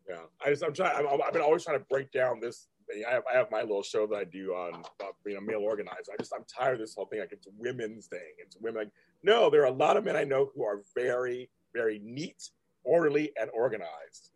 Yeah, 0.07 0.17
I 0.45 0.49
just 0.49 0.63
I'm 0.63 0.73
trying. 0.73 0.95
I'm, 0.95 1.21
I've 1.25 1.33
been 1.33 1.41
always 1.41 1.63
trying 1.63 1.79
to 1.79 1.85
break 1.89 2.11
down 2.11 2.39
this. 2.39 2.67
I 3.07 3.11
have, 3.11 3.23
I 3.31 3.37
have 3.37 3.49
my 3.49 3.61
little 3.61 3.83
show 3.83 4.05
that 4.07 4.15
I 4.15 4.25
do 4.25 4.51
on 4.51 4.83
uh, 4.99 5.05
being 5.23 5.37
a 5.37 5.41
male 5.41 5.61
organizer. 5.61 6.11
I 6.13 6.17
just 6.19 6.33
I'm 6.35 6.43
tired 6.43 6.73
of 6.73 6.79
this 6.79 6.93
whole 6.93 7.05
thing. 7.05 7.19
Like 7.19 7.31
it's 7.31 7.47
women's 7.57 8.07
thing. 8.07 8.19
It's 8.37 8.57
women. 8.59 8.81
Like 8.83 8.91
no, 9.23 9.49
there 9.49 9.61
are 9.61 9.67
a 9.67 9.71
lot 9.71 9.97
of 9.97 10.03
men 10.03 10.15
I 10.15 10.25
know 10.25 10.51
who 10.53 10.63
are 10.63 10.83
very 10.93 11.49
very 11.73 12.01
neat, 12.03 12.49
orderly, 12.83 13.31
and 13.39 13.49
organized. 13.53 14.31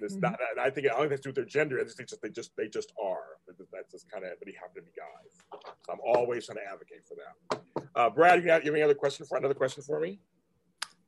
This 0.00 0.16
not. 0.16 0.38
and 0.50 0.60
I 0.60 0.70
think 0.70 0.86
it 0.86 0.92
only 0.94 1.08
has 1.10 1.20
to 1.20 1.24
do 1.24 1.28
with 1.30 1.36
their 1.36 1.44
gender. 1.44 1.80
I 1.80 1.84
just 1.84 1.96
think 1.96 2.08
just 2.08 2.20
they 2.22 2.28
just 2.28 2.50
they 2.56 2.68
just 2.68 2.92
are. 3.02 3.38
That's 3.72 3.92
just 3.92 4.10
kind 4.10 4.24
of. 4.24 4.32
But 4.38 4.48
he 4.48 4.54
happen 4.54 4.76
to 4.76 4.82
be 4.82 4.90
guys. 4.96 5.62
So 5.86 5.92
I'm 5.92 6.00
always 6.04 6.46
trying 6.46 6.58
to 6.58 6.64
advocate 6.70 7.06
for 7.06 7.14
that. 7.14 7.84
Uh, 7.94 8.10
Brad, 8.10 8.40
you 8.40 8.46
got 8.46 8.64
you 8.64 8.70
have 8.70 8.74
any 8.74 8.82
other 8.82 8.94
question 8.94 9.24
for 9.26 9.38
another 9.38 9.54
question 9.54 9.82
for 9.82 10.00
me? 10.00 10.18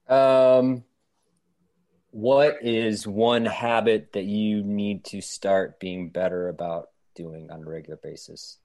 Um, 0.09 0.85
what 2.11 2.59
is 2.63 3.07
one 3.07 3.45
habit 3.45 4.13
that 4.13 4.25
you 4.25 4.63
need 4.63 5.05
to 5.07 5.21
start 5.21 5.81
being 5.81 6.11
better 6.11 6.49
about 6.49 6.91
doing 7.15 7.51
on 7.51 7.63
a 7.63 7.69
regular 7.69 7.99
basis? 8.01 8.59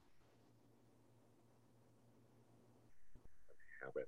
habit. 3.84 4.08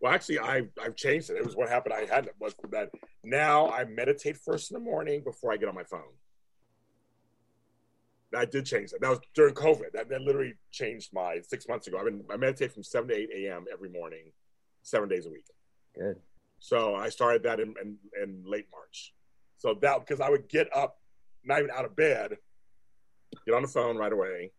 Well, 0.00 0.12
actually, 0.12 0.38
I 0.38 0.62
I've 0.82 0.96
changed 0.96 1.30
it. 1.30 1.36
It 1.36 1.44
was 1.44 1.56
what 1.56 1.68
happened. 1.68 1.94
I 1.94 2.04
had 2.04 2.28
was 2.38 2.54
that 2.70 2.90
now 3.24 3.70
I 3.70 3.84
meditate 3.84 4.36
first 4.36 4.70
in 4.70 4.74
the 4.74 4.80
morning 4.80 5.22
before 5.24 5.52
I 5.52 5.56
get 5.56 5.68
on 5.68 5.74
my 5.74 5.84
phone. 5.84 6.12
I 8.36 8.44
did 8.44 8.66
change 8.66 8.90
that. 8.90 9.00
That 9.00 9.10
was 9.10 9.20
during 9.34 9.54
COVID. 9.54 9.92
That, 9.94 10.08
that 10.10 10.20
literally 10.20 10.54
changed 10.70 11.10
my 11.14 11.40
six 11.46 11.66
months 11.68 11.86
ago. 11.86 11.98
I've 11.98 12.04
been 12.04 12.24
I 12.30 12.36
meditate 12.36 12.72
from 12.72 12.82
seven 12.82 13.08
to 13.08 13.14
eight 13.14 13.30
a.m. 13.34 13.64
every 13.72 13.88
morning, 13.88 14.32
seven 14.82 15.08
days 15.08 15.26
a 15.26 15.30
week. 15.30 15.46
Good. 15.94 16.16
So 16.58 16.94
I 16.94 17.08
started 17.08 17.42
that 17.44 17.60
in, 17.60 17.74
in, 17.82 17.96
in 18.22 18.42
late 18.44 18.66
March. 18.70 19.14
So 19.58 19.74
that 19.80 20.00
because 20.00 20.20
I 20.20 20.28
would 20.28 20.48
get 20.48 20.68
up, 20.76 20.98
not 21.44 21.60
even 21.60 21.70
out 21.70 21.84
of 21.84 21.96
bed, 21.96 22.36
get 23.46 23.54
on 23.54 23.62
the 23.62 23.68
phone 23.68 23.96
right 23.96 24.12
away, 24.12 24.52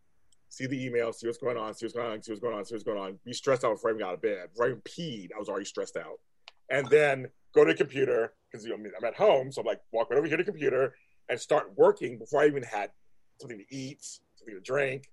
see 0.49 0.65
the 0.65 0.85
email, 0.85 1.11
see 1.13 1.27
what's 1.27 1.37
going 1.37 1.57
on, 1.57 1.73
see 1.73 1.85
what's 1.85 1.95
going 1.95 2.11
on, 2.11 2.21
see 2.21 2.31
what's 2.31 2.41
going 2.41 2.55
on, 2.55 2.65
see 2.65 2.75
what's 2.75 2.83
going 2.83 2.97
on, 2.97 3.19
be 3.25 3.33
stressed 3.33 3.63
out 3.63 3.75
before 3.75 3.89
I 3.89 3.93
even 3.93 4.01
got 4.01 4.09
out 4.09 4.15
of 4.15 4.21
bed. 4.21 4.49
Before 4.51 4.65
I 4.65 4.69
even 4.69 4.81
peed, 4.81 5.29
I 5.35 5.39
was 5.39 5.49
already 5.49 5.65
stressed 5.65 5.97
out. 5.97 6.19
And 6.69 6.87
then 6.89 7.27
go 7.53 7.63
to 7.63 7.71
the 7.71 7.77
computer 7.77 8.33
because 8.51 8.65
you 8.65 8.71
know, 8.71 8.77
I 8.77 8.79
mean, 8.79 8.93
I'm 8.97 9.05
at 9.05 9.15
home, 9.15 9.51
so 9.51 9.61
I'm 9.61 9.67
like 9.67 9.81
walk 9.91 10.09
right 10.09 10.17
over 10.17 10.27
here 10.27 10.37
to 10.37 10.43
the 10.43 10.51
computer 10.51 10.95
and 11.29 11.39
start 11.39 11.71
working 11.75 12.17
before 12.17 12.41
I 12.41 12.47
even 12.47 12.63
had 12.63 12.91
something 13.39 13.57
to 13.57 13.75
eat, 13.75 14.03
something 14.35 14.55
to 14.55 14.61
drink, 14.61 15.09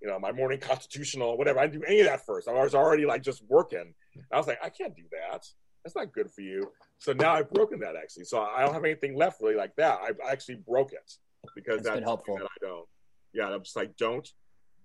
you 0.00 0.08
know, 0.08 0.18
my 0.18 0.32
morning 0.32 0.60
constitutional, 0.60 1.36
whatever. 1.36 1.58
I 1.58 1.66
didn't 1.66 1.80
do 1.80 1.86
any 1.86 2.00
of 2.00 2.06
that 2.06 2.24
first. 2.24 2.48
I 2.48 2.52
was 2.52 2.74
already 2.74 3.06
like 3.06 3.22
just 3.22 3.42
working. 3.48 3.94
I 4.32 4.36
was 4.36 4.46
like, 4.46 4.58
I 4.62 4.68
can't 4.68 4.94
do 4.94 5.02
that. 5.12 5.46
That's 5.84 5.96
not 5.96 6.12
good 6.12 6.30
for 6.30 6.40
you. 6.40 6.72
So 6.98 7.12
now 7.12 7.32
I've 7.32 7.50
broken 7.50 7.80
that 7.80 7.94
actually. 7.96 8.24
So 8.24 8.40
I 8.40 8.62
don't 8.62 8.74
have 8.74 8.84
anything 8.84 9.16
left 9.16 9.40
really 9.40 9.54
like 9.54 9.74
that. 9.76 10.00
I've 10.02 10.18
actually 10.28 10.56
broke 10.56 10.92
it 10.92 11.12
because 11.54 11.82
That's 11.82 11.96
that's 11.96 12.04
helpful. 12.04 12.36
That 12.36 12.44
I 12.44 12.66
don't. 12.66 12.88
Yeah, 13.32 13.48
I'm 13.48 13.62
just 13.62 13.76
like, 13.76 13.96
don't, 13.96 14.28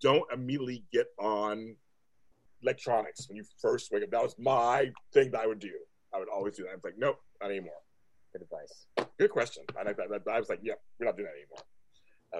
don't 0.02 0.24
immediately 0.34 0.84
get 0.92 1.08
on 1.20 1.76
electronics 2.64 3.28
when 3.28 3.38
you 3.38 3.44
first 3.62 3.92
wake 3.92 4.04
up. 4.04 4.12
That 4.12 4.24
was 4.24 4.36
my 4.38 4.92
thing 5.14 5.32
that 5.32 5.42
I 5.42 5.48
would 5.48 5.60
do. 5.60 5.72
I 6.14 6.20
would 6.20 6.30
always 6.30 6.56
do 6.56 6.64
that. 6.64 6.72
I 6.72 6.76
was 6.76 6.84
like, 6.84 6.98
nope, 6.98 7.20
not 7.42 7.52
anymore. 7.52 7.74
Good 8.34 8.44
advice. 8.44 8.88
Good 9.18 9.30
question. 9.30 9.64
I, 9.78 9.82
I, 9.82 9.94
I 10.34 10.40
was 10.40 10.50
like, 10.50 10.60
yep, 10.62 10.82
we're 11.00 11.06
not 11.06 11.18
doing 11.18 11.30
that 11.30 11.36
anymore. 11.38 11.64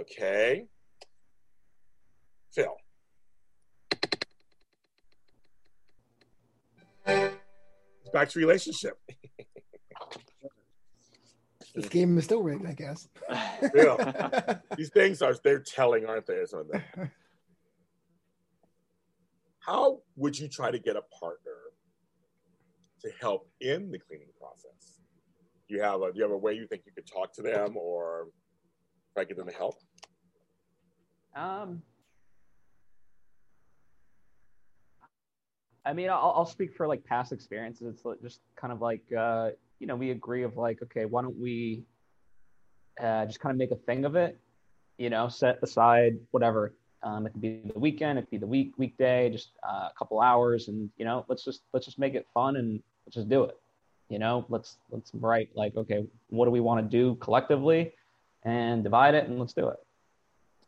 Okay. 0.02 0.66
Phil. 2.54 2.76
Back 8.14 8.30
to 8.30 8.40
relationship. 8.40 8.98
This 11.74 11.88
game 11.88 12.18
is 12.18 12.26
still 12.26 12.44
rigged, 12.44 12.66
I 12.66 12.74
guess. 12.74 13.08
Phil. 13.74 13.98
These 14.78 14.90
things 14.90 15.22
are 15.22 15.34
they're 15.42 15.60
telling, 15.60 16.06
aren't 16.06 16.26
they? 16.26 16.44
Some 16.46 16.60
of 16.60 16.68
them. 16.68 16.84
How 19.62 20.00
would 20.16 20.38
you 20.38 20.48
try 20.48 20.72
to 20.72 20.80
get 20.80 20.96
a 20.96 21.04
partner 21.20 21.58
to 23.02 23.12
help 23.20 23.50
in 23.62 23.92
the 23.92 24.00
cleaning 24.00 24.28
process? 24.40 25.00
Do 25.70 25.76
you 25.76 25.82
have 25.82 26.02
a 26.02 26.12
do 26.12 26.18
you 26.18 26.24
have 26.24 26.32
a 26.32 26.38
way 26.38 26.54
you 26.54 26.68
think 26.68 26.84
you 26.86 26.92
could 26.94 27.08
talk 27.08 27.34
to 27.34 27.42
them 27.42 27.78
or 27.78 28.28
try 29.14 29.24
to 29.24 29.28
get 29.28 29.38
them 29.38 29.48
to 29.48 29.54
help? 29.54 29.76
Um, 31.36 31.82
I 35.86 35.94
mean, 35.94 36.10
I'll, 36.10 36.34
I'll 36.36 36.46
speak 36.46 36.76
for 36.76 36.88
like 36.88 37.04
past 37.06 37.32
experiences. 37.32 37.88
It's 37.88 38.22
just 38.22 38.42
kind 38.56 38.74
of 38.74 38.82
like, 38.82 39.02
uh, 39.18 39.52
you 39.80 39.88
know, 39.88 39.96
we 39.96 40.12
agree 40.12 40.44
of 40.44 40.58
like, 40.58 40.82
okay, 40.84 41.06
why 41.06 41.22
don't 41.22 41.40
we 41.40 41.84
uh, 43.02 43.26
just 43.26 43.40
kind 43.40 43.52
of 43.52 43.58
make 43.58 43.72
a 43.72 43.76
thing 43.76 44.06
of 44.06 44.16
it? 44.16 44.40
You 44.98 45.10
know, 45.10 45.30
set 45.30 45.60
aside 45.64 46.18
whatever. 46.32 46.76
Um, 47.04 47.26
it 47.26 47.32
could 47.32 47.42
be 47.42 47.62
the 47.74 47.80
weekend, 47.80 48.20
it 48.20 48.24
could 48.24 48.32
be 48.32 48.38
the 48.38 48.48
week 48.48 48.74
weekday, 48.78 49.30
just 49.30 49.50
uh, 49.68 49.90
a 49.90 49.94
couple 49.98 50.22
hours, 50.22 50.68
and 50.68 50.90
you 50.98 51.06
know, 51.06 51.26
let's 51.28 51.44
just 51.44 51.62
let's 51.74 51.86
just 51.86 52.00
make 52.00 52.14
it 52.14 52.28
fun 52.34 52.58
and 52.58 52.82
let's 53.06 53.16
just 53.16 53.30
do 53.30 53.44
it. 53.44 53.58
You 54.10 54.20
know, 54.20 54.46
let's 54.50 54.78
let's 54.92 55.12
write 55.14 55.50
like, 55.56 55.76
okay, 55.76 56.06
what 56.30 56.46
do 56.46 56.52
we 56.52 56.60
want 56.60 56.86
to 56.86 56.98
do 56.98 57.16
collectively, 57.16 57.94
and 58.44 58.84
divide 58.84 59.16
it, 59.16 59.28
and 59.28 59.40
let's 59.40 59.54
do 59.54 59.68
it. 59.70 59.78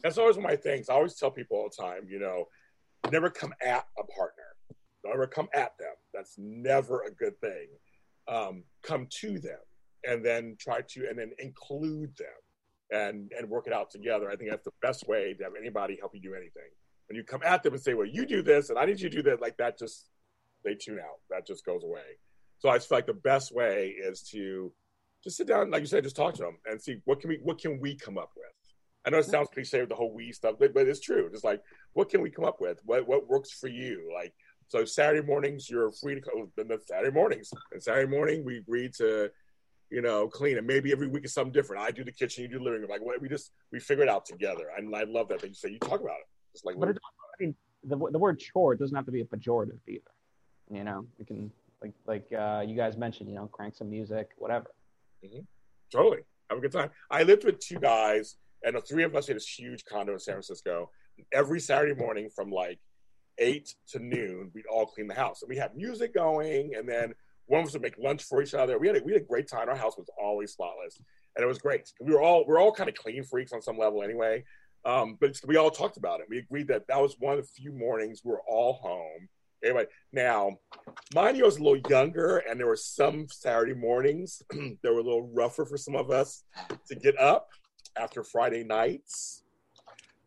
That's 0.02 0.18
always 0.18 0.36
one 0.36 0.46
of 0.46 0.52
my 0.52 0.58
things. 0.58 0.90
I 0.90 0.96
always 0.96 1.16
tell 1.16 1.32
people 1.32 1.58
all 1.58 1.70
the 1.70 1.82
time, 1.82 2.08
you 2.10 2.20
know, 2.20 2.48
never 3.12 3.30
come 3.30 3.54
at 3.62 3.88
a 3.98 4.04
partner. 4.04 4.44
Don't 5.04 5.14
ever 5.14 5.28
come 5.28 5.50
at 5.54 5.78
them. 5.78 5.94
That's 6.14 6.36
never 6.38 7.04
a 7.04 7.12
good 7.12 7.40
thing. 7.40 7.68
Um, 8.28 8.64
come 8.82 9.08
to 9.22 9.38
them 9.40 9.60
and 10.06 10.24
then 10.26 10.56
try 10.60 10.82
to 10.82 11.08
and 11.10 11.18
then 11.18 11.32
include 11.40 12.16
them 12.18 12.28
and 12.94 13.32
and 13.38 13.50
work 13.50 13.68
it 13.68 13.74
out 13.74 13.90
together. 13.90 14.30
I 14.30 14.36
think 14.36 14.52
that's 14.52 14.66
the 14.66 14.72
best 14.82 15.08
way 15.08 15.34
to 15.34 15.44
have 15.44 15.54
anybody 15.60 15.98
help 16.00 16.14
you 16.14 16.22
do 16.22 16.34
anything. 16.34 16.70
When 17.08 17.18
you 17.18 17.24
come 17.24 17.42
at 17.44 17.64
them 17.64 17.74
and 17.74 17.82
say, 17.82 17.94
"Well, 17.94 18.08
you 18.08 18.26
do 18.26 18.42
this, 18.42 18.70
and 18.70 18.78
I 18.78 18.86
need 18.86 19.00
you 19.00 19.10
to 19.10 19.16
do 19.18 19.24
that," 19.24 19.42
like 19.42 19.58
that, 19.58 19.78
just 19.78 20.10
they 20.64 20.76
tune 20.76 21.00
out. 21.00 21.20
That 21.30 21.46
just 21.46 21.66
goes 21.66 21.84
away. 21.84 22.20
So 22.60 22.70
I 22.70 22.80
feel 22.80 22.98
like 22.98 23.08
the 23.08 23.14
best 23.14 23.54
way 23.54 23.90
is 23.90 24.22
to 24.30 24.72
just 25.24 25.38
sit 25.38 25.48
down, 25.48 25.72
like 25.72 25.82
you 25.82 25.88
said, 25.88 26.04
just 26.04 26.16
talk 26.16 26.34
to 26.36 26.44
them 26.44 26.58
and 26.66 26.82
see 26.82 26.98
what 27.06 27.20
can 27.20 27.30
we 27.30 27.40
what 27.44 27.60
can 27.60 27.80
we 27.80 27.96
come 27.96 28.18
up 28.18 28.32
with. 28.36 28.46
I 29.06 29.10
know 29.10 29.18
it 29.18 29.26
sounds 29.26 29.50
cliche 29.54 29.82
with 29.82 29.90
the 29.90 29.96
whole 29.96 30.14
we 30.14 30.32
stuff, 30.32 30.56
but, 30.60 30.74
but 30.74 30.88
it's 30.88 31.02
true. 31.02 31.30
Just 31.32 31.44
like 31.44 31.62
what 31.94 32.10
can 32.10 32.22
we 32.22 32.30
come 32.30 32.46
up 32.46 32.62
with? 32.62 32.80
What 32.86 33.08
what 33.08 33.28
works 33.28 33.52
for 33.52 33.68
you? 33.68 34.10
Like 34.14 34.34
so 34.68 34.86
Saturday 34.86 35.26
mornings 35.26 35.70
you're 35.70 35.92
free 35.92 36.16
to 36.16 36.22
go. 36.22 36.50
Then 36.56 36.68
that's 36.68 36.88
Saturday 36.88 37.12
mornings. 37.12 37.52
And 37.72 37.82
Saturday 37.82 38.10
morning 38.10 38.46
we 38.46 38.58
agreed 38.58 38.94
to, 38.96 39.30
you 39.94 40.02
know, 40.02 40.28
clean. 40.28 40.58
And 40.58 40.66
maybe 40.66 40.92
every 40.92 41.08
week 41.08 41.24
is 41.24 41.34
something 41.34 41.54
different. 41.54 41.84
I 41.84 41.92
do 41.92 42.04
the 42.04 42.12
kitchen, 42.12 42.42
you 42.42 42.50
do 42.50 42.58
the 42.58 42.64
living 42.64 42.82
room. 42.82 42.90
Like 42.90 43.06
what 43.06 43.22
we 43.22 43.30
just 43.30 43.52
we 43.72 43.80
figure 43.80 44.04
it 44.04 44.10
out 44.10 44.26
together. 44.26 44.66
And 44.76 44.94
I 44.96 45.04
love 45.04 45.28
that 45.30 45.40
that 45.40 45.48
you 45.48 45.54
say 45.54 45.70
you 45.70 45.80
talk 45.80 46.02
about 46.02 46.18
it. 46.20 46.28
It's 46.56 46.66
like 46.66 46.78
But 46.80 46.90
it, 46.90 46.98
I 46.98 47.44
mean, 47.44 47.56
the 47.84 47.96
the 48.12 48.18
word 48.18 48.40
chore 48.40 48.76
doesn't 48.76 48.96
have 48.96 49.06
to 49.06 49.12
be 49.12 49.22
a 49.22 49.26
pejorative 49.26 49.78
either. 49.88 50.02
You 50.72 50.84
know, 50.84 51.06
we 51.20 51.26
can 51.26 51.52
like 51.82 51.94
like 52.08 52.26
uh, 52.34 52.64
you 52.66 52.76
guys 52.76 52.98
mentioned, 52.98 53.30
you 53.30 53.36
know, 53.36 53.48
crank 53.48 53.76
some 53.76 53.90
music, 53.90 54.30
whatever. 54.38 54.72
Totally. 55.92 56.24
Have 56.50 56.58
a 56.58 56.62
good 56.62 56.72
time. 56.72 56.90
I 57.12 57.22
lived 57.22 57.44
with 57.46 57.60
two 57.60 57.80
guys, 57.80 58.38
and 58.64 58.76
the 58.76 58.82
three 58.82 59.04
of 59.04 59.16
us 59.16 59.28
had 59.28 59.36
this 59.36 59.48
huge 59.48 59.86
condo 59.86 60.14
in 60.14 60.20
San 60.20 60.34
Francisco. 60.34 60.90
Every 61.32 61.60
Saturday 61.60 61.94
morning 61.94 62.30
from 62.36 62.50
like 62.50 62.80
eight 63.38 63.76
to 63.90 64.00
noon, 64.00 64.50
we'd 64.56 64.66
all 64.66 64.88
clean 64.88 65.08
the 65.08 65.14
house. 65.14 65.44
And 65.44 65.50
we 65.50 65.58
had 65.58 65.76
music 65.76 66.16
going, 66.16 66.74
and 66.76 66.90
then 66.90 67.14
One 67.48 67.62
of 67.62 67.68
us 67.68 67.74
would 67.74 67.82
make 67.82 67.98
lunch 67.98 68.24
for 68.24 68.42
each 68.42 68.54
other. 68.54 68.80
We 68.80 68.88
had 68.88 68.98
a, 68.98 69.04
we 69.04 69.14
had 69.14 69.22
a 69.22 69.26
great 69.26 69.48
time. 69.48 69.70
Our 69.70 69.76
house 69.76 69.98
was 69.98 70.10
always 70.22 70.52
spotless, 70.52 71.00
and 71.36 71.44
it 71.44 71.48
was 71.48 71.58
great. 71.58 71.92
We 72.00 72.14
were 72.14 72.22
all 72.22 72.46
we 72.48 72.54
are 72.54 72.60
all 72.60 72.72
kind 72.72 72.90
of 72.90 72.96
clean 72.96 73.24
freaks 73.24 73.54
on 73.54 73.62
some 73.62 73.78
level 73.78 74.04
anyway. 74.04 74.44
Um, 74.86 75.18
but 75.20 75.40
we 75.46 75.56
all 75.58 75.72
talked 75.72 75.98
about 75.98 76.20
it. 76.20 76.28
We 76.30 76.40
agreed 76.40 76.68
that 76.68 76.88
that 76.88 77.00
was 77.00 77.16
one 77.20 77.38
of 77.38 77.46
the 77.46 77.52
few 77.54 77.72
mornings 77.72 78.22
we 78.24 78.32
were 78.32 78.42
all 78.48 78.74
home. 78.74 79.30
Anyway, 79.64 79.86
now, 80.12 80.58
I 81.16 81.32
was 81.32 81.58
a 81.58 81.64
little 81.64 81.82
younger, 81.90 82.44
and 82.50 82.60
there 82.60 82.68
were 82.68 82.76
some 82.76 83.28
Saturday 83.30 83.74
mornings 83.74 84.42
that 84.52 84.78
were 84.84 85.00
a 85.00 85.04
little 85.04 85.30
rougher 85.34 85.66
for 85.66 85.78
some 85.78 85.96
of 85.96 86.12
us 86.12 86.44
to 86.88 86.96
get 86.96 87.18
up 87.18 87.48
after 87.96 88.24
Friday 88.24 88.66
nights. 88.66 89.44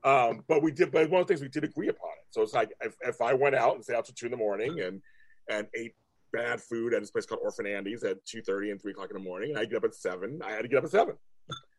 Um, 0.04 0.44
but 0.48 0.62
we 0.62 0.70
did, 0.70 0.90
but 0.90 1.10
one 1.10 1.20
of 1.20 1.26
the 1.26 1.32
things 1.34 1.42
we 1.42 1.48
did 1.48 1.64
agree 1.64 1.88
upon 1.88 2.10
it. 2.10 2.26
So 2.30 2.40
it's 2.40 2.54
like 2.54 2.70
if, 2.80 2.94
if 3.02 3.20
I 3.20 3.34
went 3.34 3.56
out 3.56 3.74
and 3.74 3.84
stayed 3.84 3.96
out 3.96 4.06
till 4.06 4.14
two 4.14 4.26
in 4.26 4.30
the 4.30 4.38
morning 4.38 4.80
and 4.80 5.02
and 5.48 5.66
ate 5.74 5.94
bad 6.32 6.60
food 6.60 6.94
at 6.94 7.00
this 7.00 7.10
place 7.10 7.26
called 7.26 7.40
Orphan 7.42 7.66
Andy's 7.66 8.04
at 8.04 8.24
two 8.24 8.42
thirty 8.42 8.70
and 8.70 8.80
three 8.80 8.92
o'clock 8.92 9.10
in 9.10 9.16
the 9.16 9.22
morning, 9.22 9.50
and 9.50 9.58
I 9.58 9.64
get 9.64 9.78
up 9.78 9.84
at 9.84 9.94
seven, 9.94 10.40
I 10.44 10.50
had 10.52 10.62
to 10.62 10.68
get 10.68 10.78
up 10.78 10.84
at 10.84 10.90
seven. 10.90 11.16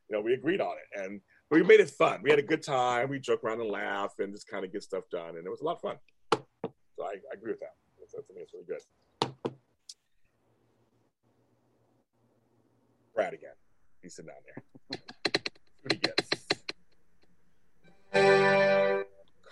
You 0.09 0.15
know, 0.15 0.21
we 0.21 0.33
agreed 0.33 0.61
on 0.61 0.75
it, 0.77 1.01
and 1.01 1.21
we 1.51 1.61
made 1.63 1.81
it 1.81 1.89
fun. 1.89 2.21
We 2.23 2.29
had 2.29 2.39
a 2.39 2.43
good 2.43 2.63
time. 2.63 3.09
We 3.09 3.19
joke 3.19 3.43
around 3.43 3.59
and 3.59 3.69
laugh 3.69 4.13
and 4.19 4.33
just 4.33 4.47
kind 4.47 4.63
of 4.63 4.71
get 4.71 4.83
stuff 4.83 5.03
done, 5.11 5.35
and 5.37 5.45
it 5.45 5.49
was 5.49 5.61
a 5.61 5.65
lot 5.65 5.75
of 5.75 5.81
fun. 5.81 5.97
So 6.31 7.03
I, 7.03 7.15
I 7.15 7.33
agree 7.33 7.51
with 7.51 7.59
that. 7.59 7.75
That's, 7.99 8.13
that's, 8.13 8.29
I 8.29 8.33
think 8.33 8.43
it's 8.43 8.53
really 8.53 8.65
good. 8.67 8.81
Brad 13.13 13.33
again. 13.33 13.51
He's 14.01 14.15
sitting 14.15 14.29
down 14.29 14.37
there. 14.45 14.63
what 15.81 15.91
he 15.91 15.99
gets. 15.99 16.29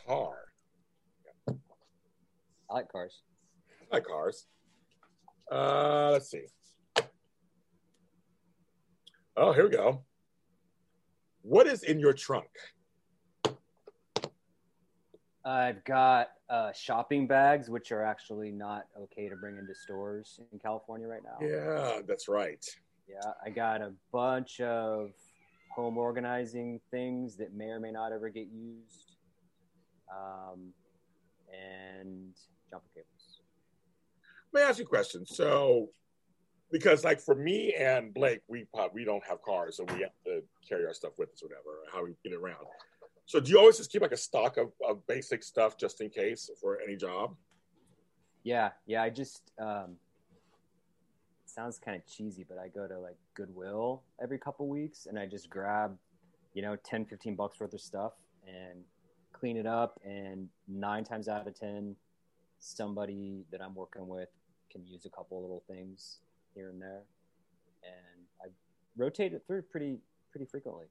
Car. 0.07 0.35
I 2.69 2.73
like 2.73 2.91
cars. 2.91 3.21
I 3.91 3.95
like 3.95 4.05
cars. 4.05 4.45
Uh, 5.51 6.09
let's 6.11 6.29
see. 6.29 6.45
Oh, 9.37 9.51
here 9.51 9.65
we 9.65 9.69
go. 9.69 10.03
What 11.41 11.67
is 11.67 11.83
in 11.83 11.99
your 11.99 12.13
trunk? 12.13 12.47
I've 15.45 15.83
got 15.83 16.29
uh, 16.49 16.71
shopping 16.73 17.27
bags, 17.27 17.69
which 17.69 17.91
are 17.91 18.03
actually 18.03 18.51
not 18.51 18.85
okay 18.99 19.29
to 19.29 19.35
bring 19.35 19.57
into 19.57 19.75
stores 19.75 20.39
in 20.51 20.59
California 20.59 21.07
right 21.07 21.21
now. 21.23 21.45
Yeah, 21.45 22.01
that's 22.07 22.27
right. 22.27 22.65
Yeah, 23.07 23.31
I 23.45 23.51
got 23.51 23.81
a 23.81 23.91
bunch 24.11 24.59
of 24.61 25.11
home 25.71 25.97
organizing 25.97 26.79
things 26.89 27.35
that 27.37 27.53
may 27.53 27.65
or 27.65 27.79
may 27.79 27.91
not 27.91 28.11
ever 28.11 28.29
get 28.29 28.47
used, 28.51 29.17
um, 30.11 30.73
and 31.53 32.33
jumper 32.71 32.87
cables. 32.95 33.14
Let 34.55 34.61
me 34.61 34.69
ask 34.69 34.79
you 34.79 34.85
a 34.85 34.87
question. 34.87 35.25
So, 35.25 35.89
because 36.71 37.03
like 37.03 37.19
for 37.19 37.35
me 37.35 37.73
and 37.77 38.13
Blake, 38.13 38.39
we 38.47 38.65
we 38.93 39.03
don't 39.03 39.23
have 39.27 39.41
cars, 39.41 39.75
so 39.75 39.83
we 39.83 39.99
have 40.03 40.13
to 40.23 40.43
carry 40.65 40.85
our 40.85 40.93
stuff 40.93 41.11
with 41.17 41.29
us, 41.33 41.43
whatever. 41.43 41.83
How 41.91 42.05
we 42.05 42.11
get 42.23 42.31
around. 42.31 42.65
So 43.25 43.41
do 43.41 43.51
you 43.51 43.59
always 43.59 43.75
just 43.75 43.91
keep 43.91 44.01
like 44.01 44.13
a 44.13 44.17
stock 44.17 44.55
of, 44.55 44.71
of 44.87 45.05
basic 45.07 45.43
stuff 45.43 45.77
just 45.77 45.99
in 45.99 46.09
case 46.09 46.49
for 46.61 46.79
any 46.79 46.95
job? 46.95 47.35
Yeah, 48.43 48.69
yeah. 48.85 49.03
I 49.03 49.09
just 49.09 49.51
um, 49.59 49.97
sounds 51.45 51.77
kind 51.77 51.97
of 51.97 52.07
cheesy, 52.07 52.45
but 52.47 52.57
I 52.57 52.69
go 52.69 52.87
to 52.87 52.97
like 52.97 53.17
Goodwill 53.33 54.03
every 54.23 54.39
couple 54.39 54.69
weeks 54.69 55.05
and 55.05 55.19
I 55.19 55.25
just 55.25 55.49
grab, 55.49 55.97
you 56.53 56.61
know, 56.61 56.77
10, 56.77 57.07
15 57.07 57.35
bucks 57.35 57.59
worth 57.59 57.73
of 57.73 57.81
stuff 57.81 58.13
and 58.47 58.85
clean 59.33 59.57
it 59.57 59.67
up. 59.67 59.99
And 60.05 60.47
nine 60.65 61.03
times 61.03 61.27
out 61.27 61.45
of 61.45 61.59
ten, 61.59 61.97
somebody 62.59 63.43
that 63.51 63.61
I'm 63.61 63.75
working 63.75 64.07
with 64.07 64.29
can 64.75 64.85
use 64.85 65.05
a 65.05 65.09
couple 65.09 65.41
little 65.41 65.63
things 65.67 66.19
here 66.53 66.69
and 66.69 66.81
there, 66.81 67.03
and 67.83 68.25
I 68.43 68.47
rotate 68.97 69.33
it 69.33 69.43
through 69.47 69.63
pretty 69.63 69.97
pretty 70.31 70.45
frequently. 70.45 70.85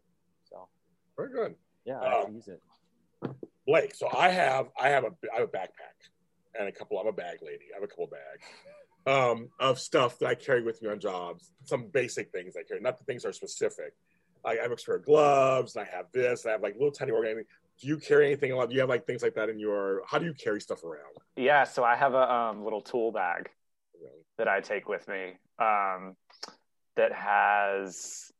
So 0.49 0.69
very 1.17 1.31
good. 1.31 1.55
Yeah, 1.85 2.01
I 2.01 2.23
um, 2.23 2.35
use 2.35 2.49
it. 2.49 2.61
Blake, 3.67 3.95
so 3.95 4.09
I 4.17 4.31
have 4.31 4.69
I 4.81 4.89
have 4.89 5.05
a 5.05 5.11
I 5.33 5.41
have 5.41 5.49
a 5.49 5.53
backpack 5.53 6.09
and 6.59 6.69
a 6.69 6.73
couple. 6.73 6.99
I'm 6.99 7.07
a 7.07 7.13
bag 7.13 7.39
lady. 7.43 7.67
I 7.73 7.77
have 7.77 7.85
a 7.85 7.87
couple 7.87 8.07
bags 8.07 8.47
um, 9.07 9.49
of 9.61 9.79
stuff 9.79 10.19
that 10.19 10.27
I 10.27 10.35
carry 10.35 10.63
with 10.63 10.83
me 10.83 10.89
on 10.89 10.99
jobs. 10.99 11.53
Some 11.65 11.89
basic 11.89 12.33
things 12.33 12.57
I 12.59 12.63
carry, 12.63 12.81
not 12.81 12.99
the 12.99 13.05
things 13.05 13.23
that 13.23 13.29
are 13.31 13.33
specific. 13.33 13.93
I 14.47 14.57
have 14.57 14.73
a 14.73 14.77
pair 14.77 14.97
of 14.97 15.05
gloves. 15.05 15.77
And 15.77 15.87
I 15.87 15.97
have 15.97 16.07
this. 16.13 16.45
I 16.47 16.51
have 16.51 16.63
like 16.63 16.75
little 16.75 16.93
tiny 16.93 17.13
organizing. 17.13 17.45
Do 17.81 17.89
you 17.89 17.97
carry 17.97 18.27
anything 18.27 18.53
a 18.53 18.57
lot? 18.57 18.69
Do 18.69 18.75
you 18.75 18.81
have 18.81 18.89
like 18.89 19.07
things 19.07 19.23
like 19.23 19.35
that 19.35 19.49
in 19.49 19.59
your? 19.59 20.03
How 20.07 20.19
do 20.19 20.27
you 20.27 20.35
carry 20.35 20.61
stuff 20.61 20.85
around? 20.85 21.17
Yeah, 21.37 21.65
so 21.65 21.83
I 21.83 21.97
have 21.97 22.15
a 22.15 22.33
um, 22.33 22.63
little 22.63 22.81
tool 22.81 23.11
bag 23.11 23.51
that 24.39 24.49
I 24.49 24.61
take 24.61 24.89
with 24.89 25.07
me 25.09 25.33
um, 25.59 26.17
that 26.97 27.13
has, 27.13 28.31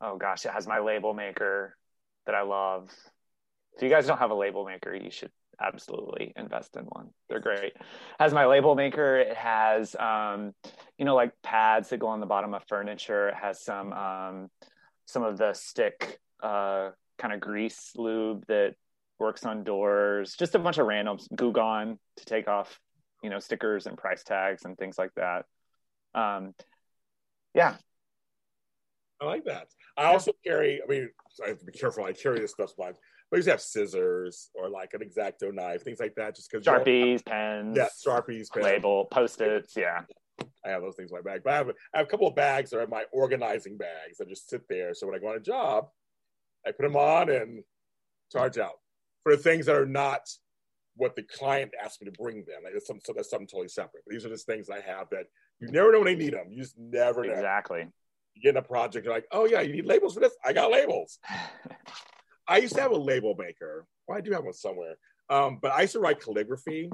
oh 0.00 0.16
gosh, 0.16 0.44
it 0.44 0.52
has 0.52 0.66
my 0.66 0.80
label 0.80 1.14
maker 1.14 1.76
that 2.26 2.34
I 2.34 2.42
love. 2.42 2.90
If 3.76 3.82
you 3.82 3.88
guys 3.88 4.06
don't 4.06 4.18
have 4.18 4.30
a 4.30 4.34
label 4.34 4.64
maker, 4.64 4.94
you 4.94 5.10
should 5.10 5.30
absolutely 5.60 6.32
invest 6.36 6.76
in 6.76 6.84
one. 6.84 7.08
They're 7.28 7.40
great. 7.40 7.72
Has 8.18 8.32
my 8.32 8.46
label 8.46 8.74
maker. 8.74 9.16
It 9.18 9.36
has, 9.36 9.94
um, 9.96 10.52
you 10.98 11.04
know, 11.04 11.14
like 11.14 11.32
pads 11.42 11.90
that 11.90 11.98
go 11.98 12.08
on 12.08 12.20
the 12.20 12.26
bottom 12.26 12.54
of 12.54 12.62
furniture. 12.68 13.28
It 13.28 13.34
has 13.34 13.62
some, 13.62 13.92
um, 13.92 14.48
some 15.06 15.22
of 15.22 15.38
the 15.38 15.52
stick, 15.52 16.18
uh, 16.42 16.90
kind 17.18 17.32
of 17.32 17.40
grease 17.40 17.92
lube 17.96 18.44
that 18.48 18.74
works 19.18 19.46
on 19.46 19.64
doors. 19.64 20.34
Just 20.38 20.54
a 20.54 20.58
bunch 20.58 20.78
of 20.78 20.86
random 20.86 21.18
Goo 21.34 21.52
Gone 21.52 21.98
to 22.16 22.24
take 22.24 22.48
off, 22.48 22.78
you 23.22 23.30
know, 23.30 23.38
stickers 23.38 23.86
and 23.86 23.96
price 23.96 24.22
tags 24.22 24.64
and 24.64 24.76
things 24.76 24.98
like 24.98 25.12
that. 25.16 25.44
Um, 26.14 26.54
yeah. 27.54 27.76
I 29.20 29.24
like 29.24 29.44
that. 29.44 29.68
I 29.96 30.04
also 30.04 30.32
carry. 30.44 30.80
I 30.82 30.86
mean, 30.86 31.08
I 31.44 31.48
have 31.48 31.58
to 31.58 31.64
be 31.64 31.72
careful. 31.72 32.04
I 32.04 32.12
carry 32.12 32.40
this 32.40 32.52
stuff 32.52 32.72
sometimes, 32.76 32.98
but 33.30 33.42
you 33.42 33.50
have 33.50 33.62
scissors 33.62 34.50
or 34.54 34.68
like 34.68 34.92
an 34.92 35.00
exacto 35.00 35.52
knife, 35.52 35.82
things 35.82 36.00
like 36.00 36.14
that. 36.16 36.36
Just 36.36 36.50
because 36.50 36.66
sharpies, 36.66 37.24
pens, 37.24 37.76
yeah, 37.76 37.88
sharpies, 38.06 38.50
pens. 38.52 38.64
label, 38.64 39.06
post 39.06 39.40
its, 39.40 39.74
yeah. 39.74 40.02
I 40.66 40.68
have 40.68 40.82
those 40.82 40.96
things 40.96 41.10
in 41.10 41.16
my 41.16 41.22
bag, 41.22 41.42
but 41.44 41.52
I 41.52 41.56
have, 41.56 41.68
I 41.94 41.98
have 41.98 42.06
a 42.06 42.10
couple 42.10 42.26
of 42.26 42.34
bags 42.34 42.70
that 42.70 42.80
are 42.80 42.86
my 42.86 43.04
organizing 43.10 43.78
bags 43.78 44.18
that 44.18 44.28
just 44.28 44.50
sit 44.50 44.62
there. 44.68 44.92
So 44.92 45.06
when 45.06 45.16
I 45.16 45.18
go 45.18 45.28
on 45.28 45.36
a 45.36 45.40
job, 45.40 45.86
I 46.66 46.72
put 46.72 46.82
them 46.82 46.96
on 46.96 47.30
and 47.30 47.62
charge 48.30 48.58
out 48.58 48.74
for 49.22 49.34
the 49.34 49.42
things 49.42 49.66
that 49.66 49.76
are 49.76 49.86
not 49.86 50.28
what 50.96 51.14
the 51.14 51.22
client 51.22 51.72
asked 51.82 52.00
me 52.00 52.10
to 52.10 52.18
bring 52.18 52.36
them. 52.38 52.62
Like 52.64 52.72
that's, 52.72 52.86
some, 52.86 53.00
so 53.04 53.12
that's 53.14 53.30
something 53.30 53.46
totally 53.46 53.68
separate. 53.68 54.02
But 54.06 54.12
these 54.12 54.24
are 54.24 54.30
just 54.30 54.46
things 54.46 54.68
I 54.70 54.80
have 54.80 55.08
that 55.10 55.26
you 55.60 55.68
never 55.68 55.92
know 55.92 55.98
when 56.00 56.06
they 56.06 56.24
need 56.24 56.34
them. 56.34 56.46
You 56.50 56.62
just 56.62 56.78
never 56.78 57.24
know. 57.24 57.32
Exactly 57.32 57.88
you 58.36 58.42
get 58.42 58.50
in 58.50 58.56
a 58.58 58.62
project, 58.62 59.04
you're 59.06 59.14
like, 59.14 59.26
oh 59.32 59.46
yeah, 59.46 59.62
you 59.62 59.72
need 59.72 59.86
labels 59.86 60.14
for 60.14 60.20
this. 60.20 60.36
I 60.44 60.52
got 60.52 60.70
labels. 60.70 61.18
I 62.48 62.58
used 62.58 62.74
to 62.74 62.82
have 62.82 62.92
a 62.92 62.96
label 62.96 63.34
maker. 63.36 63.86
Well, 64.06 64.18
I 64.18 64.20
do 64.20 64.30
have 64.32 64.44
one 64.44 64.52
somewhere. 64.52 64.96
Um, 65.28 65.58
but 65.60 65.72
I 65.72 65.82
used 65.82 65.94
to 65.94 66.00
write 66.00 66.20
calligraphy. 66.20 66.90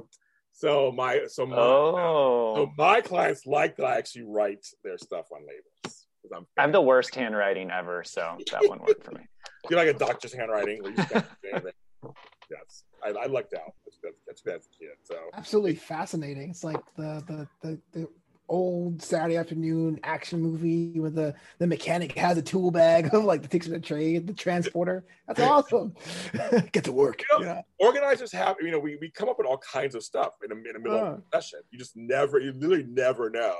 So 0.53 0.91
my 0.91 1.21
so 1.27 1.45
my 1.45 1.55
oh. 1.57 2.53
so 2.55 2.71
my 2.77 3.01
clients 3.01 3.45
like 3.45 3.75
that 3.77 3.85
I 3.85 3.97
actually 3.97 4.23
write 4.23 4.65
their 4.83 4.97
stuff 4.97 5.25
on 5.31 5.41
labels. 5.41 6.05
I'm 6.33 6.47
I 6.57 6.61
have 6.61 6.71
the 6.71 6.81
worst 6.81 7.13
handwriting 7.13 7.69
ever, 7.69 8.03
so 8.03 8.37
that 8.51 8.67
one 8.69 8.79
worked 8.79 9.03
for 9.03 9.11
me. 9.11 9.27
You're 9.69 9.79
like 9.79 9.93
a 9.93 9.97
doctor's 9.97 10.33
handwriting. 10.33 10.81
I, 13.03 13.09
I 13.09 13.25
lucked 13.25 13.53
out. 13.53 13.73
That's, 13.85 14.15
that's, 14.25 14.41
that's 14.41 14.67
a 14.67 14.79
kid. 14.79 14.95
So 15.03 15.15
absolutely 15.33 15.75
fascinating. 15.75 16.49
It's 16.49 16.63
like 16.63 16.81
the 16.95 17.23
the 17.27 17.47
the, 17.61 17.79
the 17.91 18.07
old 18.49 19.01
Saturday 19.01 19.37
afternoon 19.37 19.99
action 20.03 20.41
movie 20.41 20.99
where 20.99 21.09
the, 21.09 21.33
the 21.59 21.67
mechanic 21.67 22.17
has 22.17 22.37
a 22.37 22.41
tool 22.41 22.71
bag 22.71 23.13
of 23.13 23.23
like 23.23 23.41
the 23.41 23.47
takes 23.47 23.67
the 23.67 23.79
trade, 23.79 24.27
the 24.27 24.33
transporter. 24.33 25.05
That's 25.27 25.39
awesome. 25.39 25.95
Get 26.71 26.83
to 26.83 26.91
work. 26.91 27.23
You 27.31 27.39
know, 27.39 27.45
yeah. 27.45 27.61
Organizers 27.79 28.31
have, 28.33 28.57
you 28.61 28.71
know, 28.71 28.79
we, 28.79 28.97
we 28.99 29.09
come 29.09 29.29
up 29.29 29.37
with 29.37 29.47
all 29.47 29.57
kinds 29.57 29.95
of 29.95 30.03
stuff 30.03 30.33
in, 30.43 30.51
a, 30.51 30.55
in 30.55 30.73
the 30.73 30.79
middle 30.79 30.99
uh. 30.99 31.11
of 31.13 31.19
a 31.19 31.23
session. 31.33 31.59
You 31.71 31.79
just 31.79 31.95
never, 31.95 32.39
you 32.39 32.51
literally 32.53 32.85
never 32.87 33.29
know. 33.29 33.55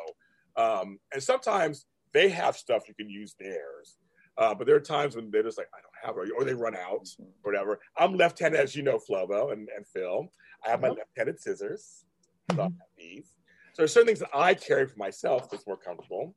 Um, 0.56 1.00
and 1.12 1.24
sometimes 1.24 1.86
they 2.14 2.30
have 2.30 2.56
stuff 2.56 2.84
you 2.88 2.94
can 2.94 3.10
use 3.10 3.36
theirs. 3.40 3.98
Uh, 4.38 4.54
but 4.54 4.68
there 4.68 4.76
are 4.76 4.82
times 4.82 5.16
when 5.16 5.30
they're 5.32 5.44
just 5.44 5.58
like, 5.58 5.68
I 5.74 5.82
don't 5.82 5.93
or 6.06 6.44
they 6.44 6.54
run 6.54 6.76
out, 6.76 7.08
or 7.20 7.52
whatever. 7.52 7.80
I'm 7.98 8.16
left-handed, 8.16 8.60
as 8.60 8.76
you 8.76 8.84
know, 8.84 9.00
Flobo 9.00 9.52
and, 9.52 9.70
and 9.76 9.86
Phil. 9.88 10.28
I 10.66 10.70
have 10.70 10.82
my 10.82 10.90
uh-huh. 10.90 10.98
left-handed 11.00 11.40
scissors. 11.40 12.06
So 12.52 12.60
I 12.60 12.64
have 12.64 12.74
these. 12.98 13.26
So 13.74 13.82
there's 13.82 13.94
certain 13.94 14.08
things 14.08 14.20
that 14.20 14.30
I 14.34 14.54
carry 14.54 14.86
for 14.88 14.98
myself 14.98 15.50
that's 15.50 15.66
more 15.66 15.78
comfortable. 15.78 16.34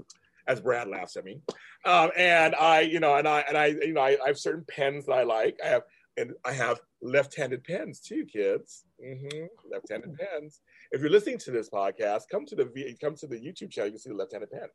As 0.49 0.61
Brad 0.61 0.87
laughs 0.87 1.17
at 1.17 1.25
me, 1.25 1.41
um, 1.85 2.11
and 2.17 2.55
I, 2.55 2.83
you 2.83 3.01
know, 3.01 3.17
and 3.17 3.27
I, 3.27 3.41
and 3.49 3.59
I, 3.59 3.67
you 3.67 3.93
know, 3.93 4.01
I, 4.01 4.17
I, 4.25 4.29
have 4.29 4.39
certain 4.39 4.65
pens 4.69 5.07
that 5.07 5.13
I 5.13 5.25
like. 5.25 5.59
I 5.65 5.67
have, 5.67 5.83
and 6.17 6.35
I 6.45 6.53
have 6.53 6.79
left-handed 7.03 7.65
pens 7.65 7.99
too, 7.99 8.25
kids. 8.25 8.85
Mm-hmm. 9.05 9.47
Left-handed 9.69 10.17
pens. 10.17 10.61
If 10.93 11.01
you're 11.01 11.11
listening 11.11 11.39
to 11.39 11.51
this 11.51 11.69
podcast, 11.69 12.23
come 12.31 12.47
to 12.47 12.55
the 12.55 12.97
come 13.01 13.17
to 13.17 13.27
the 13.27 13.35
YouTube 13.35 13.73
channel. 13.73 13.89
You 13.89 13.95
can 13.95 13.99
see 13.99 14.11
the 14.11 14.17
left-handed 14.17 14.53
pen. 14.53 14.69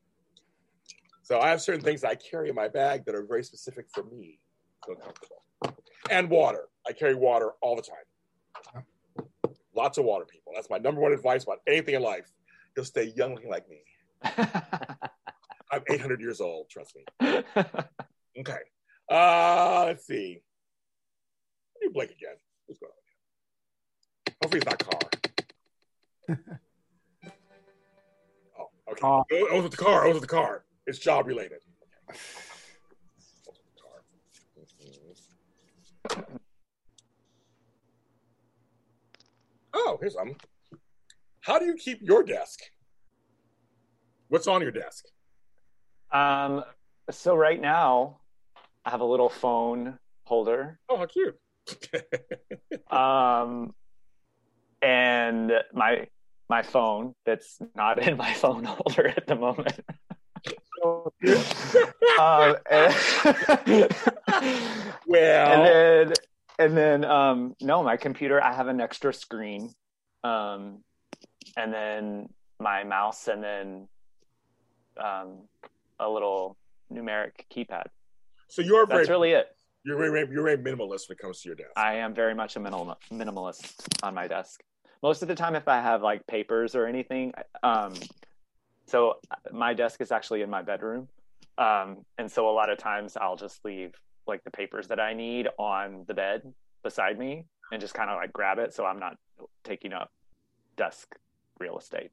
So 1.23 1.39
I 1.39 1.49
have 1.49 1.61
certain 1.61 1.81
things 1.81 2.03
I 2.03 2.15
carry 2.15 2.49
in 2.49 2.55
my 2.55 2.67
bag 2.67 3.05
that 3.05 3.15
are 3.15 3.25
very 3.25 3.43
specific 3.43 3.85
for 3.93 4.03
me. 4.03 4.39
So 4.85 4.95
comfortable. 4.95 5.43
And 6.09 6.29
water. 6.29 6.67
I 6.87 6.93
carry 6.93 7.15
water 7.15 7.51
all 7.61 7.75
the 7.75 7.83
time. 7.83 8.83
Lots 9.75 9.97
of 9.97 10.05
water, 10.05 10.25
people. 10.25 10.51
That's 10.55 10.69
my 10.69 10.77
number 10.77 10.99
one 10.99 11.13
advice 11.13 11.43
about 11.43 11.59
anything 11.67 11.95
in 11.95 12.01
life 12.01 12.31
you'll 12.75 12.85
stay 12.85 13.13
young 13.15 13.35
looking 13.35 13.49
like 13.49 13.67
me. 13.69 13.81
I'm 15.71 15.83
800 15.89 16.21
years 16.21 16.41
old. 16.41 16.69
Trust 16.69 16.95
me. 16.95 17.43
Okay. 18.39 18.59
Uh, 19.09 19.83
let's 19.87 20.07
see. 20.07 20.41
Let 21.75 21.87
me 21.87 21.91
blink 21.93 22.11
again. 22.11 22.35
What's 22.65 22.79
going 22.79 22.93
on? 22.93 24.33
Hopefully 24.41 24.61
it's 24.61 24.65
not 24.65 24.79
car. 24.79 24.99
oh, 28.57 28.69
okay. 28.89 29.01
Car. 29.01 29.25
Oh, 29.29 29.47
I 29.51 29.53
was 29.55 29.63
with 29.63 29.71
the 29.71 29.77
car. 29.77 30.05
I 30.05 30.07
was 30.07 30.13
with 30.13 30.21
the 30.21 30.27
car. 30.29 30.63
It's 30.87 30.97
job 30.97 31.27
related. 31.27 31.59
Oh, 39.73 39.97
here's 39.99 40.13
some. 40.13 40.35
How 41.41 41.59
do 41.59 41.65
you 41.65 41.75
keep 41.75 42.01
your 42.01 42.23
desk? 42.23 42.59
What's 44.27 44.47
on 44.47 44.61
your 44.61 44.71
desk? 44.71 45.05
Um, 46.11 46.63
so 47.09 47.35
right 47.35 47.59
now, 47.59 48.19
I 48.85 48.89
have 48.89 49.01
a 49.01 49.05
little 49.05 49.29
phone 49.29 49.97
holder. 50.23 50.79
Oh, 50.89 50.97
how 50.97 51.05
cute! 51.05 51.37
um, 52.91 53.73
and 54.81 55.51
my 55.73 56.07
my 56.49 56.61
phone 56.61 57.15
that's 57.25 57.59
not 57.75 58.05
in 58.05 58.17
my 58.17 58.33
phone 58.33 58.63
holder 58.65 59.07
at 59.07 59.25
the 59.27 59.35
moment. 59.35 59.79
um, 62.19 62.55
and, 62.69 62.95
well, 65.05 65.61
and 65.61 65.65
then 65.65 66.13
and 66.59 66.77
then 66.77 67.05
um, 67.05 67.55
no, 67.61 67.83
my 67.83 67.97
computer. 67.97 68.43
I 68.43 68.53
have 68.53 68.67
an 68.67 68.81
extra 68.81 69.13
screen, 69.13 69.73
um, 70.23 70.83
and 71.57 71.73
then 71.73 72.29
my 72.59 72.83
mouse, 72.83 73.27
and 73.27 73.43
then 73.43 73.87
um, 74.97 75.39
a 75.99 76.09
little 76.09 76.57
numeric 76.91 77.31
keypad. 77.53 77.85
So 78.47 78.61
you're 78.61 78.85
That's 78.85 79.07
very, 79.07 79.09
really 79.09 79.31
it. 79.31 79.55
You're 79.83 79.97
very, 79.97 80.27
you're 80.31 80.43
very 80.43 80.57
minimalist 80.57 81.09
when 81.09 81.15
it 81.15 81.19
comes 81.19 81.41
to 81.41 81.49
your 81.49 81.55
desk. 81.55 81.71
I 81.75 81.95
am 81.95 82.13
very 82.13 82.35
much 82.35 82.55
a 82.55 82.59
minimal, 82.59 82.97
minimalist 83.11 83.87
on 84.03 84.13
my 84.13 84.27
desk. 84.27 84.61
Most 85.01 85.21
of 85.23 85.27
the 85.27 85.35
time, 85.35 85.55
if 85.55 85.67
I 85.67 85.81
have 85.81 86.03
like 86.03 86.27
papers 86.27 86.75
or 86.75 86.85
anything, 86.85 87.33
um, 87.63 87.93
so 88.85 89.15
my 89.51 89.73
desk 89.73 90.01
is 90.01 90.11
actually 90.11 90.41
in 90.41 90.49
my 90.49 90.61
bedroom, 90.61 91.07
um, 91.57 92.05
and 92.17 92.31
so 92.31 92.49
a 92.49 92.53
lot 92.53 92.69
of 92.69 92.77
times 92.77 93.17
I'll 93.17 93.37
just 93.37 93.63
leave 93.65 93.93
like 94.27 94.43
the 94.43 94.51
papers 94.51 94.87
that 94.87 94.99
I 94.99 95.13
need 95.13 95.47
on 95.57 96.05
the 96.07 96.13
bed 96.13 96.41
beside 96.83 97.17
me 97.17 97.45
and 97.71 97.79
just 97.81 97.93
kind 97.93 98.09
of 98.09 98.17
like 98.17 98.33
grab 98.33 98.59
it, 98.59 98.73
so 98.73 98.85
I'm 98.85 98.99
not 98.99 99.15
taking 99.63 99.93
up 99.93 100.11
desk 100.77 101.15
real 101.59 101.77
estate. 101.77 102.11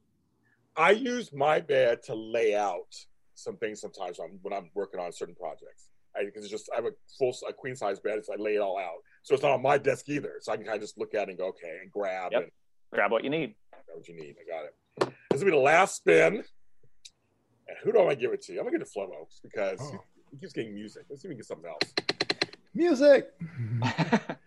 I 0.77 0.91
use 0.91 1.33
my 1.33 1.59
bed 1.59 2.03
to 2.03 2.15
lay 2.15 2.55
out 2.55 2.95
some 3.35 3.57
things 3.57 3.81
sometimes 3.81 4.19
when 4.19 4.29
I'm, 4.31 4.39
when 4.41 4.53
I'm 4.53 4.69
working 4.73 4.99
on 4.99 5.11
certain 5.11 5.35
projects. 5.35 5.89
Because 6.19 6.43
it's 6.43 6.51
just 6.51 6.69
I 6.73 6.77
have 6.77 6.85
a 6.85 6.91
full 7.17 7.33
a 7.47 7.53
queen 7.53 7.75
size 7.75 7.99
bed, 7.99 8.25
so 8.25 8.33
I 8.33 8.35
lay 8.37 8.55
it 8.55 8.59
all 8.59 8.77
out. 8.77 8.97
So 9.23 9.33
it's 9.33 9.43
not 9.43 9.51
on 9.51 9.61
my 9.61 9.77
desk 9.77 10.09
either. 10.09 10.33
So 10.41 10.51
I 10.51 10.57
can 10.57 10.65
kind 10.65 10.75
of 10.75 10.81
just 10.81 10.97
look 10.97 11.13
at 11.13 11.23
it 11.23 11.29
and 11.29 11.37
go, 11.37 11.47
okay, 11.49 11.77
and 11.81 11.91
grab 11.91 12.31
Yep. 12.31 12.41
and 12.43 12.51
Grab 12.91 13.11
what 13.11 13.23
you 13.23 13.29
need. 13.29 13.55
grab 13.71 13.83
what 13.95 14.07
you 14.07 14.15
need. 14.15 14.35
I 14.41 14.49
got 14.49 14.65
it. 14.65 15.13
This 15.29 15.39
will 15.39 15.45
be 15.45 15.51
the 15.51 15.57
last 15.57 15.97
spin. 15.97 16.43
And 17.67 17.77
who 17.83 17.91
do 17.91 17.99
I 17.99 18.01
want 18.05 18.19
to 18.19 18.25
give 18.25 18.33
it 18.33 18.41
to? 18.43 18.53
I'm 18.53 18.59
gonna 18.65 18.71
give 18.71 18.81
it 18.81 18.91
to 18.91 18.99
Flobo 18.99 19.27
because 19.43 19.79
he, 19.91 19.97
he 20.31 20.37
keeps 20.37 20.53
getting 20.53 20.73
music. 20.73 21.03
Let's 21.09 21.21
see 21.21 21.27
if 21.27 21.29
we 21.29 21.35
can 21.35 21.39
get 21.39 21.45
something 21.45 21.69
else. 21.69 21.93
Music. 22.73 23.33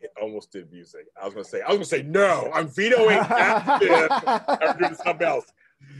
It 0.00 0.12
almost 0.20 0.52
did 0.52 0.70
music. 0.70 1.06
I 1.20 1.24
was 1.24 1.34
gonna 1.34 1.44
say 1.44 1.60
I 1.60 1.68
was 1.68 1.76
gonna 1.78 1.84
say 1.86 2.02
no. 2.02 2.50
I'm 2.54 2.68
vetoing 2.68 3.16
that 3.16 3.80
spin. 3.82 4.08
I'm 4.70 4.78
doing 4.78 4.94
something 4.94 5.26
else. 5.26 5.46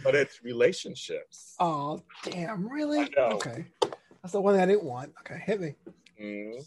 But 0.05 0.15
it's 0.15 0.43
relationships. 0.45 1.57
Oh 1.59 2.03
damn! 2.23 2.69
Really? 2.69 3.01
I 3.01 3.09
know. 3.17 3.31
Okay, 3.33 3.67
that's 4.23 4.33
the 4.33 4.41
one 4.41 4.55
that 4.55 4.63
I 4.63 4.67
didn't 4.67 4.85
want. 4.85 5.13
Okay, 5.21 5.43
hit 5.45 5.61
me. 5.61 5.75
Mm. 6.23 6.65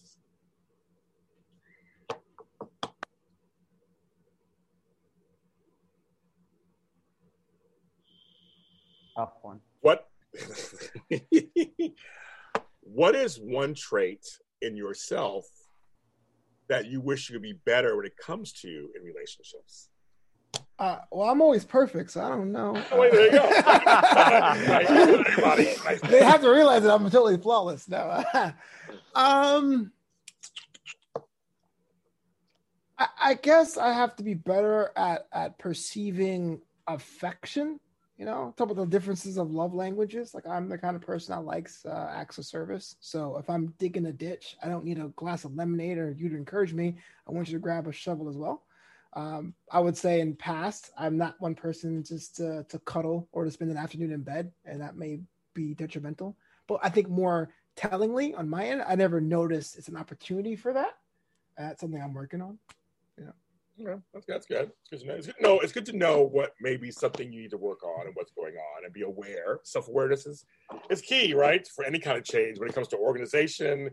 Tough 9.16 9.34
one. 9.42 9.60
What 9.82 10.10
what 12.82 13.16
is 13.16 13.38
one 13.38 13.74
trait 13.74 14.26
in 14.62 14.76
yourself 14.76 15.46
that 16.68 16.86
you 16.86 17.02
wish 17.02 17.30
you 17.30 17.36
could 17.36 17.44
be 17.44 17.60
better 17.66 17.98
when 17.98 18.06
it 18.06 18.16
comes 18.18 18.54
to 18.54 18.68
in 18.68 19.04
relationships? 19.04 19.90
Uh, 20.80 20.98
well, 21.12 21.30
I'm 21.30 21.42
always 21.42 21.64
perfect, 21.64 22.12
so 22.12 22.24
I 22.24 22.30
don't 22.30 22.52
know. 22.52 22.82
Oh, 22.92 23.00
wait, 23.00 23.12
there 23.12 23.26
you 23.26 23.32
go. 23.32 23.48
They 26.10 26.24
have 26.24 26.42
to 26.42 26.50
realize 26.50 26.84
that 26.84 26.92
I'm 26.92 27.04
totally 27.04 27.38
flawless 27.38 27.88
now. 27.88 28.24
um, 29.16 29.92
I, 32.98 33.08
I 33.22 33.34
guess 33.36 33.78
I 33.78 33.94
have 33.94 34.16
to 34.16 34.24
be 34.24 34.34
better 34.34 34.92
at 34.96 35.28
at 35.32 35.60
perceiving 35.60 36.62
affection. 36.88 37.80
You 38.22 38.28
know, 38.28 38.54
talk 38.56 38.70
about 38.70 38.76
the 38.76 38.86
differences 38.86 39.40
of 39.40 39.50
love 39.50 39.74
languages. 39.74 40.36
Like 40.36 40.46
I'm 40.46 40.70
the 40.70 40.78
kind 40.78 40.96
of 40.96 41.02
person 41.02 41.34
that 41.34 41.44
likes 41.44 41.84
uh, 41.88 42.12
acts 42.14 42.38
of 42.38 42.46
service. 42.46 42.96
So 43.00 43.36
if 43.38 43.50
I'm 43.50 43.74
digging 43.80 44.06
a 44.06 44.12
ditch, 44.12 44.58
I 44.64 44.68
don't 44.68 44.86
need 44.86 45.00
a 45.00 45.08
glass 45.16 45.44
of 45.44 45.56
lemonade 45.56 45.98
or 45.98 46.12
you 46.12 46.30
to 46.30 46.36
encourage 46.36 46.72
me. 46.72 46.98
I 47.28 47.32
want 47.32 47.48
you 47.48 47.54
to 47.54 47.60
grab 47.60 47.88
a 47.88 47.92
shovel 47.92 48.30
as 48.30 48.38
well. 48.38 48.62
Um, 49.14 49.56
I 49.72 49.80
would 49.80 49.98
say 49.98 50.20
in 50.20 50.36
past, 50.36 50.92
I'm 51.00 51.18
not 51.18 51.42
one 51.42 51.56
person 51.56 52.04
just 52.04 52.36
to, 52.36 52.64
to 52.70 52.78
cuddle 52.86 53.28
or 53.32 53.44
to 53.44 53.50
spend 53.50 53.72
an 53.72 53.78
afternoon 53.78 54.12
in 54.12 54.22
bed, 54.22 54.52
and 54.66 54.80
that 54.82 54.96
may 54.96 55.22
be 55.56 55.74
detrimental. 55.74 56.38
But 56.68 56.80
I 56.84 56.90
think 56.90 57.10
more 57.10 57.50
tellingly 57.76 58.36
on 58.36 58.48
my 58.48 58.68
end, 58.68 58.84
I 58.88 58.94
never 58.94 59.20
noticed 59.20 59.80
it's 59.80 59.88
an 59.88 59.98
opportunity 59.98 60.56
for 60.56 60.74
that. 60.74 60.96
That's 61.58 61.82
something 61.82 62.00
I'm 62.00 62.14
working 62.14 62.44
on. 62.44 62.60
Yeah, 63.78 63.96
that's, 64.14 64.26
that's 64.28 64.46
good. 64.46 64.72
It's 64.92 65.04
good 65.04 65.06
to 65.06 65.08
know. 65.08 65.16
It's 65.16 65.28
good 65.28 65.36
know. 65.42 65.60
It's 65.60 65.74
good 65.74 65.86
to 65.88 65.98
know 65.98 66.22
what 66.22 66.54
maybe 66.62 66.92
something 66.92 67.32
you 67.32 67.42
need 67.42 67.52
to 67.52 67.58
work 67.58 67.84
on 67.84 68.06
and 68.06 68.16
what's 68.16 68.32
going 68.32 68.54
on, 68.56 68.86
and 68.86 68.94
be 68.94 69.02
aware. 69.02 69.60
Self 69.64 69.88
awareness 69.88 70.26
is 70.26 70.46
is 70.90 71.02
key, 71.02 71.34
right, 71.34 71.66
for 71.68 71.86
any 71.86 72.00
kind 72.00 72.18
of 72.18 72.24
change 72.24 72.60
when 72.60 72.70
it 72.70 72.76
comes 72.76 72.90
to 72.90 72.98
organization, 72.98 73.90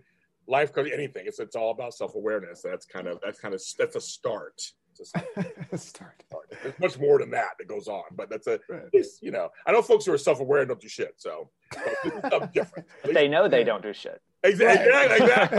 life 0.46 0.72
anything. 0.92 1.24
It's 1.26 1.38
it's 1.38 1.56
all 1.56 1.70
about 1.70 1.94
self 1.94 2.14
awareness. 2.14 2.60
That's 2.62 2.86
kind 2.86 3.06
of 3.06 3.20
that's 3.22 3.38
kind 3.38 3.54
of 3.54 3.62
that's 3.78 3.96
a 3.96 4.00
start. 4.00 4.60
It's 5.00 5.12
a 5.72 5.78
start. 5.78 6.24
There's 6.62 6.78
much 6.78 6.98
more 6.98 7.18
than 7.18 7.30
that 7.30 7.50
that 7.58 7.68
goes 7.68 7.88
on, 7.88 8.04
but 8.12 8.30
that's 8.30 8.46
a 8.46 8.58
it's, 8.92 9.18
you 9.22 9.30
know. 9.30 9.50
I 9.66 9.72
know 9.72 9.82
folks 9.82 10.06
who 10.06 10.12
are 10.12 10.18
self 10.18 10.40
aware 10.40 10.64
don't 10.64 10.80
do 10.80 10.88
shit, 10.88 11.14
so 11.16 11.50
but 11.70 11.84
this 12.04 12.12
is 12.14 12.20
something 12.30 12.50
different. 12.52 12.88
But 13.02 13.14
they 13.14 13.28
know 13.28 13.48
they 13.48 13.64
don't 13.64 13.82
do 13.82 13.92
shit. 13.92 14.20
Exactly. 14.44 14.88
Exactly. 15.16 15.58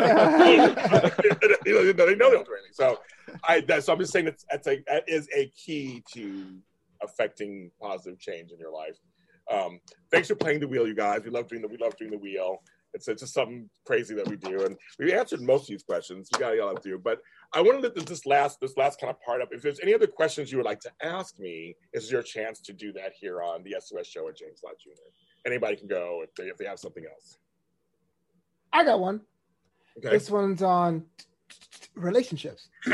you 1.65 1.73
know, 1.73 1.93
they 1.93 1.93
know 1.93 2.05
they 2.05 2.15
don't 2.15 2.45
do 2.45 2.53
anything. 2.53 2.73
So, 2.73 2.99
I 3.47 3.61
that, 3.61 3.83
so 3.83 3.93
I'm 3.93 3.99
just 3.99 4.13
saying 4.13 4.25
that's 4.25 4.45
that's 4.49 4.67
a 4.67 4.83
that 4.87 5.07
is 5.07 5.27
a 5.35 5.47
key 5.49 6.03
to 6.13 6.59
affecting 7.01 7.71
positive 7.81 8.19
change 8.19 8.51
in 8.51 8.59
your 8.59 8.71
life. 8.71 8.97
Um, 9.51 9.79
thanks 10.11 10.27
for 10.27 10.35
playing 10.35 10.59
the 10.59 10.67
wheel, 10.67 10.87
you 10.87 10.95
guys. 10.95 11.21
We 11.23 11.31
love 11.31 11.47
doing 11.47 11.61
the 11.61 11.67
we 11.67 11.77
love 11.77 11.95
doing 11.97 12.11
the 12.11 12.17
wheel. 12.17 12.61
It's, 12.93 13.07
it's 13.07 13.21
just 13.21 13.33
something 13.33 13.69
crazy 13.85 14.15
that 14.15 14.27
we 14.27 14.35
do, 14.35 14.65
and 14.65 14.75
we 14.97 15.13
answered 15.13 15.41
most 15.41 15.63
of 15.63 15.67
these 15.67 15.83
questions. 15.83 16.27
You 16.33 16.39
got 16.39 16.55
y'all 16.55 16.75
to 16.75 16.89
you, 16.89 16.97
but 16.97 17.19
I 17.54 17.62
want 17.62 17.82
to 17.82 17.88
let 17.88 17.95
this 18.06 18.26
last 18.26 18.60
this 18.60 18.78
last 18.78 19.00
kind 19.00 19.10
of 19.10 19.20
part 19.22 19.41
up. 19.41 19.50
If 19.52 19.62
there's 19.64 19.80
any 19.80 19.93
other 19.93 20.08
questions 20.08 20.52
you 20.52 20.58
would 20.58 20.66
like 20.66 20.82
to 20.82 20.91
ask 21.02 21.39
me, 21.39 21.76
this 21.93 22.04
is 22.04 22.12
your 22.12 22.22
chance 22.22 22.60
to 22.62 22.74
do 22.74 22.93
that 22.93 23.14
here 23.20 23.41
on 23.41 23.64
the 23.64 23.76
SOS 23.80 24.06
Show 24.08 24.28
at 24.30 24.38
James 24.38 24.62
Lott 24.64 24.76
Jr. 24.80 24.91
Anybody 25.45 25.78
can 25.78 25.88
go 25.88 26.22
if 26.24 26.34
they 26.36 26.43
if 26.43 26.58
they 26.58 26.66
have 26.66 26.80
something 26.80 27.06
else. 27.12 27.39
I 28.72 28.84
got 28.84 29.00
one. 29.00 29.22
Okay. 29.97 30.10
This 30.10 30.30
one's 30.30 30.62
on 30.62 31.06
relationships. 31.95 32.70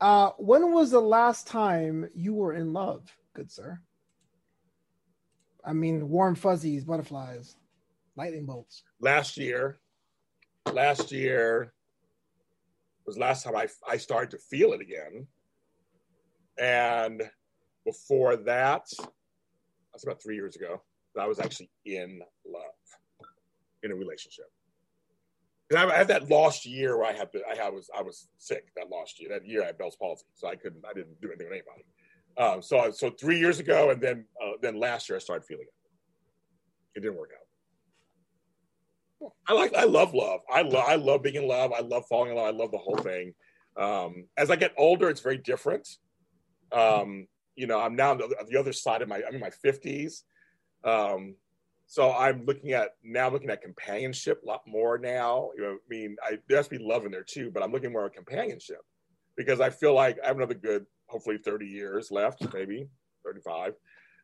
uh, 0.00 0.30
when 0.38 0.72
was 0.72 0.90
the 0.90 1.00
last 1.00 1.46
time 1.46 2.08
you 2.14 2.34
were 2.34 2.54
in 2.54 2.72
love, 2.72 3.14
good 3.34 3.50
sir? 3.50 3.78
I 5.64 5.72
mean, 5.72 6.08
warm 6.08 6.34
fuzzies, 6.34 6.84
butterflies, 6.84 7.54
lightning 8.16 8.44
bolts. 8.44 8.82
last 9.00 9.36
year, 9.36 9.78
last 10.72 11.12
year 11.12 11.72
was 13.06 13.18
last 13.18 13.44
time 13.44 13.56
I, 13.56 13.68
I 13.88 13.96
started 13.96 14.30
to 14.30 14.38
feel 14.38 14.72
it 14.72 14.80
again. 14.80 15.26
And 16.58 17.22
before 17.84 18.36
that, 18.36 18.86
that's 19.92 20.04
about 20.04 20.22
three 20.22 20.36
years 20.36 20.56
ago, 20.56 20.82
that 21.14 21.22
I 21.22 21.26
was 21.26 21.40
actually 21.40 21.70
in 21.84 22.20
love, 22.46 22.62
in 23.82 23.90
a 23.90 23.94
relationship. 23.94 24.46
And 25.70 25.78
I 25.78 25.96
had 25.96 26.08
that 26.08 26.28
lost 26.28 26.66
year 26.66 26.98
where 26.98 27.06
I 27.06 27.12
had 27.12 27.32
to, 27.32 27.40
I 27.50 27.56
had, 27.56 27.72
was, 27.72 27.88
I 27.96 28.02
was 28.02 28.28
sick 28.38 28.66
that 28.76 28.90
lost 28.90 29.20
year. 29.20 29.30
That 29.30 29.46
year 29.46 29.62
I 29.62 29.66
had 29.66 29.78
Bell's 29.78 29.96
palsy, 29.96 30.26
so 30.34 30.46
I 30.48 30.54
couldn't, 30.54 30.84
I 30.88 30.92
didn't 30.92 31.20
do 31.20 31.28
anything 31.28 31.48
with 31.48 31.60
anybody. 31.60 31.84
Um, 32.36 32.62
so, 32.62 32.90
so 32.90 33.10
three 33.10 33.38
years 33.38 33.58
ago, 33.58 33.90
and 33.90 34.00
then, 34.00 34.26
uh, 34.42 34.52
then 34.60 34.78
last 34.78 35.08
year 35.08 35.16
I 35.16 35.20
started 35.20 35.46
feeling 35.46 35.66
it. 35.66 36.98
It 36.98 37.00
didn't 37.00 37.18
work 37.18 37.30
out. 37.34 37.41
I 39.48 39.52
like 39.52 39.74
I 39.74 39.84
love 39.84 40.14
love. 40.14 40.40
I 40.50 40.62
love 40.62 40.84
I 40.86 40.96
love 40.96 41.22
being 41.22 41.36
in 41.36 41.48
love. 41.48 41.72
I 41.72 41.80
love 41.80 42.04
falling 42.08 42.30
in 42.30 42.36
love. 42.36 42.46
I 42.46 42.56
love 42.56 42.70
the 42.70 42.78
whole 42.78 42.96
thing. 42.96 43.34
Um, 43.76 44.26
as 44.36 44.50
I 44.50 44.56
get 44.56 44.72
older, 44.76 45.08
it's 45.08 45.20
very 45.20 45.38
different. 45.38 45.88
Um, 46.72 47.26
you 47.54 47.66
know, 47.66 47.80
I'm 47.80 47.96
now 47.96 48.12
on 48.12 48.18
the, 48.18 48.34
the 48.48 48.58
other 48.58 48.72
side 48.72 49.02
of 49.02 49.08
my, 49.08 49.22
I'm 49.26 49.34
in 49.34 49.40
my 49.40 49.50
50s. 49.64 50.22
Um, 50.84 51.34
so 51.86 52.12
I'm 52.12 52.44
looking 52.46 52.72
at 52.72 52.90
now 53.04 53.28
looking 53.28 53.50
at 53.50 53.60
companionship 53.60 54.42
a 54.42 54.46
lot 54.46 54.62
more 54.66 54.98
now. 54.98 55.50
You 55.56 55.62
know, 55.62 55.72
I 55.72 55.76
mean, 55.88 56.16
I 56.24 56.38
there 56.48 56.56
has 56.56 56.68
to 56.68 56.78
be 56.78 56.82
love 56.82 57.04
in 57.04 57.12
there 57.12 57.22
too, 57.22 57.50
but 57.50 57.62
I'm 57.62 57.72
looking 57.72 57.92
more 57.92 58.06
at 58.06 58.14
companionship 58.14 58.80
because 59.36 59.60
I 59.60 59.70
feel 59.70 59.94
like 59.94 60.18
I 60.22 60.28
have 60.28 60.36
another 60.36 60.54
good, 60.54 60.86
hopefully 61.08 61.38
30 61.38 61.66
years 61.66 62.10
left, 62.10 62.46
maybe 62.54 62.88
35. 63.26 63.74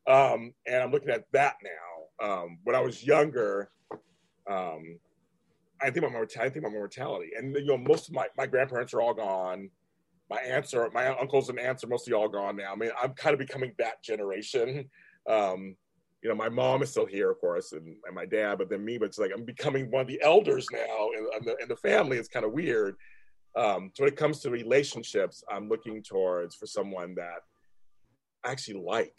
Um, 0.06 0.54
and 0.66 0.82
I'm 0.82 0.90
looking 0.90 1.10
at 1.10 1.24
that 1.32 1.56
now. 1.62 2.26
Um, 2.26 2.58
when 2.64 2.74
I 2.74 2.80
was 2.80 3.04
younger, 3.04 3.70
um, 4.48 4.98
I 5.80 5.86
think 5.86 5.98
about 5.98 6.12
mortality. 6.12 6.40
I 6.40 6.50
think 6.50 6.64
about 6.64 6.72
my 6.72 6.78
mortality, 6.78 7.30
and 7.36 7.54
you 7.54 7.66
know, 7.66 7.78
most 7.78 8.08
of 8.08 8.14
my 8.14 8.26
my 8.36 8.46
grandparents 8.46 8.94
are 8.94 9.00
all 9.00 9.14
gone. 9.14 9.70
My 10.30 10.38
aunts 10.38 10.74
are, 10.74 10.90
my 10.92 11.06
uncles 11.06 11.48
and 11.48 11.58
aunts 11.58 11.82
are 11.84 11.86
mostly 11.86 12.12
all 12.12 12.28
gone 12.28 12.56
now. 12.56 12.72
I 12.72 12.76
mean, 12.76 12.90
I'm 13.02 13.14
kind 13.14 13.32
of 13.32 13.38
becoming 13.38 13.72
that 13.78 14.02
generation. 14.02 14.90
Um, 15.26 15.74
you 16.22 16.28
know, 16.28 16.34
my 16.34 16.48
mom 16.48 16.82
is 16.82 16.90
still 16.90 17.06
here, 17.06 17.30
of 17.30 17.40
course, 17.40 17.72
and, 17.72 17.96
and 18.04 18.14
my 18.14 18.26
dad, 18.26 18.58
but 18.58 18.68
then 18.68 18.84
me. 18.84 18.98
But 18.98 19.06
it's 19.06 19.18
like 19.18 19.30
I'm 19.34 19.44
becoming 19.44 19.90
one 19.90 20.02
of 20.02 20.06
the 20.08 20.20
elders 20.22 20.66
now 20.72 21.10
in, 21.16 21.44
the, 21.44 21.56
in 21.62 21.68
the 21.68 21.76
family. 21.76 22.18
It's 22.18 22.28
kind 22.28 22.44
of 22.44 22.52
weird. 22.52 22.96
Um, 23.56 23.90
so 23.94 24.04
when 24.04 24.12
it 24.12 24.18
comes 24.18 24.40
to 24.40 24.50
relationships, 24.50 25.42
I'm 25.50 25.68
looking 25.68 26.02
towards 26.02 26.54
for 26.54 26.66
someone 26.66 27.14
that 27.14 27.40
I 28.44 28.50
actually 28.50 28.82
like, 28.84 29.18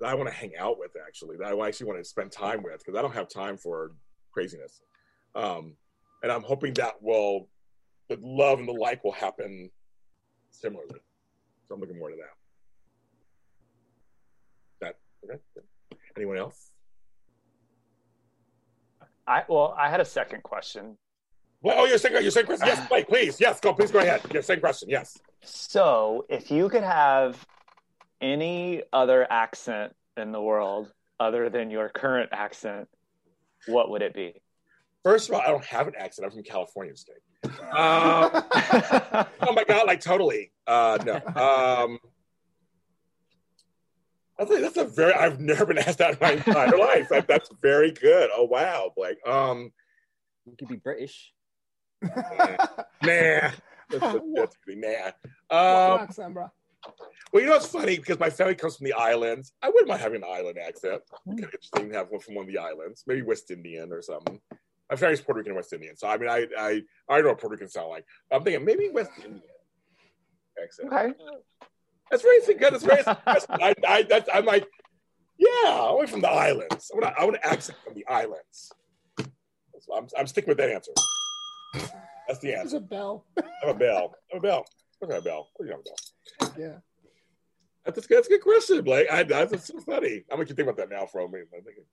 that 0.00 0.08
I 0.08 0.14
want 0.14 0.28
to 0.28 0.34
hang 0.34 0.52
out 0.58 0.78
with, 0.78 0.92
actually, 1.06 1.36
that 1.36 1.52
I 1.52 1.66
actually 1.66 1.86
want 1.86 1.98
to 1.98 2.04
spend 2.04 2.32
time 2.32 2.62
with, 2.62 2.78
because 2.78 2.98
I 2.98 3.02
don't 3.02 3.14
have 3.14 3.28
time 3.28 3.56
for 3.56 3.92
craziness. 4.32 4.80
Um, 5.34 5.74
and 6.22 6.32
I'm 6.32 6.42
hoping 6.42 6.72
that 6.74 7.02
will, 7.02 7.48
the 8.08 8.18
love 8.22 8.58
and 8.58 8.68
the 8.68 8.72
like 8.72 9.04
will 9.04 9.12
happen 9.12 9.70
similarly. 10.50 11.00
So 11.68 11.74
I'm 11.74 11.80
looking 11.80 11.98
more 11.98 12.10
to 12.10 12.16
that. 14.80 14.96
That 15.24 15.30
okay? 15.30 15.40
Anyone 16.16 16.38
else? 16.38 16.70
I 19.26 19.44
well, 19.48 19.74
I 19.78 19.88
had 19.88 20.00
a 20.00 20.04
second 20.04 20.42
question. 20.42 20.96
Well, 21.62 21.76
oh, 21.78 21.84
your 21.84 21.98
second, 21.98 22.22
your 22.22 22.32
second 22.32 22.46
question. 22.46 22.66
Yes, 22.66 22.88
Blake, 22.88 23.06
please. 23.06 23.40
Yes, 23.40 23.60
go. 23.60 23.72
Please 23.72 23.92
go 23.92 24.00
ahead. 24.00 24.22
Your 24.32 24.42
second 24.42 24.62
question. 24.62 24.88
Yes. 24.88 25.18
So, 25.42 26.26
if 26.28 26.50
you 26.50 26.68
could 26.68 26.82
have 26.82 27.46
any 28.20 28.82
other 28.92 29.26
accent 29.30 29.94
in 30.16 30.32
the 30.32 30.40
world 30.40 30.92
other 31.18 31.48
than 31.50 31.70
your 31.70 31.88
current 31.88 32.30
accent, 32.32 32.88
what 33.66 33.90
would 33.90 34.02
it 34.02 34.14
be? 34.14 34.40
First 35.04 35.28
of 35.28 35.34
all, 35.34 35.40
I 35.40 35.46
don't 35.46 35.64
have 35.64 35.88
an 35.88 35.94
accent. 35.96 36.26
I'm 36.26 36.32
from 36.32 36.42
California 36.42 36.94
State. 36.96 37.16
Uh, 37.72 38.42
oh 39.40 39.52
my 39.52 39.64
god, 39.64 39.86
like 39.86 40.00
totally. 40.00 40.52
Uh, 40.66 40.98
no. 41.04 41.14
Um, 41.14 41.98
that's 44.38 44.50
a, 44.50 44.60
that's 44.60 44.76
a 44.76 44.84
very. 44.84 45.14
I've 45.14 45.40
never 45.40 45.64
been 45.66 45.78
asked 45.78 45.98
that 45.98 46.12
in 46.12 46.18
my 46.20 46.32
entire 46.32 46.76
life. 46.76 47.08
That, 47.08 47.26
that's 47.28 47.50
very 47.62 47.92
good. 47.92 48.30
Oh 48.34 48.44
wow, 48.44 48.92
Blake. 48.94 49.18
Um, 49.26 49.72
you 50.46 50.54
could 50.58 50.68
be 50.68 50.76
British. 50.76 51.32
Nah, 52.02 52.10
nah. 53.02 53.50
That's, 53.90 54.18
that's 54.34 54.56
pretty 54.62 54.80
nah. 54.80 55.10
What 55.48 55.56
Um, 55.56 56.00
accent, 56.00 56.34
bro? 56.34 56.50
Well, 57.32 57.42
you 57.42 57.48
know, 57.48 57.56
it's 57.56 57.66
funny 57.66 57.96
because 57.96 58.18
my 58.18 58.30
family 58.30 58.54
comes 58.54 58.76
from 58.76 58.86
the 58.86 58.92
islands. 58.94 59.52
I 59.62 59.68
wouldn't 59.68 59.88
mind 59.88 60.00
having 60.00 60.22
an 60.22 60.28
island 60.30 60.58
accent. 60.58 61.02
Kind 61.26 61.44
of 61.44 61.44
interesting 61.44 61.90
to 61.90 61.96
have 61.96 62.10
one 62.10 62.20
from 62.20 62.34
one 62.34 62.46
of 62.46 62.52
the 62.52 62.58
islands, 62.58 63.04
maybe 63.06 63.22
West 63.22 63.50
Indian 63.50 63.92
or 63.92 64.02
something. 64.02 64.40
My 64.90 64.96
family's 64.96 65.20
Puerto 65.20 65.38
Rican 65.38 65.52
and 65.52 65.56
West 65.56 65.72
Indian, 65.72 65.96
so 65.96 66.08
I 66.08 66.18
mean, 66.18 66.28
I 66.28 66.46
I 66.58 66.82
I 67.08 67.20
know 67.20 67.28
what 67.28 67.38
Puerto 67.38 67.52
Rican 67.52 67.68
sound 67.68 67.90
like. 67.90 68.04
I'm 68.32 68.42
thinking 68.42 68.64
maybe 68.64 68.88
West 68.88 69.12
Indian 69.18 69.42
accent. 70.62 70.92
Okay. 70.92 71.12
That's 72.10 72.22
very 72.22 72.40
good. 72.40 72.72
That's 72.74 72.84
very. 72.84 73.02
That's, 73.04 73.46
I, 73.48 73.74
I, 73.86 74.02
that's, 74.02 74.28
I'm 74.34 74.44
like, 74.44 74.66
yeah, 75.38 75.90
away 75.90 76.06
from 76.06 76.20
the 76.20 76.28
islands. 76.28 76.90
I 76.92 76.98
want, 76.98 77.14
I 77.18 77.24
want 77.24 77.36
an 77.36 77.42
accent 77.44 77.78
from 77.84 77.94
the 77.94 78.06
islands. 78.08 78.72
So 79.18 79.94
I'm, 79.96 80.08
I'm 80.18 80.26
sticking 80.26 80.48
with 80.48 80.58
that 80.58 80.70
answer. 80.70 80.92
That's 82.26 82.40
the 82.40 82.54
answer. 82.54 82.54
There's 82.54 82.74
answer. 82.74 82.76
a 82.78 82.80
bell. 82.80 83.26
I'm 83.62 83.68
a 83.70 83.74
bell. 83.74 84.14
I'm 84.32 84.38
a 84.38 84.42
bell. 84.42 84.64
I'm 85.02 85.10
a 85.10 85.20
bell. 85.20 85.48
What 85.56 85.66
do 85.66 85.72
you 85.72 85.82
bell? 85.82 86.54
Yeah. 86.58 86.76
That's 87.84 88.04
a, 88.04 88.08
that's 88.08 88.26
a 88.26 88.30
good 88.30 88.42
question, 88.42 88.82
Blake. 88.84 89.10
I, 89.10 89.22
that's, 89.22 89.52
that's 89.52 89.66
so 89.66 89.80
funny. 89.80 90.24
I'm 90.30 90.36
gonna 90.36 90.44
keep 90.44 90.56
thinking 90.56 90.72
about 90.72 90.76
that 90.76 90.90
now 90.90 91.06
for 91.06 91.20
a 91.20 91.28
minute. 91.28 91.48
I'm 91.54 91.62
thinking, 91.62 91.84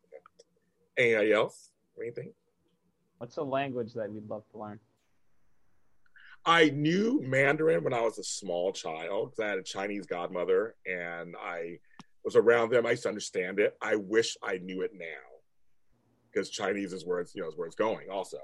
okay. 0.97 1.07
Anybody 1.11 1.33
else? 1.33 1.71
Anything? 2.01 2.33
What's 3.19 3.37
a 3.37 3.43
language 3.43 3.93
that 3.93 4.11
we'd 4.11 4.27
love 4.27 4.43
to 4.51 4.57
learn? 4.57 4.79
I 6.45 6.69
knew 6.69 7.21
Mandarin 7.23 7.83
when 7.83 7.93
I 7.93 8.01
was 8.01 8.19
a 8.19 8.23
small 8.23 8.71
child 8.71 9.31
because 9.31 9.43
I 9.43 9.49
had 9.49 9.59
a 9.59 9.63
Chinese 9.63 10.05
godmother 10.05 10.75
and 10.85 11.35
I 11.41 11.79
was 12.23 12.35
around 12.35 12.69
them. 12.69 12.85
I 12.85 12.91
used 12.91 13.03
to 13.03 13.09
understand 13.09 13.59
it. 13.59 13.75
I 13.81 13.95
wish 13.95 14.37
I 14.43 14.57
knew 14.57 14.81
it 14.81 14.91
now 14.93 15.05
because 16.31 16.49
Chinese 16.49 16.93
is 16.93 17.05
where 17.05 17.19
it's 17.19 17.33
you 17.35 17.41
know 17.41 17.47
is 17.47 17.57
where 17.57 17.67
it's 17.67 17.75
going. 17.75 18.09
Also, 18.09 18.37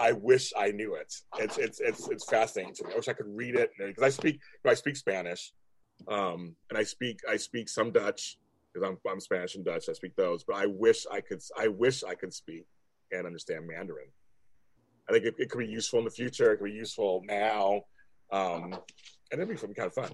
I 0.00 0.12
wish 0.12 0.52
I 0.56 0.70
knew 0.70 0.94
it. 0.94 1.14
It's 1.38 1.58
it's 1.58 1.78
it's 1.78 2.08
it's 2.08 2.24
fascinating 2.24 2.74
to 2.76 2.86
me. 2.86 2.92
I 2.94 2.96
wish 2.96 3.08
I 3.08 3.12
could 3.12 3.28
read 3.28 3.54
it 3.54 3.70
because 3.78 4.02
I 4.02 4.08
speak 4.08 4.34
you 4.34 4.40
know, 4.64 4.70
I 4.70 4.74
speak 4.74 4.96
Spanish, 4.96 5.52
um, 6.08 6.56
and 6.70 6.78
I 6.78 6.84
speak 6.84 7.20
I 7.28 7.36
speak 7.36 7.68
some 7.68 7.92
Dutch 7.92 8.38
because 8.72 8.88
I'm 8.88 8.98
I'm 9.10 9.20
Spanish 9.20 9.56
and 9.56 9.64
Dutch. 9.64 9.90
I 9.90 9.92
speak 9.92 10.16
those, 10.16 10.42
but 10.42 10.56
I 10.56 10.66
wish 10.66 11.04
I 11.12 11.20
could 11.20 11.42
I 11.58 11.68
wish 11.68 12.02
I 12.02 12.14
could 12.14 12.32
speak 12.32 12.64
and 13.12 13.26
understand 13.26 13.66
Mandarin. 13.66 14.08
I 15.08 15.12
think 15.12 15.26
it, 15.26 15.34
it 15.38 15.50
could 15.50 15.58
be 15.58 15.66
useful 15.66 15.98
in 15.98 16.06
the 16.06 16.10
future. 16.10 16.52
It 16.52 16.58
could 16.58 16.64
be 16.64 16.72
useful 16.72 17.22
now, 17.26 17.82
um, 18.32 18.72
and 19.30 19.40
it'd 19.40 19.48
be 19.48 19.74
kind 19.74 19.86
of 19.86 19.94
fun. 19.94 20.12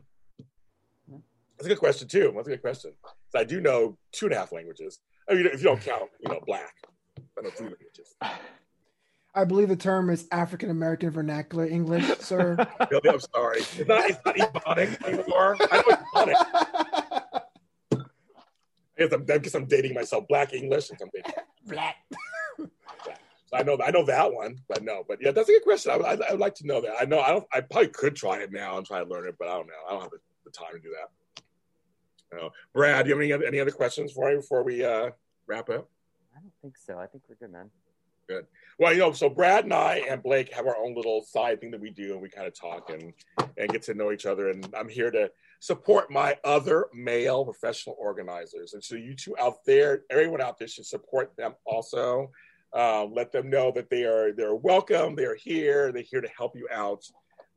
That's 1.56 1.66
a 1.66 1.68
good 1.68 1.78
question 1.78 2.08
too. 2.08 2.32
That's 2.34 2.48
a 2.48 2.50
good 2.50 2.62
question. 2.62 2.92
So 3.28 3.38
I 3.38 3.44
do 3.44 3.60
know 3.60 3.96
two 4.10 4.26
and 4.26 4.34
a 4.34 4.38
half 4.38 4.52
languages. 4.52 4.98
I 5.30 5.34
mean, 5.34 5.46
if 5.46 5.60
you 5.60 5.68
don't 5.68 5.80
count, 5.80 6.10
you 6.20 6.28
know, 6.32 6.40
black. 6.44 6.74
I 7.38 7.42
know 7.42 7.50
three 7.50 7.68
languages. 7.68 8.16
I 9.36 9.44
believe 9.44 9.68
the 9.68 9.76
term 9.76 10.08
is 10.08 10.26
African 10.32 10.70
American 10.70 11.10
Vernacular 11.10 11.66
English, 11.66 12.06
sir. 12.20 12.56
Really, 12.90 13.10
I'm 13.10 13.20
sorry. 13.20 13.58
It's 13.58 13.86
not. 13.86 14.08
It's 14.08 14.18
not 14.24 14.36
ebonic 14.36 15.04
anymore. 15.06 15.56
I 15.70 15.76
know 15.76 16.32
ebonic. 16.32 17.42
I 18.98 19.02
guess 19.02 19.12
I'm, 19.12 19.26
I 19.30 19.38
guess 19.38 19.54
I'm 19.54 19.66
dating 19.66 19.92
myself. 19.92 20.24
Black 20.26 20.54
English 20.54 20.88
and 20.88 20.98
something. 20.98 21.20
Black. 21.66 21.96
I 23.52 23.62
know. 23.62 23.78
I 23.84 23.90
know 23.90 24.04
that 24.06 24.32
one, 24.32 24.58
but 24.68 24.82
no. 24.82 25.04
But 25.06 25.18
yeah, 25.20 25.32
that's 25.32 25.48
a 25.50 25.52
good 25.52 25.62
question. 25.64 25.92
I, 25.92 25.96
would- 25.98 26.22
I, 26.22 26.30
would 26.30 26.40
like 26.40 26.54
to 26.56 26.66
know 26.66 26.80
that. 26.80 26.94
I 26.98 27.04
know. 27.04 27.20
I 27.20 27.28
don't. 27.28 27.44
I 27.52 27.60
probably 27.60 27.88
could 27.88 28.16
try 28.16 28.38
it 28.38 28.50
now 28.52 28.78
and 28.78 28.86
try 28.86 29.04
to 29.04 29.08
learn 29.08 29.28
it, 29.28 29.36
but 29.38 29.48
I 29.48 29.52
don't 29.52 29.66
know. 29.66 29.74
I 29.86 29.92
don't 29.92 30.02
have 30.02 30.10
the, 30.10 30.18
the 30.46 30.50
time 30.50 30.72
to 30.72 30.78
do 30.78 30.94
that. 30.98 31.42
No. 32.40 32.50
Brad, 32.72 33.04
do 33.04 33.10
you 33.10 33.14
have 33.16 33.22
any 33.22 33.32
other, 33.32 33.44
any 33.44 33.60
other 33.60 33.70
questions 33.70 34.12
for 34.12 34.30
me 34.30 34.36
before 34.36 34.62
we 34.64 34.82
uh, 34.82 35.10
wrap 35.46 35.68
up? 35.68 35.88
I 36.34 36.40
don't 36.40 36.52
think 36.62 36.76
so. 36.78 36.98
I 36.98 37.06
think 37.06 37.24
we're 37.28 37.36
good, 37.36 37.52
man. 37.52 37.70
Good. 38.28 38.46
Well, 38.78 38.92
you 38.92 38.98
know, 38.98 39.12
so 39.12 39.30
Brad 39.30 39.64
and 39.64 39.72
I 39.72 40.02
and 40.08 40.22
Blake 40.22 40.52
have 40.52 40.66
our 40.66 40.76
own 40.76 40.94
little 40.94 41.22
side 41.22 41.60
thing 41.60 41.70
that 41.70 41.80
we 41.80 41.88
do, 41.88 42.12
and 42.12 42.20
we 42.20 42.28
kind 42.28 42.46
of 42.46 42.58
talk 42.58 42.90
and 42.90 43.14
and 43.56 43.70
get 43.70 43.82
to 43.84 43.94
know 43.94 44.12
each 44.12 44.26
other. 44.26 44.50
And 44.50 44.68
I'm 44.76 44.88
here 44.88 45.10
to 45.10 45.30
support 45.60 46.10
my 46.10 46.36
other 46.44 46.88
male 46.92 47.44
professional 47.44 47.96
organizers. 47.98 48.74
And 48.74 48.84
so 48.84 48.94
you 48.94 49.14
two 49.14 49.34
out 49.38 49.64
there, 49.64 50.02
everyone 50.10 50.42
out 50.42 50.58
there 50.58 50.68
should 50.68 50.84
support 50.84 51.32
them 51.38 51.54
also. 51.64 52.30
Um, 52.74 53.14
let 53.14 53.32
them 53.32 53.48
know 53.48 53.72
that 53.74 53.88
they 53.88 54.04
are 54.04 54.32
they're 54.32 54.54
welcome. 54.54 55.14
They 55.14 55.24
are 55.24 55.36
here. 55.36 55.90
They're 55.90 56.02
here 56.02 56.20
to 56.20 56.28
help 56.36 56.54
you 56.54 56.68
out 56.70 57.02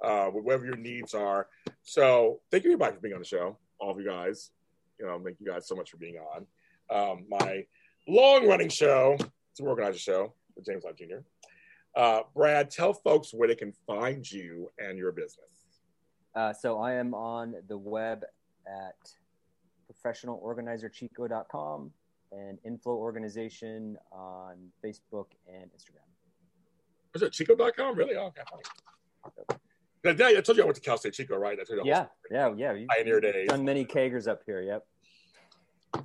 uh, 0.01 0.29
with 0.33 0.45
whatever 0.45 0.67
your 0.67 0.77
needs 0.77 1.13
are. 1.13 1.47
So 1.83 2.39
thank 2.49 2.63
you 2.63 2.71
everybody 2.71 2.95
for 2.95 3.01
being 3.01 3.15
on 3.15 3.19
the 3.19 3.25
show. 3.25 3.57
All 3.79 3.91
of 3.91 3.99
you 3.99 4.05
guys. 4.05 4.51
You 4.97 5.05
know, 5.05 5.19
thank 5.21 5.37
you 5.41 5.47
guys 5.47 5.67
so 5.67 5.75
much 5.75 5.91
for 5.91 5.97
being 5.97 6.15
on 6.15 6.45
um, 6.89 7.25
my 7.29 7.65
long 8.07 8.47
running 8.47 8.69
show. 8.69 9.17
It's 9.51 9.59
an 9.59 9.67
organizer 9.67 9.99
show 9.99 10.33
James 10.65 10.83
Lott 10.83 10.97
Jr. 10.97 11.17
Uh, 11.95 12.21
Brad, 12.35 12.69
tell 12.69 12.93
folks 12.93 13.33
where 13.33 13.47
they 13.47 13.55
can 13.55 13.73
find 13.87 14.29
you 14.29 14.69
and 14.77 14.97
your 14.97 15.11
business. 15.11 15.45
Uh, 16.35 16.53
so 16.53 16.79
I 16.79 16.93
am 16.93 17.13
on 17.13 17.55
the 17.67 17.77
web 17.77 18.23
at 18.67 18.95
professionalorganizerchico.com 19.91 21.91
and 22.31 22.59
Inflow 22.63 22.95
Organization 22.95 23.97
on 24.11 24.57
Facebook 24.83 25.25
and 25.47 25.65
Instagram. 25.71 26.05
Is 27.15 27.23
it 27.23 27.33
Chico.com? 27.33 27.97
Really? 27.97 28.15
Oh, 28.15 28.27
okay. 28.27 28.41
I 30.05 30.13
told 30.41 30.57
you 30.57 30.63
I 30.63 30.65
went 30.65 30.75
to 30.75 30.81
Cal 30.81 30.97
State 30.97 31.13
Chico, 31.13 31.37
right? 31.37 31.59
I 31.59 31.63
told 31.63 31.83
you 31.83 31.91
Yeah, 31.91 32.05
yeah, 32.31 32.53
yeah. 32.55 32.73
Pioneer 32.95 33.19
days. 33.19 33.49
done 33.49 33.65
many 33.65 33.83
kegers 33.83 34.27
up 34.27 34.41
here. 34.45 34.61
Yep. 34.61 34.85
I 35.95 36.03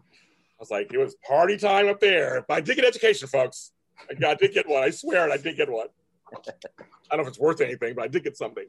was 0.58 0.70
like, 0.70 0.92
it 0.92 0.98
was 0.98 1.14
party 1.26 1.58
time 1.58 1.88
up 1.88 2.00
there. 2.00 2.44
But 2.48 2.54
I 2.54 2.60
did 2.60 2.76
get 2.76 2.84
education, 2.86 3.28
folks. 3.28 3.72
I, 4.10 4.14
got, 4.14 4.30
I 4.30 4.34
did 4.34 4.52
get 4.52 4.68
one. 4.68 4.82
I 4.82 4.90
swear, 4.90 5.30
I 5.30 5.36
did 5.36 5.56
get 5.56 5.70
one. 5.70 5.86
I 6.34 6.40
don't 7.10 7.18
know 7.18 7.22
if 7.22 7.28
it's 7.28 7.38
worth 7.38 7.60
anything, 7.60 7.94
but 7.94 8.02
I 8.04 8.08
did 8.08 8.24
get 8.24 8.36
something. 8.36 8.66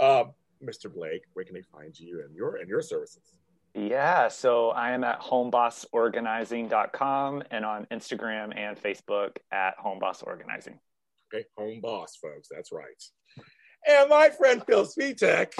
Uh, 0.00 0.24
Mr. 0.62 0.90
Blake, 0.92 1.24
where 1.34 1.44
can 1.44 1.54
they 1.54 1.62
find 1.62 1.96
you 1.98 2.22
and 2.24 2.34
your 2.34 2.56
and 2.56 2.68
your 2.68 2.82
services? 2.82 3.38
Yeah, 3.74 4.28
so 4.28 4.70
I 4.70 4.92
am 4.92 5.04
at 5.04 5.20
homebossorganizing.com 5.20 7.42
and 7.50 7.64
on 7.64 7.86
Instagram 7.90 8.56
and 8.56 8.80
Facebook 8.80 9.36
at 9.50 9.76
homebossorganizing. 9.78 10.78
Okay, 11.34 11.44
home 11.58 11.80
boss, 11.80 12.14
folks. 12.16 12.46
That's 12.48 12.70
right. 12.70 13.02
And 13.86 14.08
my 14.08 14.30
friend 14.30 14.62
Phil 14.64 14.86
Svitek, 14.86 15.52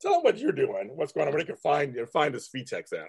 Tell 0.00 0.14
them 0.14 0.22
what 0.22 0.38
you're 0.38 0.52
doing. 0.52 0.90
What's 0.94 1.12
going 1.12 1.26
on? 1.26 1.34
Where 1.34 1.42
they 1.42 1.46
can 1.46 1.56
find 1.56 1.94
you? 1.94 2.06
find 2.06 2.34
Svitek 2.34 2.92
at. 2.92 3.08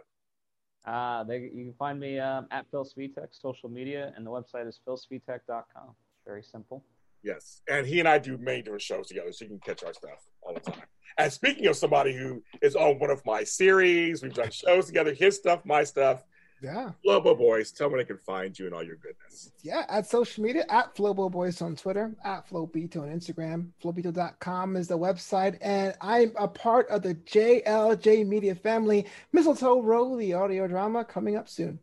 Uh, 0.86 1.24
they, 1.24 1.50
you 1.54 1.66
can 1.66 1.74
find 1.78 2.00
me 2.00 2.20
um, 2.20 2.48
at 2.52 2.66
Phil 2.72 2.86
Svitek, 2.86 3.28
social 3.32 3.70
media, 3.70 4.14
and 4.16 4.26
the 4.26 4.32
website 4.32 4.68
is 4.68 4.80
philsvitek.com. 4.88 5.96
Very 6.26 6.44
simple. 6.44 6.84
Yes, 7.22 7.62
and 7.70 7.86
he 7.86 8.00
and 8.00 8.08
I 8.08 8.18
do 8.18 8.38
different 8.38 8.82
shows 8.82 9.08
together, 9.08 9.32
so 9.34 9.44
you 9.44 9.50
can 9.50 9.60
catch 9.60 9.84
our 9.84 9.94
stuff 9.94 10.26
all 10.42 10.54
the 10.54 10.62
time. 10.62 10.84
And 11.18 11.32
speaking 11.34 11.68
of 11.68 11.76
somebody 11.76 12.16
who 12.16 12.42
is 12.62 12.76
on 12.76 12.98
one 12.98 13.10
of 13.10 13.26
my 13.26 13.44
series, 13.44 14.24
we've 14.24 14.34
done 14.34 14.52
shows 14.52 14.86
together. 14.86 15.14
His 15.14 15.36
stuff, 15.36 15.66
my 15.66 15.84
stuff. 15.84 16.24
Yeah. 16.62 16.92
Flobo 17.06 17.38
Boyce, 17.38 17.72
tell 17.72 17.88
me 17.88 17.94
where 17.94 18.04
they 18.04 18.08
can 18.08 18.18
find 18.18 18.58
you 18.58 18.66
and 18.66 18.76
all 18.76 18.84
your 18.84 18.98
goodness. 18.98 19.52
Yeah, 19.62 19.86
at 19.90 20.08
social 20.08 20.44
media, 20.44 20.66
at 20.70 20.96
Flobo 20.96 21.32
Boyce 21.32 21.62
on 21.62 21.76
Twitter, 21.76 22.16
at 22.24 22.50
Flobito 22.50 23.02
on 23.02 23.10
Instagram. 23.10 23.70
Flobito.com 23.82 24.76
is 24.76 24.88
the 24.88 24.98
website. 24.98 25.58
And 25.62 25.96
I'm 26.02 26.34
a 26.38 26.48
part 26.48 26.90
of 26.90 27.02
the 27.02 27.16
JLJ 27.16 28.28
Media 28.28 28.56
family. 28.56 29.08
Mistletoe 29.32 29.82
Row, 29.82 30.18
the 30.18 30.34
audio 30.34 30.68
drama, 30.68 31.06
coming 31.06 31.36
up 31.38 31.48
soon. 31.48 31.80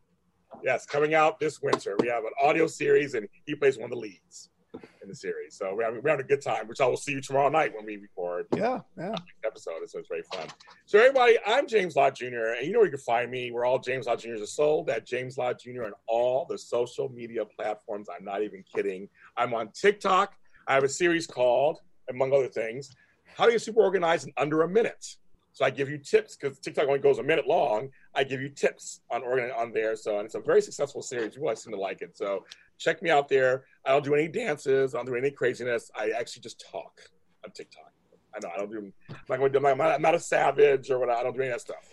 Yes, 0.62 0.87
coming 0.87 1.14
out 1.14 1.39
this 1.39 1.61
winter. 1.62 1.97
We 2.01 2.09
have 2.09 2.24
an 2.24 2.33
audio 2.43 2.66
series, 2.66 3.14
and 3.14 3.29
he 3.45 3.55
plays 3.55 3.77
one 3.77 3.85
of 3.85 3.91
the 3.91 3.97
leads 3.97 4.51
in 4.74 5.08
the 5.08 5.14
series. 5.14 5.56
So 5.56 5.74
we're 5.74 5.84
having, 5.84 6.02
we're 6.02 6.10
having 6.10 6.24
a 6.24 6.28
good 6.28 6.42
time, 6.42 6.68
which 6.68 6.80
I 6.80 6.86
will 6.86 6.96
see 6.96 7.12
you 7.12 7.20
tomorrow 7.20 7.48
night 7.48 7.72
when 7.74 7.84
we 7.84 7.96
record. 7.96 8.46
Yeah, 8.56 8.80
yeah. 8.98 9.14
Episode, 9.44 9.74
so 9.86 9.98
it's 9.98 10.08
very 10.08 10.22
fun. 10.32 10.46
So 10.86 10.98
everybody, 10.98 11.38
I'm 11.46 11.66
James 11.66 11.96
Lott 11.96 12.16
Jr., 12.16 12.54
and 12.58 12.66
you 12.66 12.72
know 12.72 12.80
where 12.80 12.86
you 12.86 12.92
can 12.92 13.00
find 13.00 13.30
me. 13.30 13.50
We're 13.50 13.64
all 13.64 13.78
James 13.78 14.06
Lott 14.06 14.20
Jr.'s 14.20 14.42
are 14.42 14.46
sold 14.46 14.90
at 14.90 15.06
James 15.06 15.38
Lott 15.38 15.60
Jr. 15.60 15.84
on 15.84 15.92
all 16.06 16.46
the 16.48 16.58
social 16.58 17.08
media 17.08 17.44
platforms. 17.44 18.08
I'm 18.14 18.24
not 18.24 18.42
even 18.42 18.64
kidding. 18.74 19.08
I'm 19.36 19.54
on 19.54 19.70
TikTok. 19.72 20.34
I 20.66 20.74
have 20.74 20.84
a 20.84 20.88
series 20.88 21.26
called, 21.26 21.80
among 22.10 22.32
other 22.32 22.48
things, 22.48 22.94
How 23.36 23.46
to 23.46 23.52
Get 23.52 23.62
Super 23.62 23.80
Organized 23.80 24.26
in 24.26 24.32
Under 24.36 24.62
a 24.62 24.68
Minute. 24.68 25.16
So 25.56 25.64
I 25.64 25.70
give 25.70 25.88
you 25.88 25.96
tips 25.96 26.36
because 26.36 26.58
TikTok 26.58 26.86
only 26.86 26.98
goes 26.98 27.18
a 27.18 27.22
minute 27.22 27.46
long. 27.46 27.88
I 28.14 28.24
give 28.24 28.42
you 28.42 28.50
tips 28.50 29.00
on 29.10 29.22
organ 29.22 29.50
on 29.56 29.72
there. 29.72 29.96
So 29.96 30.18
and 30.18 30.26
it's 30.26 30.34
a 30.34 30.40
very 30.40 30.60
successful 30.60 31.00
series. 31.00 31.34
You 31.34 31.42
guys 31.42 31.62
seem 31.62 31.72
to 31.72 31.80
like 31.80 32.02
it. 32.02 32.14
So 32.14 32.44
check 32.79 33.03
me 33.03 33.11
out 33.11 33.29
there. 33.29 33.64
I 33.85 33.91
don't 33.91 34.05
do 34.05 34.14
any 34.14 34.29
dances. 34.29 34.95
I 34.95 34.99
don't 34.99 35.07
do 35.07 35.14
any 35.14 35.31
craziness. 35.31 35.91
I 35.95 36.11
actually 36.11 36.43
just 36.43 36.64
talk 36.70 37.01
on 37.45 37.51
TikTok. 37.53 37.93
I 38.35 38.39
know 38.43 38.51
I 38.55 38.59
don't 38.59 38.70
do. 38.70 38.93
I'm 39.31 39.41
not 39.41 39.53
do. 39.53 39.66
I'm 39.66 39.79
not, 39.79 39.93
I'm 39.93 40.03
not 40.03 40.14
a 40.14 40.20
savage 40.20 40.91
or 40.91 40.99
what. 40.99 41.09
I 41.09 41.22
don't 41.22 41.35
do 41.35 41.41
any 41.41 41.51
of 41.51 41.55
that 41.55 41.61
stuff. 41.61 41.89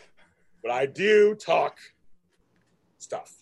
But 0.61 0.71
I 0.71 0.85
do 0.85 1.35
talk 1.35 1.77
stuff 2.97 3.33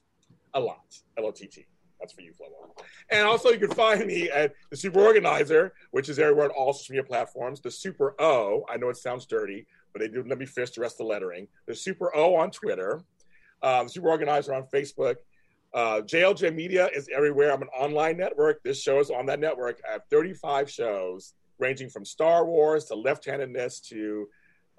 a 0.53 0.59
lot. 0.59 0.99
L 1.17 1.25
O 1.25 1.31
T 1.31 1.47
T. 1.47 1.65
That's 1.99 2.13
for 2.13 2.21
you, 2.21 2.31
Flobo. 2.31 2.83
And 3.11 3.27
also, 3.27 3.49
you 3.49 3.59
can 3.59 3.71
find 3.71 4.05
me 4.07 4.29
at 4.29 4.53
the 4.71 4.77
Super 4.77 5.01
Organizer, 5.01 5.73
which 5.91 6.09
is 6.09 6.17
everywhere 6.17 6.45
on 6.45 6.51
all 6.51 6.73
social 6.73 6.93
media 6.93 7.03
platforms. 7.03 7.61
The 7.61 7.69
Super 7.69 8.15
O. 8.19 8.65
I 8.67 8.77
know 8.77 8.89
it 8.89 8.97
sounds 8.97 9.27
dirty, 9.27 9.67
but 9.93 10.01
they 10.01 10.07
do 10.07 10.23
let 10.27 10.39
me 10.39 10.47
fish 10.47 10.71
the 10.71 10.81
rest 10.81 10.95
of 10.95 11.05
the 11.05 11.13
lettering. 11.13 11.47
The 11.67 11.75
Super 11.75 12.15
O 12.15 12.35
on 12.35 12.49
Twitter. 12.49 13.03
Um, 13.61 13.87
Super 13.87 14.09
Organizer 14.09 14.55
on 14.55 14.63
Facebook. 14.73 15.17
Uh, 15.73 16.01
JLJ 16.01 16.53
Media 16.53 16.89
is 16.93 17.09
everywhere. 17.13 17.53
I'm 17.53 17.61
an 17.61 17.69
online 17.69 18.17
network. 18.17 18.61
This 18.63 18.81
show 18.81 18.99
is 18.99 19.09
on 19.09 19.25
that 19.27 19.39
network. 19.39 19.81
I 19.87 19.93
have 19.93 20.01
35 20.09 20.69
shows 20.69 21.33
ranging 21.59 21.89
from 21.89 22.03
Star 22.03 22.45
Wars 22.45 22.85
to 22.85 22.95
left-handedness 22.95 23.79
to 23.81 24.27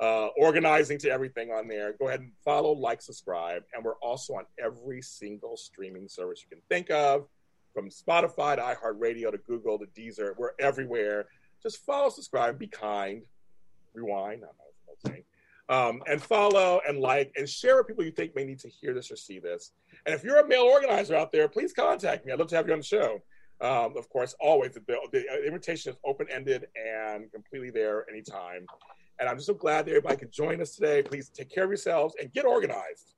uh, 0.01 0.27
organizing 0.37 0.99
to 0.99 1.11
everything 1.11 1.51
on 1.51 1.69
there. 1.69 1.95
Go 1.99 2.09
ahead 2.09 2.21
and 2.21 2.33
follow, 2.45 2.73
like, 2.73 3.01
subscribe. 3.01 3.63
And 3.73 3.85
we're 3.85 3.97
also 3.97 4.35
on 4.35 4.45
every 4.63 5.01
single 5.01 5.57
streaming 5.57 6.09
service 6.09 6.43
you 6.43 6.49
can 6.49 6.63
think 6.69 6.91
of, 6.91 7.27
from 7.73 7.89
Spotify 7.89 8.57
to 8.57 8.63
iHeartRadio 8.63 9.31
to 9.31 9.39
Google 9.39 9.79
to 9.79 9.87
Deezer. 9.87 10.37
We're 10.37 10.53
everywhere. 10.59 11.27
Just 11.63 11.79
follow, 11.87 12.11
subscribe, 12.11 12.59
be 12.59 12.67
kind, 12.67 13.23
rewind. 13.95 14.43
Um, 15.69 16.03
and 16.07 16.21
follow 16.21 16.81
and 16.87 16.99
like 16.99 17.33
and 17.37 17.49
share 17.49 17.77
with 17.77 17.87
people 17.87 18.05
you 18.05 18.11
think 18.11 18.35
may 18.35 18.45
need 18.45 18.59
to 18.59 18.69
hear 18.69 18.93
this 18.93 19.11
or 19.11 19.17
see 19.17 19.39
this. 19.39 19.73
And 20.07 20.15
if 20.15 20.25
you're 20.25 20.41
a 20.41 20.47
male 20.47 20.63
organizer 20.63 21.15
out 21.15 21.33
there, 21.33 21.49
please 21.49 21.73
contact 21.73 22.27
me. 22.27 22.33
I'd 22.33 22.39
love 22.39 22.49
to 22.49 22.57
have 22.57 22.67
you 22.67 22.73
on 22.73 22.81
the 22.81 22.85
show. 22.85 23.21
Um, 23.61 23.97
of 23.97 24.09
course, 24.09 24.35
always 24.41 24.73
the, 24.73 24.83
the 25.13 25.47
invitation 25.47 25.93
is 25.93 25.99
open 26.05 26.27
ended 26.31 26.67
and 26.75 27.31
completely 27.31 27.71
there 27.71 28.05
anytime. 28.11 28.67
And 29.21 29.29
I'm 29.29 29.37
just 29.37 29.47
so 29.47 29.55
glad 29.55 29.87
that 29.87 29.91
everybody 29.93 30.17
could 30.17 30.33
join 30.33 30.61
us 30.61 30.75
today. 30.75 31.03
Please 31.03 31.29
take 31.29 31.49
care 31.49 31.65
of 31.65 31.71
yourselves 31.71 32.17
and 32.21 32.33
get 32.33 32.45
organized. 32.45 33.15